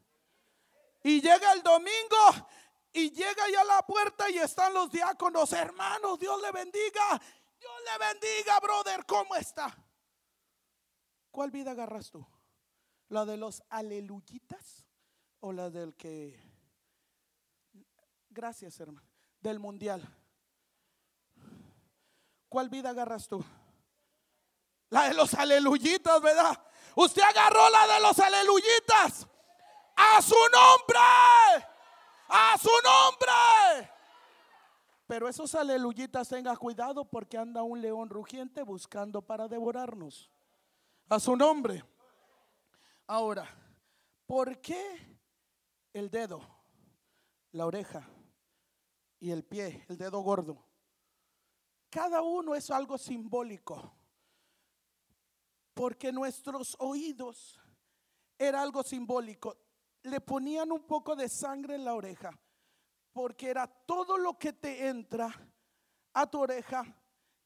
Y 1.02 1.22
llega 1.22 1.54
el 1.54 1.64
domingo 1.64 2.48
y 2.92 3.12
llega 3.12 3.50
ya 3.52 3.62
a 3.62 3.66
la 3.66 3.82
puerta 3.86 4.30
y 4.30 4.38
están 4.38 4.74
los 4.74 4.92
diáconos, 4.92 5.52
hermanos, 5.54 6.20
Dios 6.20 6.42
le 6.42 6.52
bendiga. 6.52 7.22
Dios 7.64 7.82
le 7.86 8.06
bendiga, 8.06 8.60
brother, 8.60 9.06
¿cómo 9.06 9.36
está? 9.36 9.74
¿Cuál 11.32 11.50
vida 11.50 11.72
agarras 11.72 12.12
tú? 12.12 12.28
¿La 13.08 13.24
de 13.24 13.38
los 13.38 13.64
aleluyitas 13.70 14.86
o 15.40 15.54
la 15.54 15.70
del 15.70 15.96
que... 15.96 16.38
Gracias, 18.30 18.78
hermano. 18.82 19.08
Del 19.40 19.60
mundial. 19.60 20.04
¿Cuál 22.50 22.68
vida 22.68 22.90
agarras 22.90 23.30
tú? 23.30 23.42
La 24.90 25.08
de 25.08 25.14
los 25.14 25.34
aleluyitas, 25.34 26.22
¿verdad? 26.22 26.62
Usted 26.96 27.22
agarró 27.22 27.70
la 27.70 27.88
de 27.88 28.02
los 28.02 28.20
aleluyitas. 28.20 29.26
A 29.96 30.22
su 30.22 30.36
nombre. 30.52 31.00
A 32.28 32.58
su 32.62 32.72
nombre. 32.84 33.93
Pero 35.06 35.28
esos 35.28 35.54
aleluyitas 35.56 36.30
tenga 36.30 36.56
cuidado 36.56 37.06
porque 37.06 37.38
anda 37.38 37.62
un 37.64 37.82
león 37.82 38.10
rugiente 38.10 38.64
buscando 38.64 39.22
para 39.22 39.48
devorarnos. 39.48 40.32
A 41.10 41.20
su 41.20 41.36
nombre. 41.36 41.84
Ahora, 43.08 43.48
¿por 44.26 44.60
qué 44.62 45.20
el 45.92 46.10
dedo, 46.10 46.42
la 47.52 47.66
oreja 47.66 48.08
y 49.20 49.32
el 49.32 49.44
pie, 49.44 49.86
el 49.90 49.98
dedo 49.98 50.22
gordo? 50.22 50.64
Cada 51.90 52.22
uno 52.22 52.56
es 52.56 52.72
algo 52.72 52.98
simbólico. 52.98 53.94
Porque 55.74 56.12
nuestros 56.12 56.76
oídos 56.80 57.60
era 58.38 58.62
algo 58.62 58.84
simbólico. 58.84 59.58
Le 60.04 60.22
ponían 60.22 60.72
un 60.72 60.88
poco 60.88 61.16
de 61.16 61.28
sangre 61.30 61.76
en 61.76 61.86
la 61.86 61.94
oreja. 61.94 62.32
Porque 63.14 63.50
era 63.50 63.68
todo 63.68 64.18
lo 64.18 64.38
que 64.38 64.52
te 64.54 64.88
entra 64.88 65.34
a 66.14 66.28
tu 66.28 66.42
oreja 66.42 66.84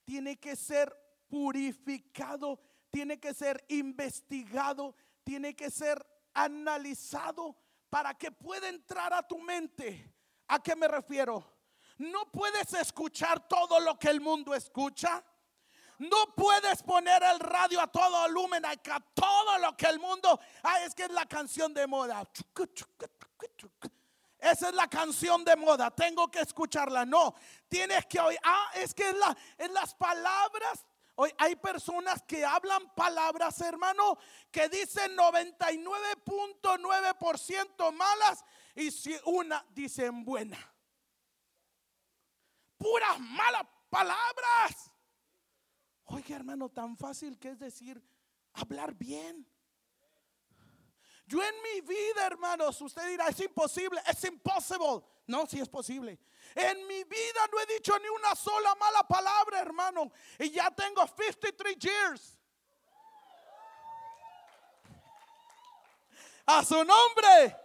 tiene 0.07 0.39
que 0.39 0.55
ser 0.55 0.95
purificado, 1.27 2.61
tiene 2.89 3.19
que 3.19 3.33
ser 3.33 3.65
investigado, 3.67 4.95
tiene 5.23 5.53
que 5.53 5.69
ser 5.69 6.05
analizado 6.33 7.57
para 7.89 8.13
que 8.13 8.31
pueda 8.31 8.69
entrar 8.69 9.13
a 9.13 9.27
tu 9.27 9.37
mente. 9.37 10.13
¿A 10.47 10.63
qué 10.63 10.77
me 10.77 10.87
refiero? 10.87 11.43
No 11.97 12.31
puedes 12.31 12.73
escuchar 12.73 13.49
todo 13.49 13.81
lo 13.81 13.99
que 13.99 14.09
el 14.09 14.21
mundo 14.21 14.53
escucha. 14.53 15.21
No 15.99 16.33
puedes 16.35 16.83
poner 16.83 17.21
el 17.23 17.39
radio 17.39 17.81
a 17.81 17.87
todo 17.87 18.21
volumen, 18.21 18.63
a 18.63 18.75
todo 18.77 19.57
lo 19.57 19.75
que 19.75 19.87
el 19.87 19.99
mundo. 19.99 20.39
Ah, 20.63 20.81
es 20.83 20.95
que 20.95 21.03
es 21.03 21.11
la 21.11 21.25
canción 21.25 21.73
de 21.73 21.85
moda. 21.85 22.23
Esa 24.39 24.69
es 24.69 24.75
la 24.75 24.87
canción 24.87 25.43
de 25.43 25.55
moda. 25.55 25.89
Tengo 25.91 26.29
que 26.29 26.41
escucharla. 26.41 27.05
No, 27.05 27.33
tienes 27.67 28.05
que 28.05 28.19
oír. 28.19 28.37
Ah, 28.43 28.69
es 28.75 28.93
que 28.93 29.09
en, 29.09 29.15
en 29.57 29.73
las 29.73 29.95
palabras. 29.95 30.85
Hoy 31.19 31.33
hay 31.39 31.55
personas 31.55 32.21
que 32.27 32.45
hablan 32.45 32.93
palabras, 32.93 33.59
hermano, 33.61 34.19
que 34.51 34.69
dicen 34.69 35.17
99.9% 35.17 37.91
malas 37.91 38.45
y 38.75 38.91
si 38.91 39.17
una 39.25 39.65
dicen 39.71 40.23
buena. 40.23 40.59
Puras 42.77 43.19
malas 43.19 43.65
palabras. 43.89 44.91
Oiga, 46.05 46.35
hermano, 46.35 46.69
tan 46.69 46.95
fácil 46.95 47.39
que 47.39 47.49
es 47.49 47.57
decir, 47.57 47.99
hablar 48.53 48.93
bien. 48.93 49.47
Yo 51.27 51.43
en 51.43 51.55
mi 51.61 51.81
vida, 51.81 52.25
hermanos, 52.25 52.79
usted 52.81 53.05
dirá, 53.09 53.27
es 53.27 53.39
imposible, 53.41 54.01
es 54.07 54.23
imposible. 54.23 55.03
No, 55.27 55.45
si 55.45 55.59
es 55.59 55.67
posible. 55.67 56.17
En 56.55 56.87
mi 56.87 57.03
vida 57.03 57.47
no 57.51 57.59
he 57.59 57.65
dicho 57.65 57.99
ni 57.99 58.07
una 58.07 58.33
sola 58.33 58.73
mala 58.75 59.03
palabra, 59.05 59.59
hermano. 59.59 60.09
Y 60.39 60.51
ya 60.51 60.71
tengo 60.71 61.05
53 61.05 61.77
years. 61.77 62.39
A 66.45 66.63
su 66.63 66.81
nombre. 66.85 67.57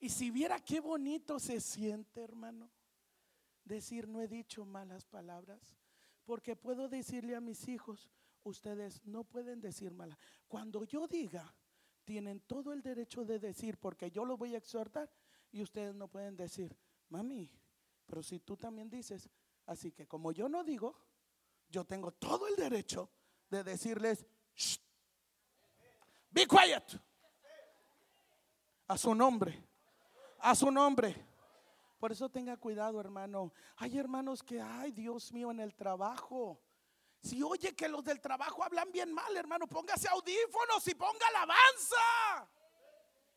Y 0.00 0.08
si 0.08 0.32
viera 0.32 0.58
qué 0.58 0.80
bonito 0.80 1.38
se 1.38 1.60
siente, 1.60 2.20
hermano, 2.22 2.68
decir 3.64 4.08
no 4.08 4.20
he 4.20 4.26
dicho 4.26 4.64
malas 4.64 5.04
palabras. 5.04 5.76
Porque 6.24 6.56
puedo 6.56 6.88
decirle 6.88 7.36
a 7.36 7.40
mis 7.40 7.68
hijos, 7.68 8.10
ustedes 8.42 9.04
no 9.04 9.22
pueden 9.22 9.60
decir 9.60 9.92
malas. 9.92 10.18
Cuando 10.48 10.82
yo 10.82 11.06
diga, 11.06 11.54
tienen 12.08 12.40
todo 12.40 12.72
el 12.72 12.80
derecho 12.80 13.22
de 13.26 13.38
decir, 13.38 13.76
porque 13.76 14.10
yo 14.10 14.24
lo 14.24 14.38
voy 14.38 14.54
a 14.54 14.58
exhortar, 14.58 15.10
y 15.52 15.60
ustedes 15.60 15.94
no 15.94 16.08
pueden 16.08 16.38
decir, 16.38 16.74
mami, 17.10 17.50
pero 18.06 18.22
si 18.22 18.40
tú 18.40 18.56
también 18.56 18.88
dices, 18.88 19.28
así 19.66 19.92
que 19.92 20.06
como 20.06 20.32
yo 20.32 20.48
no 20.48 20.64
digo, 20.64 20.96
yo 21.68 21.84
tengo 21.84 22.10
todo 22.12 22.48
el 22.48 22.56
derecho 22.56 23.10
de 23.50 23.62
decirles, 23.62 24.24
be 26.30 26.46
quiet, 26.46 26.98
a 28.86 28.96
su 28.96 29.14
nombre, 29.14 29.62
a 30.38 30.54
su 30.54 30.70
nombre. 30.70 31.14
Por 31.98 32.10
eso 32.10 32.30
tenga 32.30 32.56
cuidado, 32.56 33.00
hermano. 33.00 33.52
Hay 33.76 33.98
hermanos 33.98 34.42
que, 34.42 34.62
ay, 34.62 34.92
Dios 34.92 35.30
mío, 35.30 35.50
en 35.50 35.60
el 35.60 35.74
trabajo 35.74 36.58
si 37.22 37.42
oye 37.42 37.74
que 37.74 37.88
los 37.88 38.04
del 38.04 38.20
trabajo 38.20 38.62
hablan 38.62 38.90
bien 38.92 39.12
mal, 39.12 39.36
hermano, 39.36 39.66
póngase 39.66 40.08
audífonos 40.08 40.86
y 40.86 40.94
ponga 40.94 41.26
alabanza. 41.28 42.48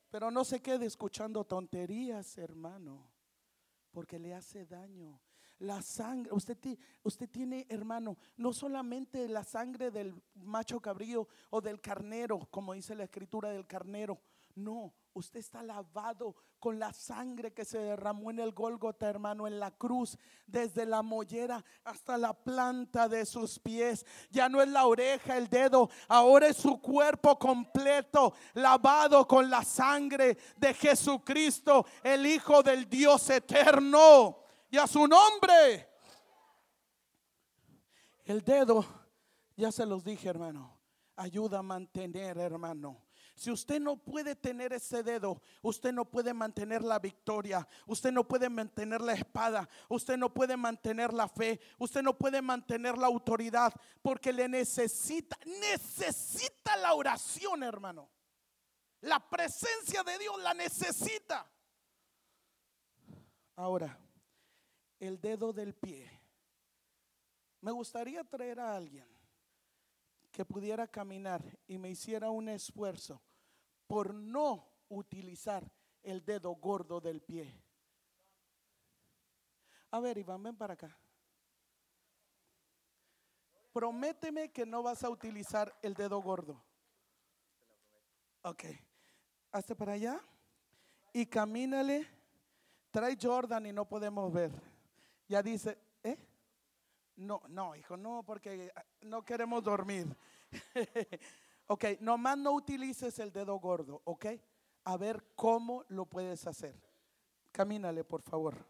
Pero 0.10 0.30
no 0.30 0.44
se 0.44 0.62
quede 0.62 0.86
escuchando 0.86 1.44
tonterías, 1.46 2.38
hermano, 2.38 3.10
porque 3.92 4.20
le 4.20 4.34
hace 4.34 4.66
daño. 4.66 5.20
La 5.60 5.82
sangre, 5.82 6.34
usted, 6.34 6.58
usted 7.04 7.30
tiene, 7.30 7.66
hermano, 7.70 8.18
no 8.36 8.52
solamente 8.52 9.28
la 9.28 9.44
sangre 9.44 9.92
del 9.92 10.14
macho 10.34 10.80
cabrío 10.80 11.28
o 11.52 11.62
del 11.62 11.80
carnero, 11.80 12.40
como 12.50 12.74
dice 12.74 12.96
la 12.96 13.04
escritura 13.04 13.50
del 13.52 13.68
carnero, 13.68 14.20
no, 14.56 14.94
usted 15.14 15.40
está 15.40 15.62
lavado 15.62 16.36
con 16.60 16.80
la 16.80 16.94
sangre 16.94 17.54
que 17.54 17.66
se 17.66 17.80
derramó 17.80 18.32
en 18.32 18.40
el 18.40 18.54
Gólgota, 18.54 19.10
hermano, 19.10 19.48
en 19.48 19.60
la 19.60 19.72
cruz, 19.72 20.18
desde 20.46 20.86
la 20.86 21.02
mollera 21.02 21.64
hasta 21.84 22.18
la 22.18 22.34
planta 22.34 23.10
de 23.10 23.26
sus 23.26 23.60
pies. 23.60 24.06
Ya 24.30 24.48
no 24.48 24.62
es 24.62 24.70
la 24.70 24.86
oreja, 24.86 25.38
el 25.38 25.50
dedo, 25.50 25.90
ahora 26.08 26.48
es 26.48 26.58
su 26.58 26.80
cuerpo 26.80 27.38
completo, 27.38 28.34
lavado 28.54 29.28
con 29.28 29.50
la 29.50 29.64
sangre 29.64 30.38
de 30.58 30.74
Jesucristo, 30.74 31.86
el 32.04 32.26
Hijo 32.26 32.62
del 32.64 32.88
Dios 32.88 33.30
eterno. 33.30 34.38
Y 34.70 34.78
a 34.78 34.88
su 34.88 35.06
nombre. 35.06 35.90
El 38.24 38.42
dedo, 38.42 38.86
ya 39.58 39.72
se 39.72 39.86
los 39.86 40.04
dije, 40.06 40.30
hermano, 40.30 40.80
ayuda 41.18 41.60
a 41.60 41.64
mantener, 41.64 42.38
hermano 42.38 43.11
si 43.42 43.50
usted 43.50 43.82
no 43.82 43.98
puede 43.98 44.36
tener 44.36 44.72
ese 44.72 45.02
dedo, 45.02 45.42
usted 45.64 45.92
no 45.92 46.06
puede 46.06 46.32
mantener 46.32 46.84
la 46.84 47.00
victoria, 47.00 47.68
usted 47.88 48.12
no 48.12 48.28
puede 48.28 48.48
mantener 48.50 49.02
la 49.02 49.14
espada, 49.14 49.68
usted 49.90 50.16
no 50.16 50.32
puede 50.32 50.56
mantener 50.56 51.12
la 51.12 51.28
fe, 51.28 51.60
usted 51.80 52.04
no 52.04 52.16
puede 52.16 52.40
mantener 52.44 53.00
la 53.00 53.08
autoridad, 53.08 53.74
porque 54.04 54.32
le 54.32 54.48
necesita, 54.48 55.40
necesita 55.60 56.78
la 56.78 56.94
oración, 56.94 57.64
hermano. 57.64 58.12
La 59.00 59.20
presencia 59.28 60.04
de 60.04 60.20
Dios 60.20 60.40
la 60.40 60.54
necesita. 60.54 61.50
Ahora, 63.56 64.00
el 65.00 65.20
dedo 65.20 65.52
del 65.52 65.74
pie. 65.74 66.08
Me 67.60 67.72
gustaría 67.72 68.24
traer 68.24 68.60
a 68.60 68.76
alguien 68.76 69.08
que 70.32 70.46
pudiera 70.46 70.88
caminar 70.88 71.42
y 71.68 71.80
me 71.80 71.90
hiciera 71.90 72.30
un 72.30 72.48
esfuerzo 72.48 73.20
por 73.92 74.14
no 74.14 74.70
utilizar 74.88 75.70
el 76.02 76.24
dedo 76.24 76.52
gordo 76.52 77.02
del 77.02 77.20
pie. 77.22 77.62
A 79.92 80.00
ver, 80.00 80.18
Iván, 80.18 80.42
ven 80.42 80.56
para 80.56 80.76
acá. 80.76 80.98
Prométeme 83.74 84.50
que 84.50 84.66
no 84.66 84.82
vas 84.82 85.04
a 85.04 85.10
utilizar 85.10 85.78
el 85.82 85.94
dedo 85.94 86.22
gordo. 86.22 86.64
Ok. 88.44 88.64
Hazte 89.52 89.76
para 89.76 89.92
allá 89.92 90.22
y 91.12 91.26
camínale. 91.26 92.08
Trae 92.92 93.18
Jordan 93.22 93.66
y 93.66 93.74
no 93.74 93.90
podemos 93.90 94.32
ver. 94.32 94.52
Ya 95.28 95.44
dice, 95.44 95.78
¿eh? 96.02 96.18
No, 97.18 97.42
no, 97.50 97.76
hijo, 97.76 97.98
no, 97.98 98.24
porque 98.24 98.72
no 99.02 99.26
queremos 99.26 99.62
dormir. 99.62 100.08
ok, 101.72 101.86
nomás 102.02 102.38
no 102.38 102.52
utilices 102.52 103.18
el 103.20 103.32
dedo 103.32 103.58
gordo, 103.58 104.02
ok. 104.04 104.26
A 104.84 104.98
ver 104.98 105.24
cómo 105.36 105.86
lo 105.88 106.06
puedes 106.06 106.46
hacer. 106.46 106.76
Camínale, 107.50 108.04
por 108.04 108.22
favor. 108.22 108.66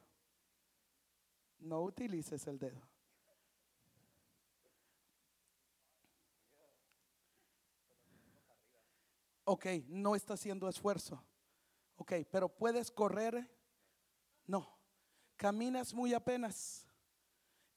No 1.58 1.82
utilices 1.82 2.46
el 2.46 2.60
dedo. 2.60 2.80
Ok, 9.46 9.66
no 9.88 10.16
está 10.16 10.36
haciendo 10.36 10.70
esfuerzo. 10.70 11.24
Ok, 11.96 12.14
pero 12.30 12.50
puedes 12.50 12.92
correr. 12.92 13.50
No, 14.46 14.78
caminas 15.38 15.92
muy 15.92 16.14
apenas. 16.14 16.86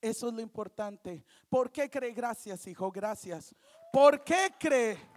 Eso 0.02 0.28
es 0.28 0.34
lo 0.34 0.42
importante. 0.42 1.24
¿Por 1.48 1.72
qué 1.72 1.88
cree? 1.88 2.12
Gracias, 2.12 2.66
hijo, 2.66 2.92
gracias. 2.92 3.54
¿Por 3.90 4.22
qué 4.22 4.52
cree 4.58 5.13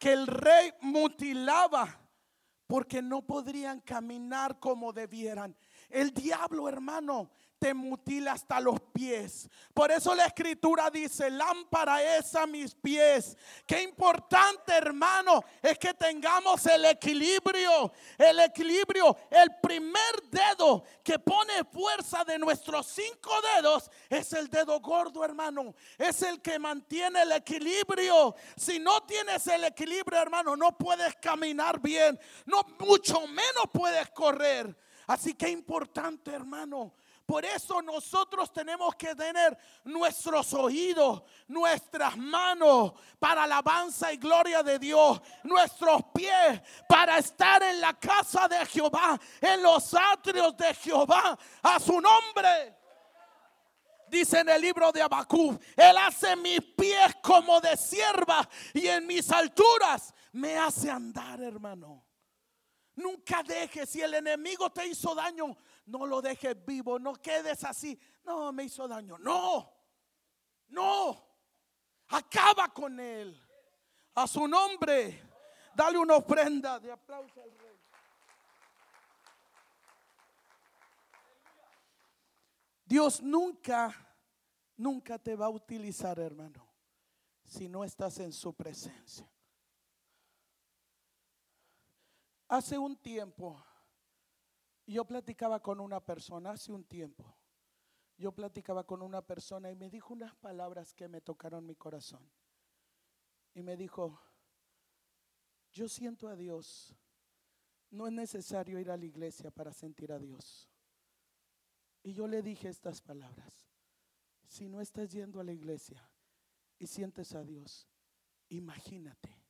que 0.00 0.12
el 0.12 0.26
rey 0.26 0.72
mutilaba? 0.80 2.00
Porque 2.66 3.02
no 3.02 3.22
podrían 3.22 3.80
caminar 3.80 4.58
como 4.58 4.92
debieran. 4.92 5.54
El 5.88 6.12
diablo, 6.12 6.68
hermano, 6.68 7.30
te 7.60 7.74
mutila 7.74 8.32
hasta 8.32 8.58
los 8.58 8.80
pies. 8.80 9.48
Por 9.74 9.92
eso 9.92 10.14
la 10.14 10.24
escritura 10.24 10.90
dice, 10.90 11.30
lámpara 11.30 12.16
es 12.16 12.34
a 12.34 12.46
mis 12.46 12.74
pies. 12.74 13.36
Qué 13.66 13.82
importante, 13.82 14.72
hermano, 14.72 15.44
es 15.62 15.78
que 15.78 15.92
tengamos 15.92 16.64
el 16.64 16.86
equilibrio. 16.86 17.92
El 18.16 18.40
equilibrio, 18.40 19.14
el 19.30 19.54
primer 19.60 20.22
dedo 20.30 20.82
que 21.04 21.18
pone 21.18 21.62
fuerza 21.70 22.24
de 22.24 22.38
nuestros 22.38 22.86
cinco 22.86 23.30
dedos 23.54 23.90
es 24.08 24.32
el 24.32 24.48
dedo 24.48 24.80
gordo, 24.80 25.22
hermano. 25.22 25.74
Es 25.98 26.22
el 26.22 26.40
que 26.40 26.58
mantiene 26.58 27.22
el 27.22 27.32
equilibrio. 27.32 28.34
Si 28.56 28.78
no 28.78 29.02
tienes 29.02 29.46
el 29.48 29.64
equilibrio, 29.64 30.18
hermano, 30.18 30.56
no 30.56 30.78
puedes 30.78 31.14
caminar 31.16 31.78
bien. 31.78 32.18
No, 32.46 32.62
mucho 32.78 33.20
menos 33.26 33.64
puedes 33.70 34.08
correr. 34.12 34.74
Así 35.06 35.34
que 35.34 35.50
importante, 35.50 36.30
hermano, 36.30 36.94
por 37.30 37.44
eso 37.44 37.80
nosotros 37.80 38.52
tenemos 38.52 38.96
que 38.96 39.14
tener 39.14 39.56
nuestros 39.84 40.52
oídos, 40.52 41.22
nuestras 41.46 42.16
manos 42.16 42.94
para 43.20 43.44
alabanza 43.44 44.12
y 44.12 44.16
gloria 44.16 44.64
de 44.64 44.80
Dios, 44.80 45.22
nuestros 45.44 46.02
pies 46.12 46.60
para 46.88 47.18
estar 47.18 47.62
en 47.62 47.80
la 47.80 47.96
casa 47.96 48.48
de 48.48 48.66
Jehová, 48.66 49.16
en 49.40 49.62
los 49.62 49.94
atrios 49.94 50.56
de 50.56 50.74
Jehová, 50.74 51.38
a 51.62 51.78
su 51.78 52.00
nombre. 52.00 52.76
Dice 54.08 54.40
en 54.40 54.48
el 54.48 54.60
libro 54.60 54.90
de 54.90 55.00
Habacuc, 55.00 55.62
Él 55.76 55.96
hace 55.98 56.34
mis 56.34 56.60
pies 56.76 57.14
como 57.22 57.60
de 57.60 57.76
sierva 57.76 58.48
y 58.74 58.88
en 58.88 59.06
mis 59.06 59.30
alturas 59.30 60.12
me 60.32 60.58
hace 60.58 60.90
andar, 60.90 61.40
hermano. 61.40 62.04
Nunca 62.96 63.44
dejes, 63.44 63.88
si 63.88 64.02
el 64.02 64.14
enemigo 64.14 64.68
te 64.70 64.86
hizo 64.86 65.14
daño, 65.14 65.56
no 65.90 66.06
lo 66.06 66.22
dejes 66.22 66.64
vivo, 66.64 66.98
no 66.98 67.14
quedes 67.14 67.64
así. 67.64 67.98
No, 68.24 68.52
me 68.52 68.64
hizo 68.64 68.86
daño. 68.86 69.18
No, 69.18 69.72
no. 70.68 71.26
Acaba 72.08 72.68
con 72.68 72.98
él. 72.98 73.40
A 74.14 74.26
su 74.26 74.46
nombre, 74.46 75.22
dale 75.74 75.98
una 75.98 76.16
ofrenda 76.16 76.78
de 76.78 76.92
aplauso 76.92 77.42
al 77.42 77.50
rey. 77.58 77.78
Dios 82.84 83.22
nunca, 83.22 83.94
nunca 84.76 85.16
te 85.16 85.36
va 85.36 85.46
a 85.46 85.50
utilizar, 85.50 86.18
hermano, 86.18 86.66
si 87.44 87.68
no 87.68 87.84
estás 87.84 88.18
en 88.18 88.32
su 88.32 88.52
presencia. 88.52 89.30
Hace 92.48 92.76
un 92.76 92.96
tiempo, 92.96 93.64
yo 94.92 95.04
platicaba 95.04 95.60
con 95.60 95.80
una 95.80 96.00
persona, 96.00 96.50
hace 96.50 96.72
un 96.72 96.84
tiempo, 96.84 97.36
yo 98.16 98.32
platicaba 98.32 98.84
con 98.84 99.02
una 99.02 99.22
persona 99.22 99.70
y 99.70 99.76
me 99.76 99.90
dijo 99.90 100.12
unas 100.12 100.34
palabras 100.36 100.92
que 100.94 101.08
me 101.08 101.20
tocaron 101.20 101.64
mi 101.66 101.74
corazón. 101.74 102.30
Y 103.54 103.62
me 103.62 103.76
dijo, 103.76 104.20
yo 105.72 105.88
siento 105.88 106.28
a 106.28 106.36
Dios, 106.36 106.94
no 107.90 108.06
es 108.06 108.12
necesario 108.12 108.78
ir 108.78 108.90
a 108.90 108.96
la 108.96 109.06
iglesia 109.06 109.50
para 109.50 109.72
sentir 109.72 110.12
a 110.12 110.18
Dios. 110.18 110.70
Y 112.02 112.12
yo 112.12 112.26
le 112.26 112.42
dije 112.42 112.68
estas 112.68 113.00
palabras, 113.00 113.66
si 114.46 114.68
no 114.68 114.80
estás 114.80 115.10
yendo 115.10 115.40
a 115.40 115.44
la 115.44 115.52
iglesia 115.52 116.08
y 116.78 116.86
sientes 116.86 117.34
a 117.34 117.42
Dios, 117.42 117.88
imagínate 118.48 119.40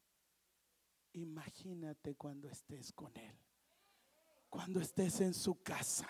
Imagínate 1.13 2.15
cuando 2.15 2.49
estés 2.49 2.93
con 2.93 3.17
Él. 3.17 3.37
Cuando 4.51 4.81
estés 4.81 5.21
en 5.21 5.33
su 5.33 5.63
casa. 5.63 6.09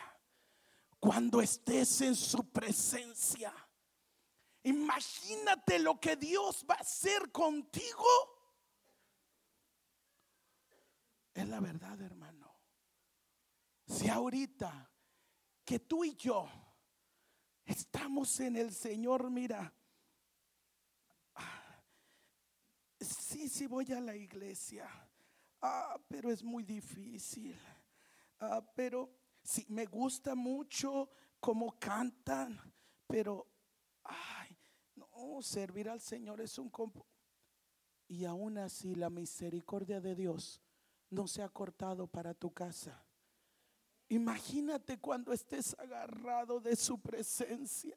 Cuando 0.99 1.41
estés 1.41 2.01
en 2.01 2.17
su 2.17 2.51
presencia. 2.51 3.55
Imagínate 4.63 5.79
lo 5.79 6.01
que 6.01 6.17
Dios 6.17 6.65
va 6.69 6.75
a 6.75 6.81
hacer 6.81 7.31
contigo. 7.31 8.05
Es 11.33 11.49
la 11.49 11.61
verdad, 11.61 12.01
hermano. 12.01 12.55
Si 13.87 14.09
ahorita 14.09 14.91
que 15.65 15.79
tú 15.81 16.05
y 16.05 16.15
yo 16.17 16.49
estamos 17.65 18.41
en 18.41 18.57
el 18.57 18.75
Señor, 18.75 19.31
mira, 19.31 19.73
sí, 23.01 23.49
sí 23.49 23.67
voy 23.67 23.91
a 23.93 24.01
la 24.01 24.15
iglesia. 24.15 24.89
Ah, 25.63 25.99
pero 26.09 26.31
es 26.31 26.43
muy 26.43 26.63
difícil. 26.63 27.59
Ah, 28.41 28.63
pero 28.75 29.11
sí, 29.43 29.67
me 29.69 29.85
gusta 29.85 30.35
mucho 30.35 31.11
cómo 31.39 31.79
cantan, 31.79 32.59
pero, 33.07 33.47
ay, 34.05 34.57
no, 34.97 35.43
servir 35.43 35.89
al 35.89 36.01
Señor 36.01 36.41
es 36.41 36.59
un... 36.59 36.73
Y 38.09 38.25
aún 38.25 38.59
así 38.59 38.95
la 38.95 39.11
misericordia 39.11 40.01
de 40.01 40.15
Dios 40.15 40.61
no 41.11 41.29
se 41.29 41.43
ha 41.43 41.49
cortado 41.49 42.07
para 42.07 42.35
tu 42.35 42.53
casa. 42.53 43.05
Imagínate 44.09 44.99
cuando 44.99 45.33
estés 45.33 45.79
agarrado 45.79 46.59
de 46.61 46.75
su 46.75 47.01
presencia. 47.01 47.97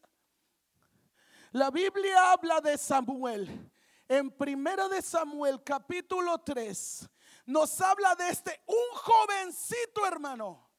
La 1.51 1.71
Biblia 1.71 2.31
habla 2.31 2.61
de 2.61 2.77
Samuel 2.77 3.71
en 4.07 4.29
Primera 4.29 4.87
de 4.89 5.01
Samuel 5.01 5.63
capítulo 5.63 6.37
3 6.39 7.09
nos 7.45 7.79
habla 7.81 8.15
de 8.15 8.29
este 8.29 8.63
un 8.67 8.97
jovencito, 8.97 10.05
hermano. 10.05 10.69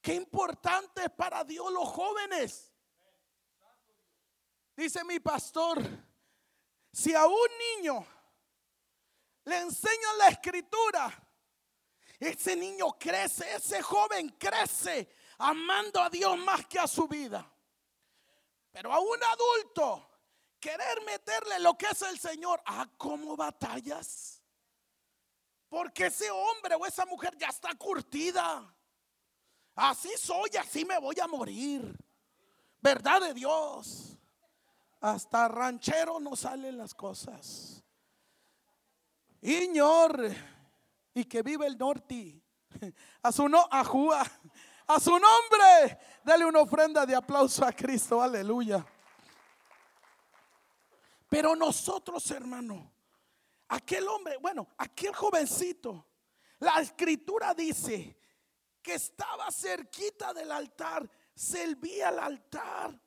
Qué 0.00 0.14
importante 0.14 1.04
es 1.04 1.10
para 1.10 1.44
Dios 1.44 1.70
los 1.72 1.88
jóvenes. 1.88 2.72
Dice 4.74 5.04
mi 5.04 5.20
pastor, 5.20 5.82
si 6.92 7.14
a 7.14 7.26
un 7.26 7.48
niño 7.76 8.06
le 9.44 9.58
enseñan 9.58 10.18
la 10.18 10.28
escritura, 10.28 11.28
ese 12.18 12.56
niño 12.56 12.98
crece, 12.98 13.54
ese 13.54 13.82
joven 13.82 14.30
crece 14.38 15.14
amando 15.38 16.00
a 16.00 16.08
Dios 16.08 16.36
más 16.38 16.66
que 16.66 16.78
a 16.78 16.86
su 16.86 17.06
vida. 17.06 17.50
Pero 18.70 18.92
a 18.92 19.00
un 19.00 19.22
adulto 19.22 20.10
querer 20.60 21.02
meterle 21.04 21.58
lo 21.60 21.76
que 21.76 21.86
es 21.86 22.02
el 22.02 22.18
Señor, 22.18 22.62
ah, 22.66 22.88
¿cómo 22.96 23.36
batallas? 23.36 24.39
Porque 25.70 26.06
ese 26.06 26.30
hombre 26.30 26.74
o 26.74 26.84
esa 26.84 27.06
mujer 27.06 27.34
ya 27.38 27.46
está 27.46 27.74
curtida. 27.76 28.74
Así 29.76 30.10
soy, 30.18 30.50
así 30.58 30.84
me 30.84 30.98
voy 30.98 31.18
a 31.20 31.28
morir. 31.28 31.96
Verdad 32.82 33.20
de 33.20 33.32
Dios. 33.32 34.18
Hasta 35.00 35.48
ranchero 35.48 36.18
no 36.18 36.34
salen 36.34 36.76
las 36.76 36.92
cosas. 36.92 37.82
Iñor 39.40 40.30
y 41.14 41.24
que 41.24 41.42
vive 41.42 41.66
el 41.66 41.78
norte. 41.78 42.42
A 43.22 43.32
su 43.32 43.48
no, 43.48 43.66
a. 43.70 43.84
A 44.86 44.98
su 44.98 45.12
nombre, 45.12 46.00
dale 46.24 46.44
una 46.44 46.62
ofrenda 46.62 47.06
de 47.06 47.14
aplauso 47.14 47.64
a 47.64 47.70
Cristo. 47.70 48.20
Aleluya. 48.20 48.84
Pero 51.28 51.54
nosotros, 51.54 52.28
hermano, 52.32 52.90
aquel 53.70 54.06
hombre, 54.08 54.36
bueno, 54.38 54.68
aquel 54.78 55.14
jovencito, 55.14 56.06
la 56.58 56.80
escritura 56.80 57.54
dice 57.54 58.18
que 58.82 58.94
estaba 58.94 59.50
cerquita 59.50 60.32
del 60.34 60.50
altar, 60.52 61.08
servía 61.34 62.08
al 62.08 62.18
altar. 62.18 63.00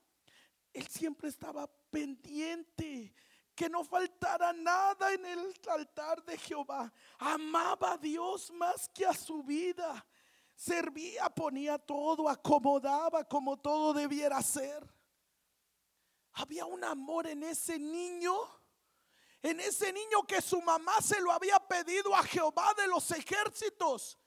Él 0.72 0.88
siempre 0.88 1.30
estaba 1.30 1.68
pendiente 1.90 3.14
que 3.54 3.70
no 3.70 3.84
faltara 3.84 4.54
nada 4.54 5.14
en 5.14 5.26
el 5.26 5.54
altar 5.70 6.24
de 6.24 6.38
Jehová. 6.38 6.92
Amaba 7.20 7.94
a 7.94 7.98
Dios 7.98 8.52
más 8.52 8.90
que 8.90 9.06
a 9.06 9.14
su 9.14 9.44
vida. 9.44 10.06
Servía, 10.56 11.30
ponía 11.30 11.78
todo, 11.78 12.30
acomodaba 12.30 13.24
como 13.24 13.58
todo 13.58 13.94
debiera 13.94 14.42
ser. 14.42 14.88
Había 16.34 16.66
un 16.66 16.84
amor 16.84 17.28
en 17.28 17.44
ese 17.44 17.78
niño. 17.78 18.34
En 19.44 19.60
ese 19.60 19.92
niño 19.94 20.24
que 20.26 20.42
su 20.42 20.62
mamá 20.62 21.02
se 21.02 21.20
lo 21.20 21.32
había 21.32 21.60
pedido 21.60 22.16
a 22.16 22.24
Jehová 22.24 22.74
de 22.76 22.88
los 22.88 23.12
ejércitos. 23.12 24.18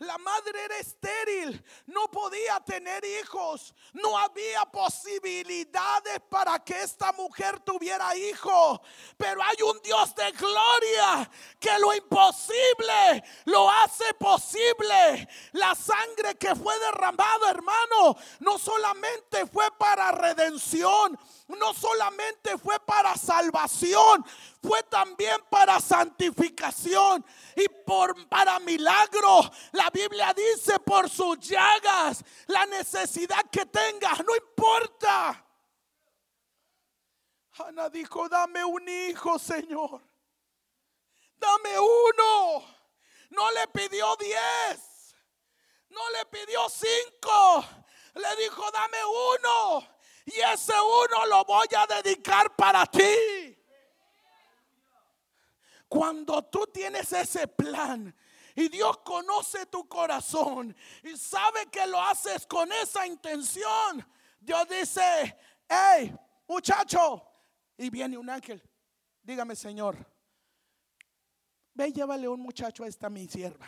La 0.00 0.16
madre 0.16 0.64
era 0.64 0.78
estéril, 0.78 1.62
no 1.84 2.10
podía 2.10 2.58
tener 2.60 3.04
hijos, 3.04 3.74
no 3.92 4.16
había 4.16 4.64
posibilidades 4.64 6.20
para 6.30 6.58
que 6.64 6.80
esta 6.80 7.12
mujer 7.12 7.60
tuviera 7.60 8.16
hijo. 8.16 8.80
Pero 9.18 9.42
hay 9.42 9.60
un 9.60 9.78
Dios 9.82 10.14
de 10.14 10.32
gloria 10.32 11.30
que 11.58 11.78
lo 11.78 11.92
imposible 11.92 13.22
lo 13.44 13.68
hace 13.68 14.14
posible. 14.14 15.28
La 15.52 15.74
sangre 15.74 16.34
que 16.36 16.54
fue 16.54 16.78
derramada, 16.78 17.50
hermano, 17.50 18.16
no 18.38 18.56
solamente 18.58 19.44
fue 19.48 19.70
para 19.72 20.12
redención, 20.12 21.18
no 21.58 21.74
solamente 21.74 22.56
fue 22.58 22.78
para 22.80 23.16
salvación, 23.16 24.24
fue 24.62 24.82
también 24.84 25.40
para 25.50 25.80
santificación 25.80 27.24
y 27.56 27.68
por 27.84 28.28
para 28.28 28.58
milagro. 28.60 29.50
La 29.72 29.90
Biblia 29.90 30.34
dice 30.34 30.78
por 30.80 31.08
sus 31.08 31.38
llagas, 31.40 32.24
la 32.46 32.66
necesidad 32.66 33.44
que 33.50 33.66
tengas, 33.66 34.24
no 34.24 34.34
importa. 34.36 35.46
Ana 37.66 37.90
dijo, 37.90 38.28
dame 38.28 38.64
un 38.64 38.88
hijo, 38.88 39.38
Señor. 39.38 40.02
Dame 41.36 41.78
uno. 41.78 42.64
No 43.30 43.50
le 43.52 43.68
pidió 43.68 44.16
diez. 44.16 45.14
No 45.90 46.10
le 46.10 46.26
pidió 46.26 46.68
cinco. 46.68 47.64
Le 48.14 48.36
dijo, 48.36 48.70
dame 48.70 48.98
uno. 49.04 49.99
Y 50.32 50.40
ese 50.40 50.72
uno 50.72 51.26
lo 51.26 51.44
voy 51.44 51.66
a 51.76 51.86
dedicar 51.86 52.54
para 52.54 52.86
ti. 52.86 53.56
Cuando 55.88 56.42
tú 56.44 56.68
tienes 56.72 57.12
ese 57.12 57.48
plan 57.48 58.14
y 58.54 58.68
Dios 58.68 58.98
conoce 58.98 59.66
tu 59.66 59.88
corazón 59.88 60.74
y 61.02 61.16
sabe 61.16 61.66
que 61.66 61.84
lo 61.86 62.00
haces 62.00 62.46
con 62.46 62.70
esa 62.70 63.06
intención, 63.06 64.06
Dios 64.38 64.68
dice, 64.68 65.36
hey, 65.68 66.14
muchacho, 66.46 67.26
y 67.76 67.90
viene 67.90 68.16
un 68.16 68.30
ángel, 68.30 68.62
dígame 69.22 69.56
Señor, 69.56 69.96
ve 71.74 71.92
llévale 71.92 72.28
un 72.28 72.40
muchacho 72.40 72.84
a 72.84 72.86
esta 72.86 73.10
mi 73.10 73.26
sierva. 73.26 73.66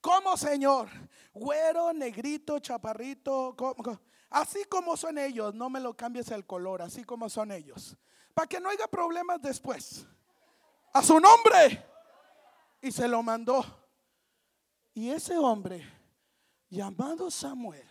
¿Cómo, 0.00 0.36
Señor? 0.36 0.88
Güero, 1.34 1.92
negrito, 1.92 2.58
chaparrito, 2.58 3.54
¿cómo? 3.54 4.00
Así 4.30 4.64
como 4.64 4.96
son 4.96 5.18
ellos, 5.18 5.54
no 5.54 5.70
me 5.70 5.80
lo 5.80 5.94
cambies 5.96 6.30
el 6.30 6.46
color, 6.46 6.82
así 6.82 7.04
como 7.04 7.28
son 7.28 7.52
ellos. 7.52 7.96
Para 8.34 8.46
que 8.46 8.60
no 8.60 8.68
haya 8.68 8.86
problemas 8.86 9.40
después. 9.40 10.06
A 10.92 11.02
su 11.02 11.18
nombre. 11.18 11.84
Y 12.80 12.92
se 12.92 13.08
lo 13.08 13.22
mandó. 13.22 13.64
Y 14.94 15.10
ese 15.10 15.36
hombre, 15.36 15.86
llamado 16.70 17.30
Samuel, 17.30 17.86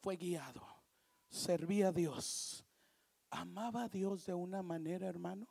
fue 0.00 0.16
guiado, 0.16 0.66
servía 1.28 1.88
a 1.88 1.92
Dios, 1.92 2.64
amaba 3.30 3.84
a 3.84 3.88
Dios 3.88 4.26
de 4.26 4.34
una 4.34 4.62
manera, 4.62 5.08
hermano, 5.08 5.46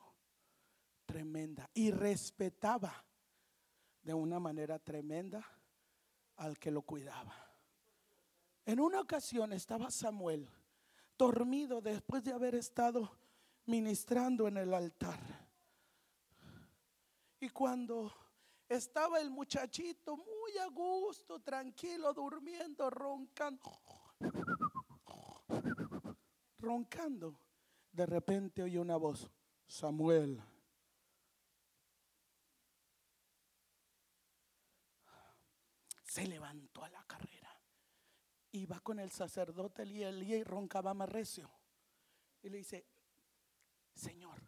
tremenda. 1.06 1.70
Y 1.74 1.92
respetaba 1.92 3.06
de 4.02 4.14
una 4.14 4.40
manera 4.40 4.80
tremenda 4.80 5.46
al 6.38 6.58
que 6.58 6.72
lo 6.72 6.82
cuidaba. 6.82 7.49
En 8.70 8.80
una 8.80 9.02
ocasión 9.02 9.52
estaba 9.52 9.90
Samuel 9.90 10.48
dormido 11.18 11.82
después 11.82 12.24
de 12.24 12.34
haber 12.34 12.54
estado 12.54 13.18
ministrando 13.66 14.48
en 14.48 14.58
el 14.58 14.72
altar. 14.76 15.20
Y 17.40 17.50
cuando 17.50 18.14
estaba 18.68 19.20
el 19.22 19.32
muchachito 19.32 20.18
muy 20.18 20.60
a 20.60 20.68
gusto, 20.68 21.40
tranquilo, 21.40 22.14
durmiendo, 22.14 22.92
roncando, 22.92 23.72
roncando, 26.60 27.40
de 27.92 28.06
repente 28.06 28.62
oye 28.62 28.78
una 28.78 28.98
voz, 28.98 29.32
Samuel. 29.66 30.44
Se 36.04 36.28
levantó 36.28 36.84
a 36.84 36.90
la. 36.90 36.99
Iba 38.60 38.80
con 38.82 39.00
el 39.00 39.10
sacerdote 39.10 39.84
Elías 39.84 40.14
y 40.16 40.44
roncaba 40.44 40.94
más 40.94 41.08
recio. 41.08 41.50
Y 42.42 42.50
le 42.50 42.58
dice, 42.58 42.86
Señor, 43.96 44.42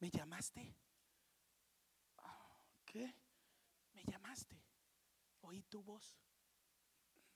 ¿me 0.00 0.10
llamaste? 0.10 0.76
¿Qué? 2.84 3.14
¿Me 3.92 4.04
llamaste? 4.04 4.60
¿Oí 5.42 5.62
tu 5.62 5.82
voz? 5.82 6.16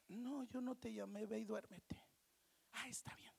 No, 0.09 0.43
yo 0.45 0.61
no 0.61 0.77
te 0.77 0.93
llamé, 0.93 1.27
ve 1.27 1.39
y 1.39 1.45
duérmete. 1.45 2.01
Ah, 2.73 2.89
está 2.89 3.15
bien. 3.15 3.33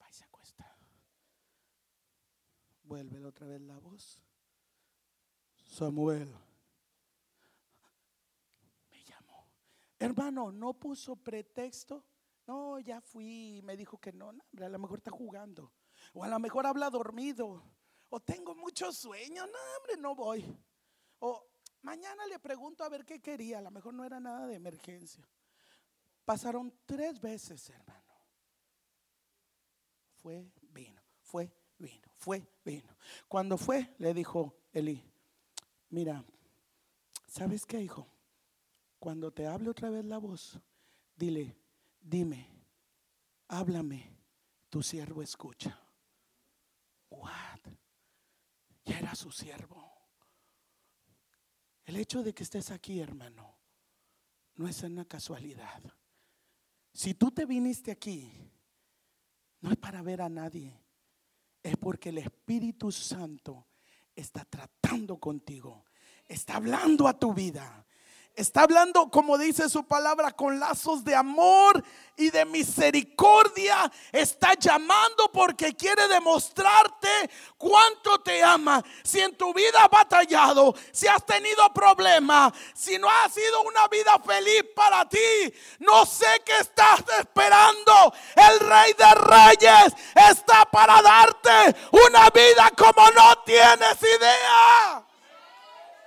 Va 0.00 0.08
y 0.08 0.12
se 0.12 0.24
acuesta. 0.24 0.76
Vuelve 2.82 3.24
otra 3.24 3.46
vez 3.46 3.60
la 3.60 3.78
voz. 3.78 4.20
Samuel. 5.66 6.34
Me 8.90 9.04
llamó. 9.04 9.46
Hermano, 10.02 10.50
no 10.50 10.74
puso 10.74 11.16
pretexto. 11.16 12.04
No, 12.46 12.78
ya 12.80 13.00
fui. 13.00 13.60
Me 13.62 13.76
dijo 13.76 13.98
que 13.98 14.12
no. 14.12 14.30
a 14.30 14.68
lo 14.68 14.78
mejor 14.78 14.98
está 14.98 15.10
jugando. 15.10 15.72
O 16.12 16.24
a 16.24 16.28
lo 16.28 16.38
mejor 16.38 16.66
habla 16.66 16.90
dormido. 16.90 17.62
O 18.08 18.20
tengo 18.20 18.54
mucho 18.54 18.92
sueño. 18.92 19.46
No, 19.46 19.58
hombre, 19.78 19.96
no 19.98 20.14
voy. 20.14 20.44
O 21.20 21.46
mañana 21.82 22.26
le 22.26 22.40
pregunto 22.40 22.82
a 22.82 22.88
ver 22.88 23.04
qué 23.04 23.20
quería. 23.20 23.58
A 23.58 23.62
lo 23.62 23.70
mejor 23.70 23.94
no 23.94 24.04
era 24.04 24.18
nada 24.18 24.46
de 24.46 24.56
emergencia. 24.56 25.26
Pasaron 26.24 26.72
tres 26.84 27.20
veces, 27.20 27.70
hermano. 27.70 28.02
Fue, 30.20 30.52
vino, 30.70 31.02
fue, 31.20 31.52
vino, 31.78 32.08
fue, 32.14 32.46
vino. 32.64 32.96
Cuando 33.26 33.58
fue, 33.58 33.92
le 33.98 34.14
dijo 34.14 34.54
Eli, 34.72 35.02
mira, 35.90 36.24
¿sabes 37.26 37.66
qué, 37.66 37.80
hijo? 37.80 38.11
Cuando 39.02 39.32
te 39.32 39.48
hable 39.48 39.68
otra 39.68 39.90
vez 39.90 40.04
la 40.04 40.18
voz, 40.18 40.60
dile, 41.16 41.56
dime, 42.00 42.48
háblame, 43.48 44.16
tu 44.70 44.80
siervo 44.80 45.24
escucha. 45.24 45.76
What? 47.10 47.58
Ya 48.84 49.00
era 49.00 49.12
su 49.16 49.32
siervo. 49.32 49.92
El 51.84 51.96
hecho 51.96 52.22
de 52.22 52.32
que 52.32 52.44
estés 52.44 52.70
aquí, 52.70 53.00
hermano, 53.00 53.58
no 54.54 54.68
es 54.68 54.84
una 54.84 55.04
casualidad. 55.04 55.82
Si 56.92 57.14
tú 57.14 57.32
te 57.32 57.44
viniste 57.44 57.90
aquí, 57.90 58.32
no 59.62 59.72
es 59.72 59.78
para 59.78 60.00
ver 60.02 60.22
a 60.22 60.28
nadie, 60.28 60.80
es 61.60 61.76
porque 61.76 62.10
el 62.10 62.18
Espíritu 62.18 62.92
Santo 62.92 63.66
está 64.14 64.44
tratando 64.44 65.18
contigo, 65.18 65.86
está 66.24 66.54
hablando 66.54 67.08
a 67.08 67.18
tu 67.18 67.34
vida, 67.34 67.84
Está 68.34 68.62
hablando, 68.62 69.10
como 69.10 69.36
dice 69.36 69.68
su 69.68 69.84
palabra, 69.84 70.30
con 70.30 70.58
lazos 70.58 71.04
de 71.04 71.14
amor 71.14 71.84
y 72.16 72.30
de 72.30 72.46
misericordia. 72.46 73.92
Está 74.10 74.54
llamando 74.54 75.30
porque 75.30 75.74
quiere 75.74 76.08
demostrarte 76.08 77.28
cuánto 77.58 78.22
te 78.22 78.42
ama. 78.42 78.82
Si 79.04 79.20
en 79.20 79.36
tu 79.36 79.52
vida 79.52 79.84
has 79.84 79.90
batallado, 79.90 80.74
si 80.92 81.06
has 81.06 81.26
tenido 81.26 81.70
problemas, 81.74 82.54
si 82.74 82.96
no 82.98 83.06
ha 83.06 83.28
sido 83.28 83.64
una 83.64 83.86
vida 83.88 84.18
feliz 84.24 84.64
para 84.74 85.06
ti, 85.06 85.18
no 85.80 86.06
sé 86.06 86.40
qué 86.42 86.56
estás 86.58 87.04
esperando. 87.18 88.14
El 88.34 88.60
Rey 88.60 88.94
de 88.94 89.14
Reyes 89.14 89.94
está 90.30 90.64
para 90.64 91.02
darte 91.02 91.76
una 91.90 92.30
vida 92.30 92.70
como 92.78 93.10
no 93.10 93.42
tienes 93.44 94.02
idea. 94.02 95.04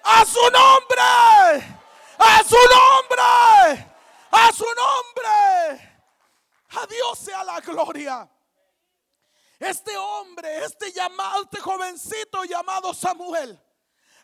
A 0.07 0.26
su 0.26 0.41
nombre. 0.49 1.84
A 2.18 2.43
su 2.43 2.55
nombre. 2.55 3.95
A 4.32 4.51
su 4.51 4.66
nombre. 4.66 5.95
A 6.70 6.86
Dios 6.88 7.20
sea 7.20 7.43
la 7.43 7.59
gloria. 7.59 8.30
Este 9.59 9.97
hombre, 9.97 10.66
este 10.66 10.91
llamado, 10.91 11.43
este 11.43 11.59
jovencito 11.59 12.43
llamado 12.43 12.93
Samuel, 12.93 13.59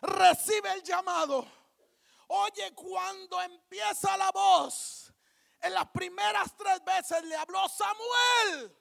recibe 0.02 0.72
el 0.72 0.82
llamado. 0.82 1.46
Oye, 2.28 2.72
cuando 2.74 3.40
empieza 3.40 4.16
la 4.16 4.30
voz, 4.30 5.12
en 5.60 5.72
las 5.74 5.88
primeras 5.90 6.54
tres 6.56 6.84
veces 6.84 7.24
le 7.24 7.36
habló 7.36 7.66
Samuel. 7.68 8.76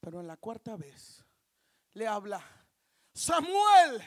Pero 0.00 0.20
en 0.20 0.26
la 0.26 0.36
cuarta 0.36 0.76
vez 0.76 1.24
le 1.92 2.06
habla 2.06 2.44
Samuel, 3.14 4.02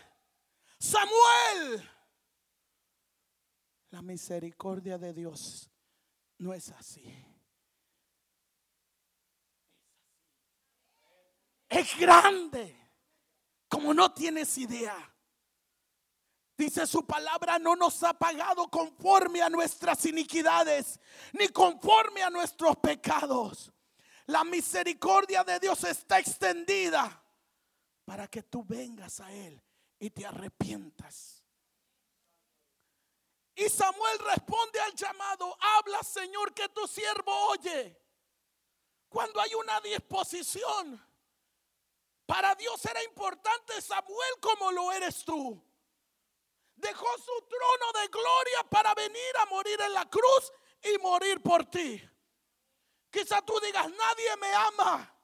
Samuel. 0.79 1.96
La 3.89 4.01
misericordia 4.01 4.97
de 4.97 5.13
Dios 5.13 5.69
no 6.39 6.53
es 6.53 6.69
así. 6.69 7.13
Es 11.69 11.97
grande, 11.97 12.75
como 13.67 13.93
no 13.93 14.13
tienes 14.13 14.57
idea. 14.57 15.13
Dice 16.57 16.87
su 16.87 17.05
palabra, 17.05 17.59
no 17.59 17.75
nos 17.75 18.01
ha 18.03 18.13
pagado 18.13 18.67
conforme 18.67 19.41
a 19.41 19.49
nuestras 19.49 20.05
iniquidades, 20.05 20.99
ni 21.33 21.49
conforme 21.49 22.23
a 22.23 22.31
nuestros 22.31 22.77
pecados. 22.77 23.71
La 24.25 24.43
misericordia 24.43 25.43
de 25.43 25.59
Dios 25.59 25.83
está 25.83 26.19
extendida 26.19 27.23
para 28.05 28.27
que 28.27 28.41
tú 28.43 28.63
vengas 28.63 29.19
a 29.19 29.31
Él 29.31 29.61
y 29.99 30.09
te 30.09 30.25
arrepientas. 30.25 31.36
Y 33.57 33.69
Samuel 33.69 34.19
responde 34.19 34.79
al 34.79 34.93
llamado, 34.93 35.57
habla 35.59 36.03
Señor 36.03 36.53
que 36.53 36.69
tu 36.69 36.87
siervo 36.87 37.33
oye. 37.47 37.99
Cuando 39.09 39.41
hay 39.41 39.55
una 39.55 39.81
disposición, 39.81 41.03
para 42.27 42.53
Dios 42.53 42.85
era 42.85 43.03
importante 43.03 43.81
Samuel 43.81 44.33
como 44.39 44.71
lo 44.71 44.91
eres 44.91 45.25
tú. 45.25 45.59
Dejó 46.75 47.07
su 47.17 47.47
trono 47.47 47.99
de 47.99 48.07
gloria 48.09 48.63
para 48.69 48.93
venir 48.93 49.37
a 49.39 49.47
morir 49.47 49.81
en 49.81 49.93
la 49.93 50.07
cruz 50.07 50.53
y 50.83 50.95
morir 50.99 51.41
por 51.41 51.65
ti. 51.65 51.99
Quizá 53.09 53.41
tú 53.41 53.59
digas, 53.59 53.89
nadie 53.89 54.37
me 54.37 54.53
ama, 54.53 55.19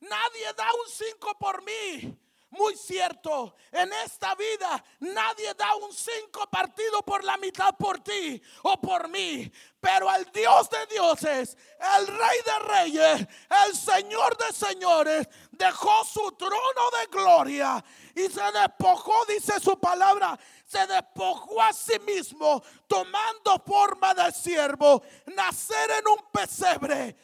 nadie 0.00 0.52
da 0.54 0.72
un 0.74 0.90
cinco 0.90 1.38
por 1.38 1.62
mí. 1.62 2.18
Muy 2.50 2.76
cierto, 2.76 3.54
en 3.70 3.92
esta 4.04 4.34
vida 4.34 4.84
nadie 4.98 5.54
da 5.54 5.76
un 5.76 5.92
cinco 5.92 6.48
partido 6.50 7.00
por 7.02 7.22
la 7.22 7.36
mitad 7.36 7.76
por 7.76 8.00
ti 8.00 8.42
o 8.64 8.80
por 8.80 9.08
mí. 9.08 9.50
Pero 9.80 10.12
el 10.12 10.24
Dios 10.32 10.68
de 10.68 10.86
dioses, 10.86 11.56
el 11.96 12.06
Rey 12.08 12.38
de 12.44 12.58
reyes, 12.58 13.28
el 13.66 13.76
Señor 13.76 14.36
de 14.36 14.52
señores, 14.52 15.28
dejó 15.52 16.04
su 16.04 16.32
trono 16.32 16.90
de 17.00 17.06
gloria 17.06 17.84
y 18.16 18.28
se 18.28 18.42
despojó, 18.52 19.24
dice 19.26 19.60
su 19.60 19.78
palabra, 19.78 20.36
se 20.66 20.84
despojó 20.88 21.62
a 21.62 21.72
sí 21.72 22.00
mismo, 22.00 22.62
tomando 22.88 23.62
forma 23.64 24.12
de 24.12 24.32
siervo, 24.32 25.04
nacer 25.26 25.90
en 26.00 26.08
un 26.08 26.30
pesebre 26.32 27.16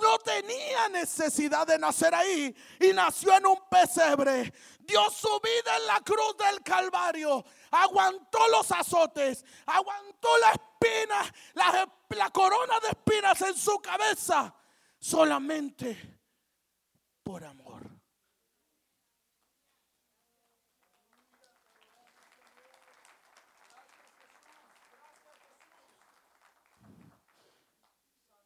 no 0.00 0.18
tenía 0.18 0.88
necesidad 0.88 1.66
de 1.66 1.78
nacer 1.78 2.14
ahí 2.14 2.54
y 2.80 2.92
nació 2.92 3.36
en 3.36 3.46
un 3.46 3.58
pesebre. 3.70 4.52
dio 4.80 5.10
su 5.10 5.40
vida 5.40 5.76
en 5.78 5.86
la 5.86 6.00
cruz 6.00 6.36
del 6.38 6.62
Calvario, 6.62 7.44
aguantó 7.70 8.48
los 8.48 8.70
azotes, 8.72 9.44
aguantó 9.66 10.28
la 10.38 10.50
espina, 10.50 11.34
la, 11.54 11.88
la 12.10 12.30
corona 12.30 12.80
de 12.80 12.88
espinas 12.88 13.40
en 13.42 13.56
su 13.56 13.78
cabeza, 13.80 14.54
solamente 14.98 16.20
por 17.22 17.44
amor. 17.44 17.61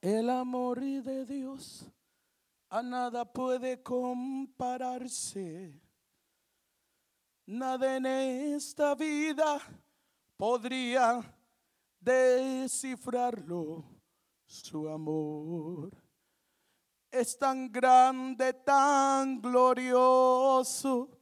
El 0.07 0.31
amor 0.31 0.79
de 0.79 1.25
Dios 1.25 1.85
a 2.69 2.81
nada 2.81 3.25
puede 3.25 3.83
compararse. 3.83 5.83
Nada 7.45 7.97
en 7.97 8.07
esta 8.07 8.95
vida 8.95 9.61
podría 10.37 11.21
descifrarlo. 11.99 13.83
Su 14.45 14.89
amor 14.89 15.91
es 17.11 17.37
tan 17.37 17.73
grande, 17.73 18.53
tan 18.53 19.43
glorioso, 19.43 21.19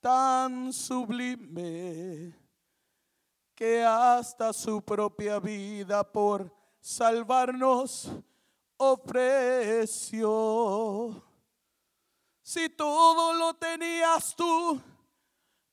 tan 0.00 0.72
sublime, 0.72 2.34
que 3.54 3.84
hasta 3.84 4.54
su 4.54 4.80
propia 4.80 5.38
vida 5.38 6.10
por 6.10 6.55
salvarnos 6.86 8.08
ofreció. 8.76 9.90
Si 12.40 12.68
todo 12.68 13.32
lo 13.34 13.54
tenías 13.54 14.36
tú, 14.36 14.80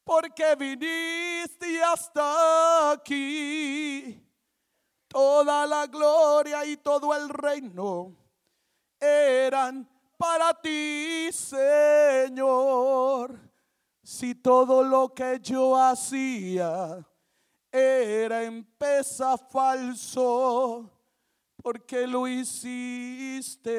porque 0.03 0.55
viniste 0.55 1.84
hasta 1.84 2.93
aquí. 2.93 4.20
Toda 5.07 5.68
la 5.68 5.86
gloria 5.86 6.66
y 6.66 6.78
todo 6.78 7.14
el 7.14 7.30
reino 7.30 8.16
eran 8.99 9.88
para 10.18 10.59
ti, 10.59 11.30
Señor. 11.32 12.89
Si 14.01 14.34
todo 14.34 14.84
lo 14.84 15.14
que 15.14 15.39
yo 15.39 15.78
hacía 15.78 17.07
era 17.72 18.43
en 18.43 18.64
pesa 18.64 19.38
falso, 19.38 20.89
porque 21.64 22.05
lo 22.05 22.28
hiciste 22.28 23.72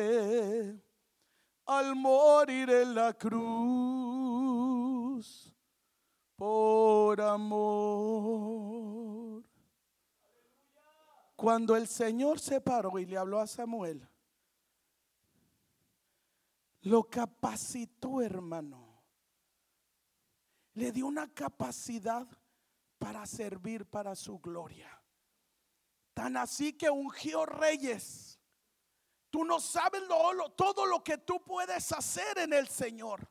al 1.66 1.94
morir 1.94 2.68
en 2.70 2.94
la 2.94 3.12
cruz 3.12 4.64
por 6.34 7.20
amor. 7.20 8.24
Cuando 11.36 11.76
el 11.76 11.86
Señor 11.86 12.40
se 12.40 12.62
paró 12.62 12.98
y 12.98 13.04
le 13.04 13.18
habló 13.18 13.38
a 13.38 13.46
Samuel, 13.46 14.08
lo 16.80 17.04
capacitó, 17.04 18.22
hermano. 18.22 18.82
Le 20.72 20.90
dio 20.90 21.06
una 21.06 21.30
capacidad 21.32 22.26
para 22.98 23.26
servir 23.26 23.84
para 23.84 24.16
su 24.16 24.38
gloria. 24.38 25.03
Tan 26.14 26.36
así 26.36 26.72
que 26.72 26.88
ungió 26.88 27.44
reyes. 27.44 28.38
Tú 29.30 29.44
no 29.44 29.58
sabes 29.58 30.02
todo 30.56 30.86
lo 30.86 31.02
que 31.02 31.18
tú 31.18 31.42
puedes 31.42 31.90
hacer 31.90 32.38
en 32.38 32.52
el 32.52 32.68
Señor. 32.68 33.28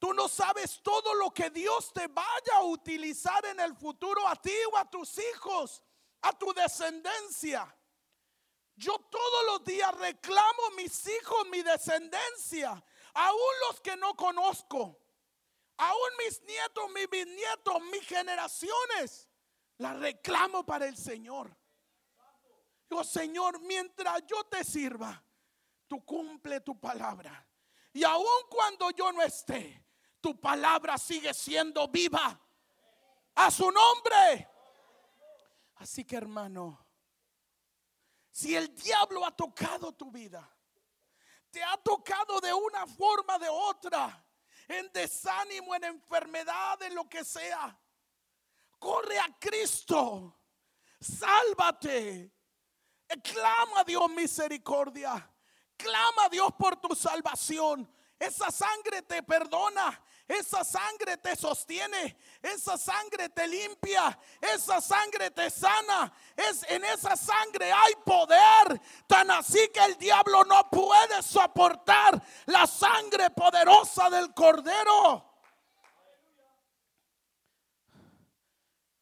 Tú 0.00 0.12
no 0.12 0.26
sabes 0.28 0.80
todo 0.82 1.14
lo 1.14 1.30
que 1.30 1.50
Dios 1.50 1.92
te 1.92 2.08
vaya 2.08 2.56
a 2.56 2.64
utilizar 2.64 3.44
en 3.46 3.60
el 3.60 3.76
futuro 3.76 4.26
a 4.26 4.34
ti 4.34 4.56
o 4.72 4.76
a 4.76 4.90
tus 4.90 5.18
hijos, 5.18 5.84
a 6.22 6.32
tu 6.32 6.52
descendencia. 6.52 7.72
Yo 8.74 8.98
todos 8.98 9.44
los 9.46 9.64
días 9.64 9.94
reclamo 9.98 10.70
mis 10.74 11.06
hijos, 11.06 11.46
mi 11.50 11.62
descendencia, 11.62 12.82
aún 13.14 13.52
los 13.68 13.80
que 13.82 13.94
no 13.98 14.16
conozco, 14.16 14.98
aún 15.76 16.10
mis 16.24 16.42
nietos, 16.42 16.90
mis 16.92 17.08
bisnietos, 17.08 17.80
mis 17.92 18.04
generaciones. 18.04 19.29
La 19.80 19.94
reclamo 19.94 20.62
para 20.62 20.86
el 20.86 20.94
Señor. 20.94 21.56
Digo, 22.88 23.02
Señor, 23.02 23.60
mientras 23.62 24.26
yo 24.26 24.44
te 24.44 24.62
sirva, 24.62 25.24
tú 25.88 26.04
cumple 26.04 26.60
tu 26.60 26.78
palabra. 26.78 27.48
Y 27.94 28.04
aun 28.04 28.26
cuando 28.50 28.90
yo 28.90 29.10
no 29.10 29.22
esté, 29.22 29.86
tu 30.20 30.38
palabra 30.38 30.98
sigue 30.98 31.32
siendo 31.32 31.88
viva. 31.88 32.38
A 33.36 33.50
su 33.50 33.70
nombre. 33.70 34.50
Así 35.76 36.04
que 36.04 36.16
hermano, 36.16 36.86
si 38.30 38.54
el 38.54 38.74
diablo 38.74 39.24
ha 39.24 39.34
tocado 39.34 39.92
tu 39.92 40.10
vida, 40.10 40.46
te 41.50 41.62
ha 41.64 41.78
tocado 41.78 42.38
de 42.38 42.52
una 42.52 42.86
forma 42.86 43.38
de 43.38 43.48
otra, 43.48 44.26
en 44.68 44.92
desánimo, 44.92 45.74
en 45.74 45.84
enfermedad, 45.84 46.82
en 46.82 46.94
lo 46.94 47.08
que 47.08 47.24
sea, 47.24 47.80
corre 48.80 49.18
a 49.18 49.28
Cristo, 49.38 50.36
sálvate, 50.98 52.32
clama 53.22 53.80
a 53.80 53.84
Dios 53.84 54.10
misericordia, 54.10 55.30
clama 55.76 56.24
a 56.24 56.28
Dios 56.28 56.50
por 56.58 56.76
tu 56.76 56.96
salvación. 56.96 57.88
Esa 58.18 58.50
sangre 58.50 59.00
te 59.02 59.22
perdona, 59.22 59.98
esa 60.28 60.62
sangre 60.62 61.16
te 61.16 61.34
sostiene, 61.36 62.18
esa 62.42 62.76
sangre 62.76 63.30
te 63.30 63.48
limpia, 63.48 64.18
esa 64.40 64.80
sangre 64.80 65.30
te 65.30 65.48
sana. 65.48 66.12
Es 66.36 66.62
en 66.68 66.84
esa 66.84 67.16
sangre 67.16 67.72
hay 67.72 67.94
poder, 68.04 68.80
tan 69.06 69.30
así 69.30 69.70
que 69.72 69.82
el 69.84 69.96
diablo 69.96 70.44
no 70.44 70.68
puede 70.70 71.22
soportar 71.22 72.22
la 72.46 72.66
sangre 72.66 73.30
poderosa 73.30 74.10
del 74.10 74.34
cordero. 74.34 75.29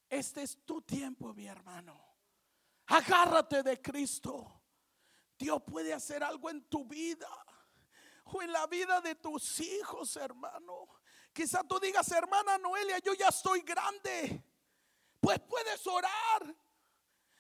Este 0.09 0.43
es 0.43 0.65
tu 0.65 0.83
tiempo, 0.83 1.35
mi 1.35 1.47
hermano. 1.47 1.99
Agárrate 2.87 3.63
de 3.63 3.81
Cristo. 3.81 4.63
Dios 5.39 5.63
puede 5.63 5.93
hacer 5.93 6.25
algo 6.25 6.51
en 6.51 6.65
tu 6.69 6.85
vida 6.85 7.29
o 8.25 8.43
en 8.43 8.53
la 8.53 8.67
vida 8.67 9.01
de 9.01 9.15
tus 9.15 9.61
hijos, 9.61 10.17
hermano. 10.17 10.89
Quizá 11.33 11.63
tú 11.63 11.79
digas, 11.79 12.11
hermana 12.11 12.59
Noelia, 12.59 12.99
yo 12.99 13.15
ya 13.15 13.29
estoy 13.29 13.61
grande. 13.61 14.43
Pues 15.21 15.39
puedes 15.41 15.87
orar. 15.87 16.55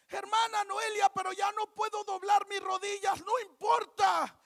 Hermana 0.09 0.65
Noelia, 0.65 1.09
pero 1.11 1.33
ya 1.33 1.51
no 1.53 1.67
puedo 1.75 2.05
doblar 2.05 2.47
mis 2.49 2.61
rodillas. 2.61 3.21
No 3.25 3.39
importa. 3.41 4.39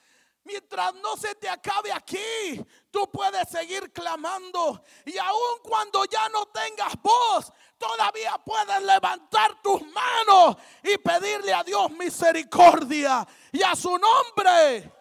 Mientras 0.44 0.92
no 0.94 1.16
se 1.16 1.34
te 1.36 1.48
acabe 1.48 1.92
aquí, 1.92 2.64
tú 2.90 3.08
puedes 3.10 3.48
seguir 3.48 3.92
clamando. 3.92 4.82
Y 5.06 5.16
aun 5.16 5.60
cuando 5.62 6.04
ya 6.04 6.28
no 6.30 6.46
tengas 6.46 6.94
voz, 7.00 7.52
todavía 7.78 8.36
puedes 8.44 8.82
levantar 8.82 9.62
tus 9.62 9.82
manos 9.82 10.56
y 10.82 10.98
pedirle 10.98 11.54
a 11.54 11.62
Dios 11.62 11.90
misericordia. 11.92 13.26
Y 13.52 13.62
a 13.62 13.76
su 13.76 13.96
nombre. 13.96 14.92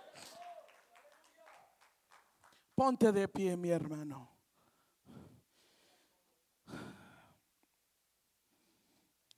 Ponte 2.76 3.12
de 3.12 3.28
pie, 3.28 3.58
mi 3.58 3.70
hermano. 3.70 4.30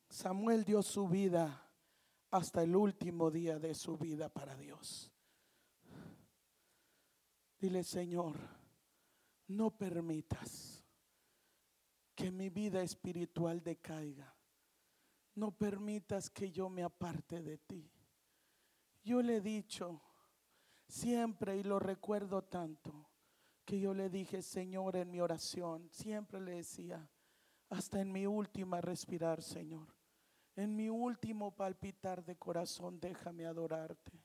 Samuel 0.10 0.64
dio 0.64 0.84
su 0.84 1.08
vida 1.08 1.64
hasta 2.30 2.62
el 2.62 2.76
último 2.76 3.32
día 3.32 3.58
de 3.58 3.74
su 3.74 3.98
vida 3.98 4.30
para 4.30 4.56
Dios. 4.56 5.14
Dile, 7.64 7.82
Señor, 7.86 8.36
no 9.48 9.72
permitas 9.72 10.84
que 12.14 12.30
mi 12.30 12.50
vida 12.50 12.84
espiritual 12.84 13.64
decaiga. 13.64 14.36
No 15.36 15.50
permitas 15.52 16.30
que 16.30 16.52
yo 16.52 16.68
me 16.68 16.84
aparte 16.84 17.42
de 17.42 17.58
ti. 17.60 17.90
Yo 19.02 19.22
le 19.22 19.38
he 19.38 19.42
dicho 19.42 20.02
siempre 20.90 21.56
y 21.56 21.64
lo 21.64 21.80
recuerdo 21.80 22.44
tanto 22.44 23.10
que 23.64 23.80
yo 23.80 23.94
le 23.94 24.10
dije, 24.10 24.42
Señor, 24.42 24.98
en 24.98 25.10
mi 25.10 25.22
oración, 25.22 25.90
siempre 25.90 26.42
le 26.42 26.56
decía, 26.56 27.10
hasta 27.70 28.02
en 28.02 28.12
mi 28.12 28.26
última 28.26 28.82
respirar, 28.82 29.42
Señor, 29.42 29.88
en 30.58 30.76
mi 30.76 30.90
último 30.90 31.56
palpitar 31.56 32.26
de 32.26 32.36
corazón, 32.36 33.00
déjame 33.00 33.46
adorarte. 33.46 34.22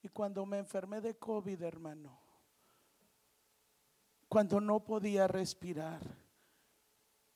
Y 0.00 0.10
cuando 0.10 0.46
me 0.46 0.58
enfermé 0.58 1.00
de 1.00 1.18
COVID, 1.18 1.60
hermano, 1.60 2.25
cuando 4.36 4.60
no 4.60 4.84
podía 4.84 5.26
respirar, 5.26 5.98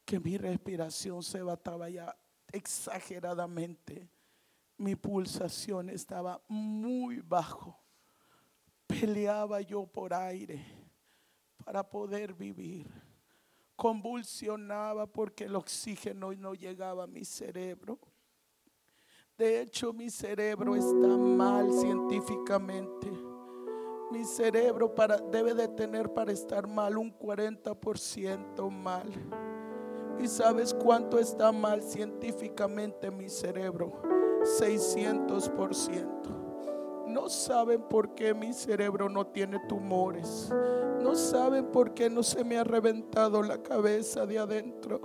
que 0.05 0.20
mi 0.20 0.36
respiración 0.36 1.22
se 1.22 1.40
bataba 1.40 1.88
ya 1.88 2.14
exageradamente, 2.53 4.11
mi 4.76 4.96
pulsación 4.96 5.88
estaba 5.88 6.42
muy 6.46 7.22
bajo, 7.22 7.74
peleaba 8.86 9.62
yo 9.62 9.86
por 9.86 10.12
aire, 10.12 10.62
para 11.64 11.82
poder 11.88 12.34
vivir. 12.34 12.86
Convulsionaba 13.76 15.07
porque 15.07 15.44
el 15.44 15.57
oxígeno 15.57 16.34
no 16.34 16.53
llegaba 16.53 17.05
a 17.05 17.07
mi 17.07 17.24
cerebro. 17.24 17.98
De 19.38 19.62
hecho, 19.62 19.94
mi 19.94 20.11
cerebro 20.11 20.76
está 20.76 21.16
mal 21.16 21.72
científicamente. 21.72 23.30
Mi 24.11 24.24
cerebro 24.24 24.94
para, 24.94 25.18
debe 25.18 25.54
de 25.54 25.68
tener 25.68 26.12
para 26.12 26.32
estar 26.32 26.66
mal 26.66 26.98
un 26.98 27.16
40% 27.16 28.68
mal. 28.70 29.08
¿Y 30.18 30.26
sabes 30.26 30.74
cuánto 30.74 31.18
está 31.18 31.52
mal 31.52 31.82
científicamente 31.82 33.11
mi 33.11 33.28
cerebro? 33.28 34.02
600%. 34.61 36.49
No 37.11 37.28
saben 37.28 37.82
por 37.82 38.14
qué 38.14 38.32
mi 38.34 38.52
cerebro 38.52 39.08
no 39.08 39.26
tiene 39.26 39.58
tumores. 39.68 40.50
No 41.02 41.14
saben 41.14 41.66
por 41.72 41.92
qué 41.92 42.08
no 42.08 42.22
se 42.22 42.44
me 42.44 42.56
ha 42.56 42.64
reventado 42.64 43.42
la 43.42 43.62
cabeza 43.62 44.26
de 44.26 44.38
adentro. 44.38 45.00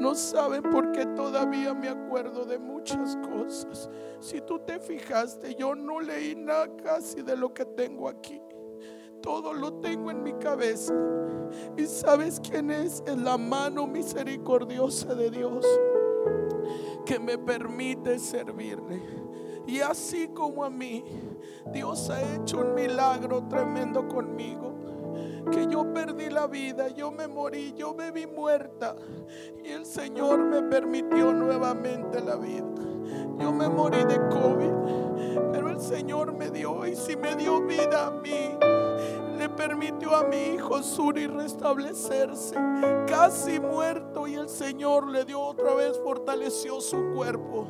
No 0.00 0.14
saben 0.14 0.62
por 0.62 0.92
qué 0.92 1.06
todavía 1.06 1.74
me 1.74 1.88
acuerdo 1.88 2.44
de 2.44 2.58
muchas 2.58 3.16
cosas. 3.16 3.90
Si 4.20 4.40
tú 4.40 4.60
te 4.60 4.78
fijaste, 4.78 5.54
yo 5.54 5.74
no 5.74 6.00
leí 6.00 6.36
nada 6.36 6.68
casi 6.76 7.22
de 7.22 7.36
lo 7.36 7.52
que 7.52 7.64
tengo 7.64 8.08
aquí. 8.08 8.40
Todo 9.20 9.52
lo 9.52 9.74
tengo 9.80 10.10
en 10.10 10.22
mi 10.22 10.34
cabeza. 10.34 10.94
¿Y 11.76 11.86
sabes 11.86 12.40
quién 12.40 12.70
es? 12.70 13.02
Es 13.06 13.16
la 13.16 13.36
mano 13.36 13.86
misericordiosa 13.86 15.14
de 15.14 15.30
Dios 15.30 15.66
que 17.04 17.18
me 17.18 17.38
permite 17.38 18.18
servirle. 18.18 19.25
Y 19.66 19.80
así 19.80 20.28
como 20.28 20.64
a 20.64 20.70
mí, 20.70 21.04
Dios 21.72 22.08
ha 22.10 22.22
hecho 22.34 22.58
un 22.58 22.74
milagro 22.74 23.44
tremendo 23.48 24.06
conmigo. 24.06 24.74
Que 25.50 25.66
yo 25.66 25.92
perdí 25.92 26.28
la 26.28 26.46
vida, 26.46 26.88
yo 26.88 27.10
me 27.10 27.26
morí, 27.26 27.72
yo 27.74 27.94
me 27.94 28.10
vi 28.10 28.26
muerta. 28.26 28.96
Y 29.64 29.70
el 29.70 29.86
Señor 29.86 30.44
me 30.44 30.62
permitió 30.62 31.32
nuevamente 31.32 32.20
la 32.20 32.36
vida. 32.36 32.64
Yo 33.38 33.52
me 33.52 33.68
morí 33.68 34.02
de 34.04 34.16
COVID, 34.28 35.52
pero 35.52 35.68
el 35.70 35.80
Señor 35.80 36.32
me 36.32 36.50
dio, 36.50 36.86
y 36.86 36.96
si 36.96 37.16
me 37.16 37.36
dio 37.36 37.60
vida 37.66 38.06
a 38.06 38.10
mí, 38.10 38.56
permitió 39.56 40.14
a 40.14 40.24
mi 40.24 40.54
hijo 40.54 40.82
Suri 40.82 41.26
restablecerse, 41.26 42.54
casi 43.06 43.58
muerto, 43.58 44.26
y 44.26 44.34
el 44.34 44.48
Señor 44.48 45.08
le 45.08 45.24
dio 45.24 45.40
otra 45.40 45.74
vez, 45.74 45.98
fortaleció 46.02 46.80
su 46.80 47.12
cuerpo. 47.14 47.66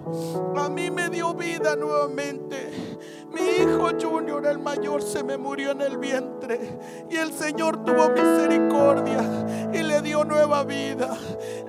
A 0.56 0.68
mí 0.68 0.90
me 0.90 1.08
dio 1.08 1.32
vida 1.34 1.76
nuevamente. 1.76 2.70
Mi 3.32 3.62
hijo 3.62 3.90
Junior, 4.00 4.46
el 4.46 4.58
mayor, 4.58 5.02
se 5.02 5.22
me 5.22 5.36
murió 5.36 5.70
en 5.70 5.80
el 5.82 5.98
vientre, 5.98 6.78
y 7.10 7.16
el 7.16 7.32
Señor 7.32 7.84
tuvo 7.84 8.08
misericordia 8.10 9.20
y 9.72 9.82
le 9.82 10.02
dio 10.02 10.24
nueva 10.24 10.64
vida. 10.64 11.16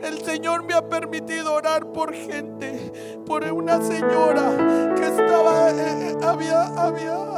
El 0.01 0.23
Señor 0.23 0.63
me 0.63 0.73
ha 0.73 0.87
permitido 0.87 1.53
orar 1.53 1.91
por 1.91 2.13
gente, 2.13 3.21
por 3.25 3.43
una 3.43 3.81
señora 3.81 4.93
que 4.95 5.07
estaba, 5.07 5.69
eh, 5.71 6.11
eh, 6.11 6.17
había, 6.23 6.65
había. 6.67 7.36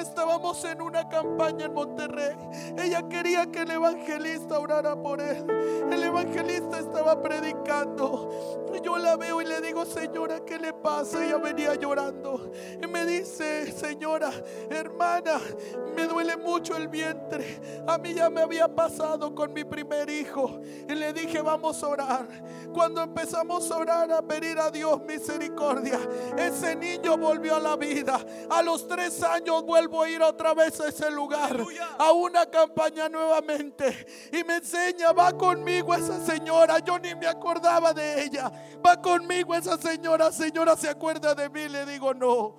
Estábamos 0.00 0.64
en 0.64 0.80
una 0.80 1.08
campaña 1.08 1.66
en 1.66 1.74
Monterrey. 1.74 2.36
Ella 2.78 3.08
quería 3.08 3.46
que 3.50 3.62
el 3.62 3.70
evangelista 3.70 4.58
orara 4.58 4.94
por 4.94 5.20
él. 5.20 5.44
El 5.90 6.02
evangelista 6.02 6.78
estaba 6.78 7.20
predicando. 7.20 8.68
Yo 8.82 8.96
la 8.96 9.16
veo 9.16 9.42
y 9.42 9.44
le 9.44 9.60
digo, 9.60 9.84
señora, 9.84 10.40
¿qué 10.44 10.58
le 10.58 10.72
pasa? 10.72 11.24
Ella 11.24 11.38
venía 11.38 11.74
llorando. 11.74 12.52
Y 12.80 12.86
me 12.86 13.04
dice, 13.04 13.72
señora, 13.72 14.30
hermana, 14.70 15.40
me 15.96 16.06
duele 16.06 16.36
mucho 16.36 16.76
el 16.76 16.88
vientre. 16.88 17.60
A 17.86 17.98
mí 17.98 18.14
ya 18.14 18.30
me 18.30 18.42
había 18.42 18.68
pasado 18.68 19.34
con 19.34 19.52
mi 19.52 19.64
primer 19.64 20.08
hijo. 20.08 20.60
Y 20.88 20.94
le 20.94 21.12
dije, 21.12 21.40
vamos 21.40 21.82
a 21.82 21.88
orar. 21.88 22.28
Cuando 22.72 23.02
empezamos 23.02 23.70
a 23.70 23.76
orar, 23.76 24.12
a 24.12 24.22
pedir 24.22 24.58
a 24.58 24.70
Dios 24.70 25.02
misericordia, 25.02 25.98
ese 26.36 26.76
niño 26.76 27.16
volvió 27.16 27.56
a 27.56 27.60
la 27.60 27.76
vida. 27.76 28.18
A 28.50 28.62
los 28.62 28.86
tres 28.86 29.22
años 29.22 29.64
vuelvo 29.88 30.02
a 30.02 30.08
ir 30.08 30.22
otra 30.22 30.54
vez 30.54 30.80
a 30.80 30.88
ese 30.88 31.10
lugar, 31.10 31.56
a 31.98 32.12
una 32.12 32.46
campaña 32.46 33.08
nuevamente. 33.08 34.06
Y 34.32 34.44
me 34.44 34.56
enseña, 34.56 35.12
va 35.12 35.32
conmigo 35.32 35.94
esa 35.94 36.24
señora. 36.24 36.78
Yo 36.80 36.98
ni 36.98 37.14
me 37.14 37.26
acordaba 37.26 37.92
de 37.92 38.22
ella. 38.22 38.52
Va 38.84 39.00
conmigo 39.00 39.54
esa 39.54 39.76
señora. 39.78 40.30
Señora, 40.30 40.76
¿se 40.76 40.88
acuerda 40.88 41.34
de 41.34 41.48
mí? 41.48 41.68
Le 41.68 41.86
digo, 41.86 42.14
no. 42.14 42.56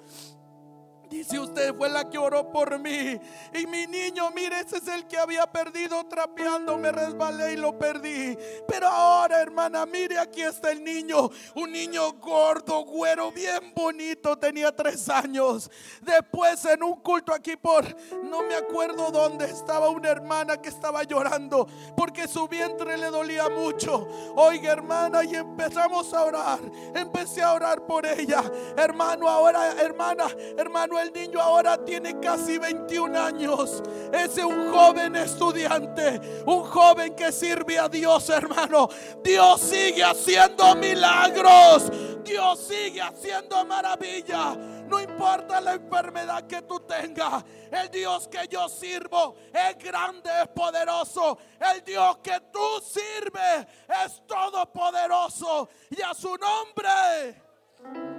Dice 1.10 1.40
usted 1.40 1.74
fue 1.76 1.90
la 1.90 2.08
que 2.08 2.20
oró 2.20 2.52
por 2.52 2.78
mí. 2.78 3.20
Y 3.54 3.66
mi 3.66 3.88
niño, 3.88 4.30
mire, 4.30 4.60
ese 4.60 4.78
es 4.78 4.88
el 4.88 5.08
que 5.08 5.18
había 5.18 5.48
perdido 5.48 6.06
trapeando. 6.06 6.78
Me 6.78 6.92
resbalé 6.92 7.54
y 7.54 7.58
lo 7.58 7.78
perdí. 7.80 8.38
Pero 8.68 8.88
ahora, 8.88 9.42
hermana, 9.42 9.88
mire, 9.88 10.20
aquí 10.20 10.44
está 10.44 10.72
el 10.72 10.84
niño. 10.84 11.32
Un 11.56 11.72
niño 11.72 12.14
gordo, 12.14 12.84
güero, 12.86 13.32
bien 13.32 13.74
bonito. 13.76 14.38
Tenía 14.38 14.76
tres 14.76 15.10
años. 15.10 15.72
Después 16.02 16.64
en 16.66 16.84
un 16.84 16.98
culto 17.02 17.34
aquí 17.34 17.56
por, 17.56 17.86
no 18.24 18.44
me 18.44 18.56
acuerdo 18.56 19.10
dónde, 19.10 19.46
estaba 19.46 19.90
una 19.90 20.10
hermana 20.10 20.62
que 20.62 20.70
estaba 20.70 21.04
llorando. 21.04 21.68
Porque 21.98 22.28
su 22.28 22.48
vientre 22.48 22.98
le 23.00 23.08
dolía 23.08 23.50
mucho. 23.50 24.08
Oiga, 24.36 24.72
hermana, 24.72 25.24
y 25.24 25.34
empezamos 25.36 26.14
a 26.14 26.24
orar. 26.24 26.60
Empecé 26.94 27.42
a 27.42 27.54
orar 27.54 27.88
por 27.88 28.06
ella. 28.06 28.44
Hermano, 28.78 29.28
ahora, 29.28 29.72
hermana, 29.82 30.28
hermano 30.56 30.99
el 31.02 31.14
niño 31.14 31.40
ahora 31.40 31.84
tiene 31.84 32.20
casi 32.20 32.58
21 32.58 33.20
años. 33.20 33.82
Es 34.12 34.38
un 34.38 34.72
joven 34.72 35.16
estudiante, 35.16 36.44
un 36.46 36.64
joven 36.64 37.16
que 37.16 37.32
sirve 37.32 37.78
a 37.78 37.88
Dios, 37.88 38.30
hermano. 38.30 38.90
Dios 39.24 39.62
sigue 39.62 40.04
haciendo 40.04 40.76
milagros. 40.76 41.92
Dios 42.24 42.60
sigue 42.60 43.02
haciendo 43.02 43.66
maravilla. 43.66 44.56
No 44.90 45.00
importa 45.00 45.62
la 45.62 45.74
enfermedad 45.74 46.48
que 46.48 46.64
tú 46.64 46.80
tengas. 46.80 47.44
El 47.72 47.90
Dios 47.92 48.28
que 48.28 48.48
yo 48.48 48.68
sirvo 48.68 49.36
es 49.54 49.78
grande, 49.78 50.30
es 50.42 50.48
poderoso. 50.50 51.38
El 51.60 51.84
Dios 51.84 52.18
que 52.18 52.40
tú 52.52 52.82
sirves 52.84 53.68
es 54.04 54.26
todopoderoso. 54.26 55.70
Y 55.92 56.02
a 56.02 56.14
su 56.14 56.36
nombre. 56.38 58.19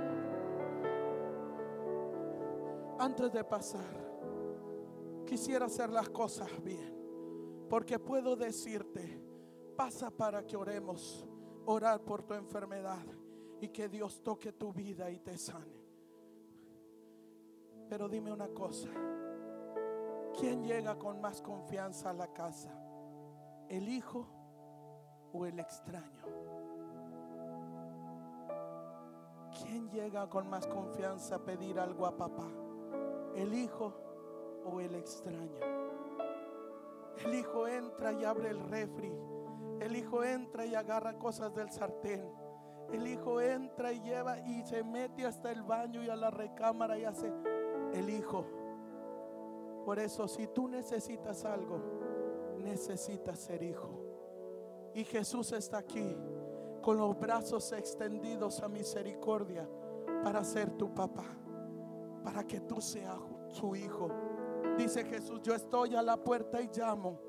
Antes 3.01 3.33
de 3.33 3.43
pasar, 3.43 3.97
quisiera 5.27 5.65
hacer 5.65 5.89
las 5.89 6.11
cosas 6.11 6.51
bien, 6.63 7.65
porque 7.67 7.99
puedo 7.99 8.37
decirte, 8.37 9.25
pasa 9.75 10.11
para 10.11 10.47
que 10.47 10.55
oremos, 10.55 11.27
orar 11.65 12.05
por 12.05 12.23
tu 12.23 12.35
enfermedad 12.35 13.03
y 13.59 13.69
que 13.69 13.89
Dios 13.89 14.23
toque 14.23 14.53
tu 14.53 14.71
vida 14.75 15.11
y 15.11 15.19
te 15.19 15.39
sane. 15.39 15.81
Pero 17.89 18.07
dime 18.07 18.35
una 18.35 18.49
cosa, 18.49 18.91
¿quién 20.39 20.63
llega 20.63 20.99
con 20.99 21.23
más 21.23 21.41
confianza 21.41 22.11
a 22.11 22.13
la 22.13 22.31
casa? 22.35 22.71
¿El 23.71 23.89
hijo 23.89 24.27
o 25.33 25.47
el 25.47 25.59
extraño? 25.59 26.27
¿Quién 29.59 29.89
llega 29.89 30.29
con 30.29 30.51
más 30.51 30.67
confianza 30.67 31.37
a 31.37 31.43
pedir 31.43 31.81
algo 31.81 32.05
a 32.05 32.15
papá? 32.15 32.70
El 33.37 33.55
hijo 33.55 33.93
o 34.65 34.81
el 34.81 34.95
extraño. 34.95 35.61
El 37.25 37.35
hijo 37.35 37.67
entra 37.67 38.13
y 38.13 38.25
abre 38.25 38.51
el 38.51 38.61
refri. 38.61 39.13
El 39.81 39.97
hijo 39.97 40.25
entra 40.25 40.67
y 40.67 40.75
agarra 40.75 41.19
cosas 41.19 41.55
del 41.55 41.71
sartén. 41.71 42.31
El 42.93 43.07
hijo 43.07 43.41
entra 43.41 43.93
y 43.93 44.01
lleva 44.01 44.39
y 44.41 44.63
se 44.65 44.83
mete 44.83 45.27
hasta 45.27 45.51
el 45.53 45.63
baño 45.63 46.03
y 46.03 46.09
a 46.09 46.17
la 46.17 46.31
recámara 46.31 46.99
y 46.99 47.05
hace 47.05 47.33
el 47.93 48.11
hijo. 48.11 48.45
Por 49.85 49.99
eso 49.99 50.29
si 50.29 50.47
tú 50.49 50.69
necesitas 50.69 51.45
algo, 51.45 51.81
necesitas 52.59 53.39
ser 53.39 53.63
hijo. 53.63 53.91
Y 54.95 55.05
Jesús 55.05 55.53
está 55.53 55.79
aquí 55.79 56.17
con 56.83 56.97
los 56.97 57.19
brazos 57.19 57.73
extendidos 57.73 58.61
a 58.63 58.69
misericordia 58.69 59.69
para 60.25 60.43
ser 60.43 60.71
tu 60.73 60.93
papá 60.93 61.25
para 62.33 62.47
que 62.47 62.61
tú 62.61 62.81
seas 62.81 63.19
su 63.49 63.75
hijo. 63.75 64.09
Dice 64.79 65.05
Jesús, 65.05 65.41
yo 65.43 65.53
estoy 65.53 65.97
a 65.97 66.03
la 66.03 66.17
puerta 66.17 66.61
y 66.63 66.71
llamo. 66.73 67.21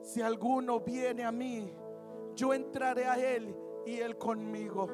Si 0.00 0.22
alguno 0.22 0.78
viene 0.78 1.24
a 1.24 1.32
mí, 1.32 1.74
yo 2.36 2.54
entraré 2.54 3.04
a 3.06 3.14
él 3.14 3.52
y 3.84 3.96
él 3.96 4.16
conmigo. 4.16 4.86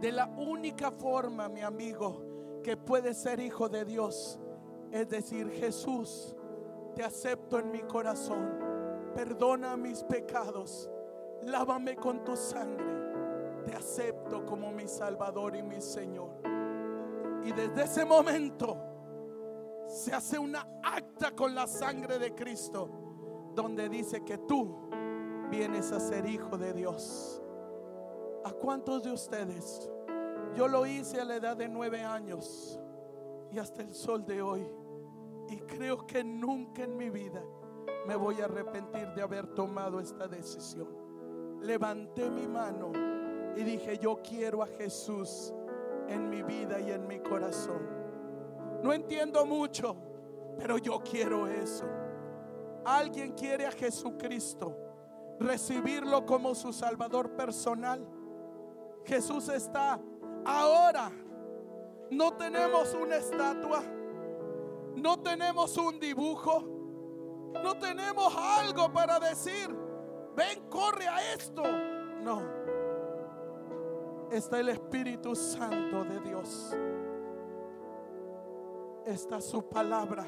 De 0.00 0.12
la 0.12 0.26
única 0.38 0.90
forma, 0.90 1.50
mi 1.50 1.60
amigo, 1.60 2.60
que 2.62 2.78
puede 2.78 3.12
ser 3.12 3.38
hijo 3.38 3.68
de 3.68 3.84
Dios, 3.84 4.40
es 4.90 5.06
decir, 5.10 5.50
Jesús, 5.50 6.34
te 6.94 7.04
acepto 7.04 7.58
en 7.58 7.70
mi 7.70 7.80
corazón. 7.80 8.48
Perdona 9.14 9.76
mis 9.76 10.02
pecados. 10.04 10.88
Lávame 11.42 11.96
con 11.96 12.24
tu 12.24 12.34
sangre. 12.34 13.62
Te 13.66 13.74
acepto 13.74 14.46
como 14.46 14.72
mi 14.72 14.88
Salvador 14.88 15.54
y 15.54 15.62
mi 15.62 15.82
Señor. 15.82 16.45
Y 17.44 17.52
desde 17.52 17.84
ese 17.84 18.04
momento 18.04 18.76
se 19.86 20.12
hace 20.12 20.38
una 20.38 20.66
acta 20.82 21.30
con 21.32 21.54
la 21.54 21.66
sangre 21.66 22.18
de 22.18 22.34
Cristo, 22.34 22.90
donde 23.54 23.88
dice 23.88 24.24
que 24.24 24.38
tú 24.38 24.88
vienes 25.50 25.92
a 25.92 26.00
ser 26.00 26.26
hijo 26.26 26.58
de 26.58 26.72
Dios. 26.72 27.40
¿A 28.44 28.52
cuántos 28.52 29.02
de 29.02 29.12
ustedes? 29.12 29.90
Yo 30.54 30.68
lo 30.68 30.86
hice 30.86 31.20
a 31.20 31.24
la 31.24 31.36
edad 31.36 31.56
de 31.56 31.68
nueve 31.68 32.02
años 32.02 32.80
y 33.50 33.58
hasta 33.58 33.82
el 33.82 33.94
sol 33.94 34.24
de 34.24 34.42
hoy. 34.42 34.66
Y 35.48 35.58
creo 35.58 36.06
que 36.06 36.24
nunca 36.24 36.84
en 36.84 36.96
mi 36.96 37.10
vida 37.10 37.42
me 38.06 38.16
voy 38.16 38.40
a 38.40 38.44
arrepentir 38.44 39.08
de 39.14 39.22
haber 39.22 39.48
tomado 39.48 40.00
esta 40.00 40.26
decisión. 40.28 40.88
Levanté 41.60 42.30
mi 42.30 42.46
mano 42.46 42.92
y 43.56 43.62
dije, 43.62 43.98
yo 43.98 44.20
quiero 44.22 44.62
a 44.62 44.66
Jesús 44.66 45.52
en 46.08 46.28
mi 46.28 46.42
vida 46.42 46.80
y 46.80 46.90
en 46.90 47.06
mi 47.06 47.20
corazón. 47.20 47.80
No 48.82 48.92
entiendo 48.92 49.44
mucho, 49.46 49.96
pero 50.58 50.78
yo 50.78 51.00
quiero 51.00 51.46
eso. 51.46 51.86
Alguien 52.84 53.32
quiere 53.32 53.66
a 53.66 53.72
Jesucristo, 53.72 54.76
recibirlo 55.40 56.24
como 56.24 56.54
su 56.54 56.72
Salvador 56.72 57.30
personal. 57.30 58.06
Jesús 59.04 59.48
está 59.48 60.00
ahora. 60.44 61.10
No 62.10 62.34
tenemos 62.34 62.94
una 62.94 63.16
estatua, 63.16 63.82
no 64.94 65.20
tenemos 65.20 65.76
un 65.76 65.98
dibujo, 65.98 66.62
no 67.62 67.76
tenemos 67.78 68.32
algo 68.36 68.92
para 68.92 69.18
decir, 69.18 69.74
ven, 70.36 70.68
corre 70.68 71.08
a 71.08 71.34
esto. 71.34 71.62
No, 72.22 72.42
está 74.30 74.60
el 74.60 74.68
Espíritu 74.70 75.34
Santo 75.34 76.04
de 76.04 76.20
Dios 76.20 76.76
está 79.06 79.40
su 79.40 79.62
palabra. 79.68 80.26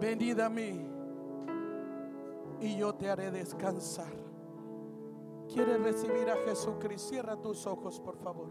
Venid 0.00 0.38
a 0.38 0.48
mí 0.48 0.86
y 2.60 2.76
yo 2.76 2.94
te 2.94 3.10
haré 3.10 3.30
descansar. 3.30 4.12
¿Quieres 5.48 5.80
recibir 5.82 6.30
a 6.30 6.36
Jesucristo? 6.44 7.08
Cierra 7.08 7.36
tus 7.40 7.66
ojos, 7.66 7.98
por 8.00 8.16
favor. 8.18 8.48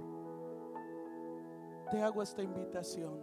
Te 1.92 2.02
hago 2.02 2.22
esta 2.22 2.42
invitación. 2.42 3.22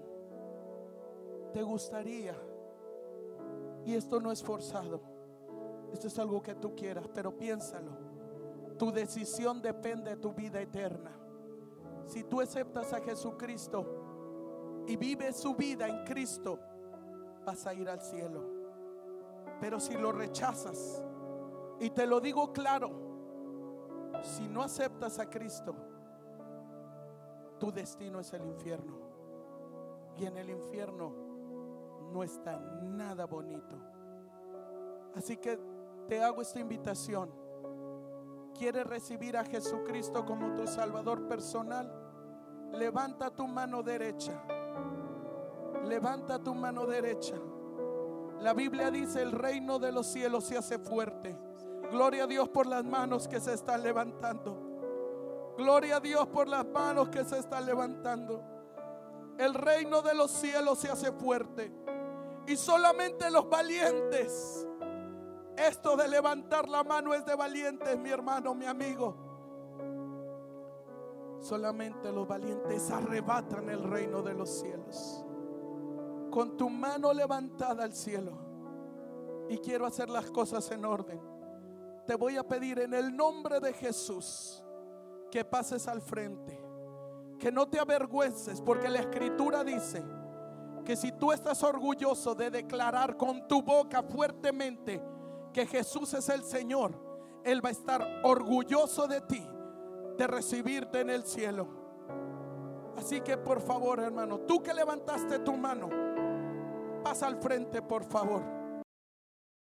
¿Te 1.52 1.62
gustaría? 1.62 2.34
Y 3.84 3.94
esto 3.94 4.20
no 4.20 4.30
es 4.30 4.42
forzado. 4.42 5.00
Esto 5.92 6.06
es 6.06 6.18
algo 6.18 6.40
que 6.40 6.54
tú 6.54 6.74
quieras, 6.74 7.08
pero 7.12 7.36
piénsalo. 7.36 8.03
Tu 8.84 8.92
decisión 8.92 9.62
depende 9.62 10.10
de 10.10 10.16
tu 10.18 10.34
vida 10.34 10.60
eterna. 10.60 11.10
Si 12.04 12.22
tú 12.22 12.42
aceptas 12.42 12.92
a 12.92 13.00
Jesucristo, 13.00 14.84
y 14.86 14.94
vive 14.96 15.32
su 15.32 15.54
vida 15.54 15.88
en 15.88 16.04
Cristo, 16.04 16.58
vas 17.46 17.66
a 17.66 17.72
ir 17.72 17.88
al 17.88 18.02
cielo. 18.02 18.42
Pero 19.58 19.80
si 19.80 19.94
lo 19.94 20.12
rechazas, 20.12 21.02
y 21.80 21.88
te 21.88 22.06
lo 22.06 22.20
digo 22.20 22.52
claro, 22.52 22.90
si 24.22 24.46
no 24.48 24.62
aceptas 24.62 25.18
a 25.18 25.30
Cristo, 25.30 25.74
tu 27.58 27.72
destino 27.72 28.20
es 28.20 28.34
el 28.34 28.44
infierno. 28.44 28.98
Y 30.18 30.26
en 30.26 30.36
el 30.36 30.50
infierno 30.50 31.10
no 32.12 32.22
está 32.22 32.58
nada 32.82 33.24
bonito. 33.24 33.78
Así 35.14 35.38
que 35.38 35.58
te 36.06 36.22
hago 36.22 36.42
esta 36.42 36.60
invitación. 36.60 37.43
¿Quieres 38.56 38.86
recibir 38.86 39.36
a 39.36 39.44
Jesucristo 39.44 40.24
como 40.24 40.54
tu 40.54 40.66
Salvador 40.66 41.26
personal? 41.28 41.92
Levanta 42.72 43.30
tu 43.30 43.46
mano 43.46 43.82
derecha 43.82 44.32
Levanta 45.84 46.38
tu 46.38 46.54
mano 46.54 46.86
derecha. 46.86 47.34
La 48.40 48.54
Biblia 48.54 48.90
dice, 48.90 49.22
el 49.22 49.32
reino 49.32 49.78
de 49.78 49.92
los 49.92 50.06
cielos 50.06 50.44
se 50.44 50.56
hace 50.56 50.78
fuerte. 50.78 51.36
Gloria 51.90 52.24
a 52.24 52.26
Dios 52.26 52.48
por 52.48 52.66
las 52.66 52.84
manos 52.84 53.28
que 53.28 53.38
se 53.38 53.52
están 53.52 53.82
levantando. 53.82 55.54
Gloria 55.58 55.96
a 55.96 56.00
Dios 56.00 56.26
por 56.28 56.48
las 56.48 56.64
manos 56.64 57.10
que 57.10 57.24
se 57.24 57.38
están 57.38 57.66
levantando. 57.66 58.42
El 59.38 59.54
reino 59.54 60.00
de 60.00 60.14
los 60.14 60.30
cielos 60.30 60.78
se 60.78 60.88
hace 60.88 61.12
fuerte. 61.12 61.70
Y 62.46 62.56
solamente 62.56 63.30
los 63.30 63.48
valientes. 63.48 64.66
Esto 65.56 65.96
de 65.96 66.08
levantar 66.08 66.68
la 66.68 66.82
mano 66.82 67.14
es 67.14 67.24
de 67.24 67.34
valientes, 67.34 67.98
mi 67.98 68.10
hermano, 68.10 68.54
mi 68.54 68.66
amigo. 68.66 69.16
Solamente 71.40 72.10
los 72.10 72.26
valientes 72.26 72.90
arrebatan 72.90 73.68
el 73.68 73.82
reino 73.82 74.22
de 74.22 74.34
los 74.34 74.50
cielos 74.50 75.24
con 76.34 76.56
tu 76.56 76.68
mano 76.68 77.12
levantada 77.12 77.84
al 77.84 77.92
cielo 77.92 78.32
y 79.48 79.56
quiero 79.58 79.86
hacer 79.86 80.10
las 80.10 80.32
cosas 80.32 80.68
en 80.72 80.84
orden. 80.84 81.20
Te 82.08 82.16
voy 82.16 82.36
a 82.36 82.42
pedir 82.42 82.80
en 82.80 82.92
el 82.92 83.16
nombre 83.16 83.60
de 83.60 83.72
Jesús 83.72 84.60
que 85.30 85.44
pases 85.44 85.86
al 85.86 86.02
frente, 86.02 86.60
que 87.38 87.52
no 87.52 87.68
te 87.68 87.78
avergüences, 87.78 88.60
porque 88.60 88.88
la 88.88 88.98
escritura 88.98 89.62
dice 89.62 90.04
que 90.84 90.96
si 90.96 91.12
tú 91.12 91.30
estás 91.30 91.62
orgulloso 91.62 92.34
de 92.34 92.50
declarar 92.50 93.16
con 93.16 93.46
tu 93.46 93.62
boca 93.62 94.02
fuertemente 94.02 95.00
que 95.54 95.66
Jesús 95.66 96.12
es 96.12 96.28
el 96.28 96.42
Señor, 96.42 96.92
Él 97.44 97.64
va 97.64 97.70
a 97.70 97.72
estar 97.72 98.20
orgulloso 98.24 99.06
de 99.06 99.22
ti, 99.22 99.42
de 100.18 100.26
recibirte 100.26 101.00
en 101.00 101.08
el 101.08 101.24
cielo. 101.24 101.66
Así 102.98 103.22
que 103.22 103.38
por 103.38 103.62
favor, 103.62 104.00
hermano, 104.00 104.40
tú 104.40 104.62
que 104.62 104.74
levantaste 104.74 105.38
tu 105.38 105.56
mano, 105.56 105.88
Pasa 107.04 107.26
al 107.26 107.36
frente, 107.36 107.82
por 107.82 108.02
favor. 108.02 108.42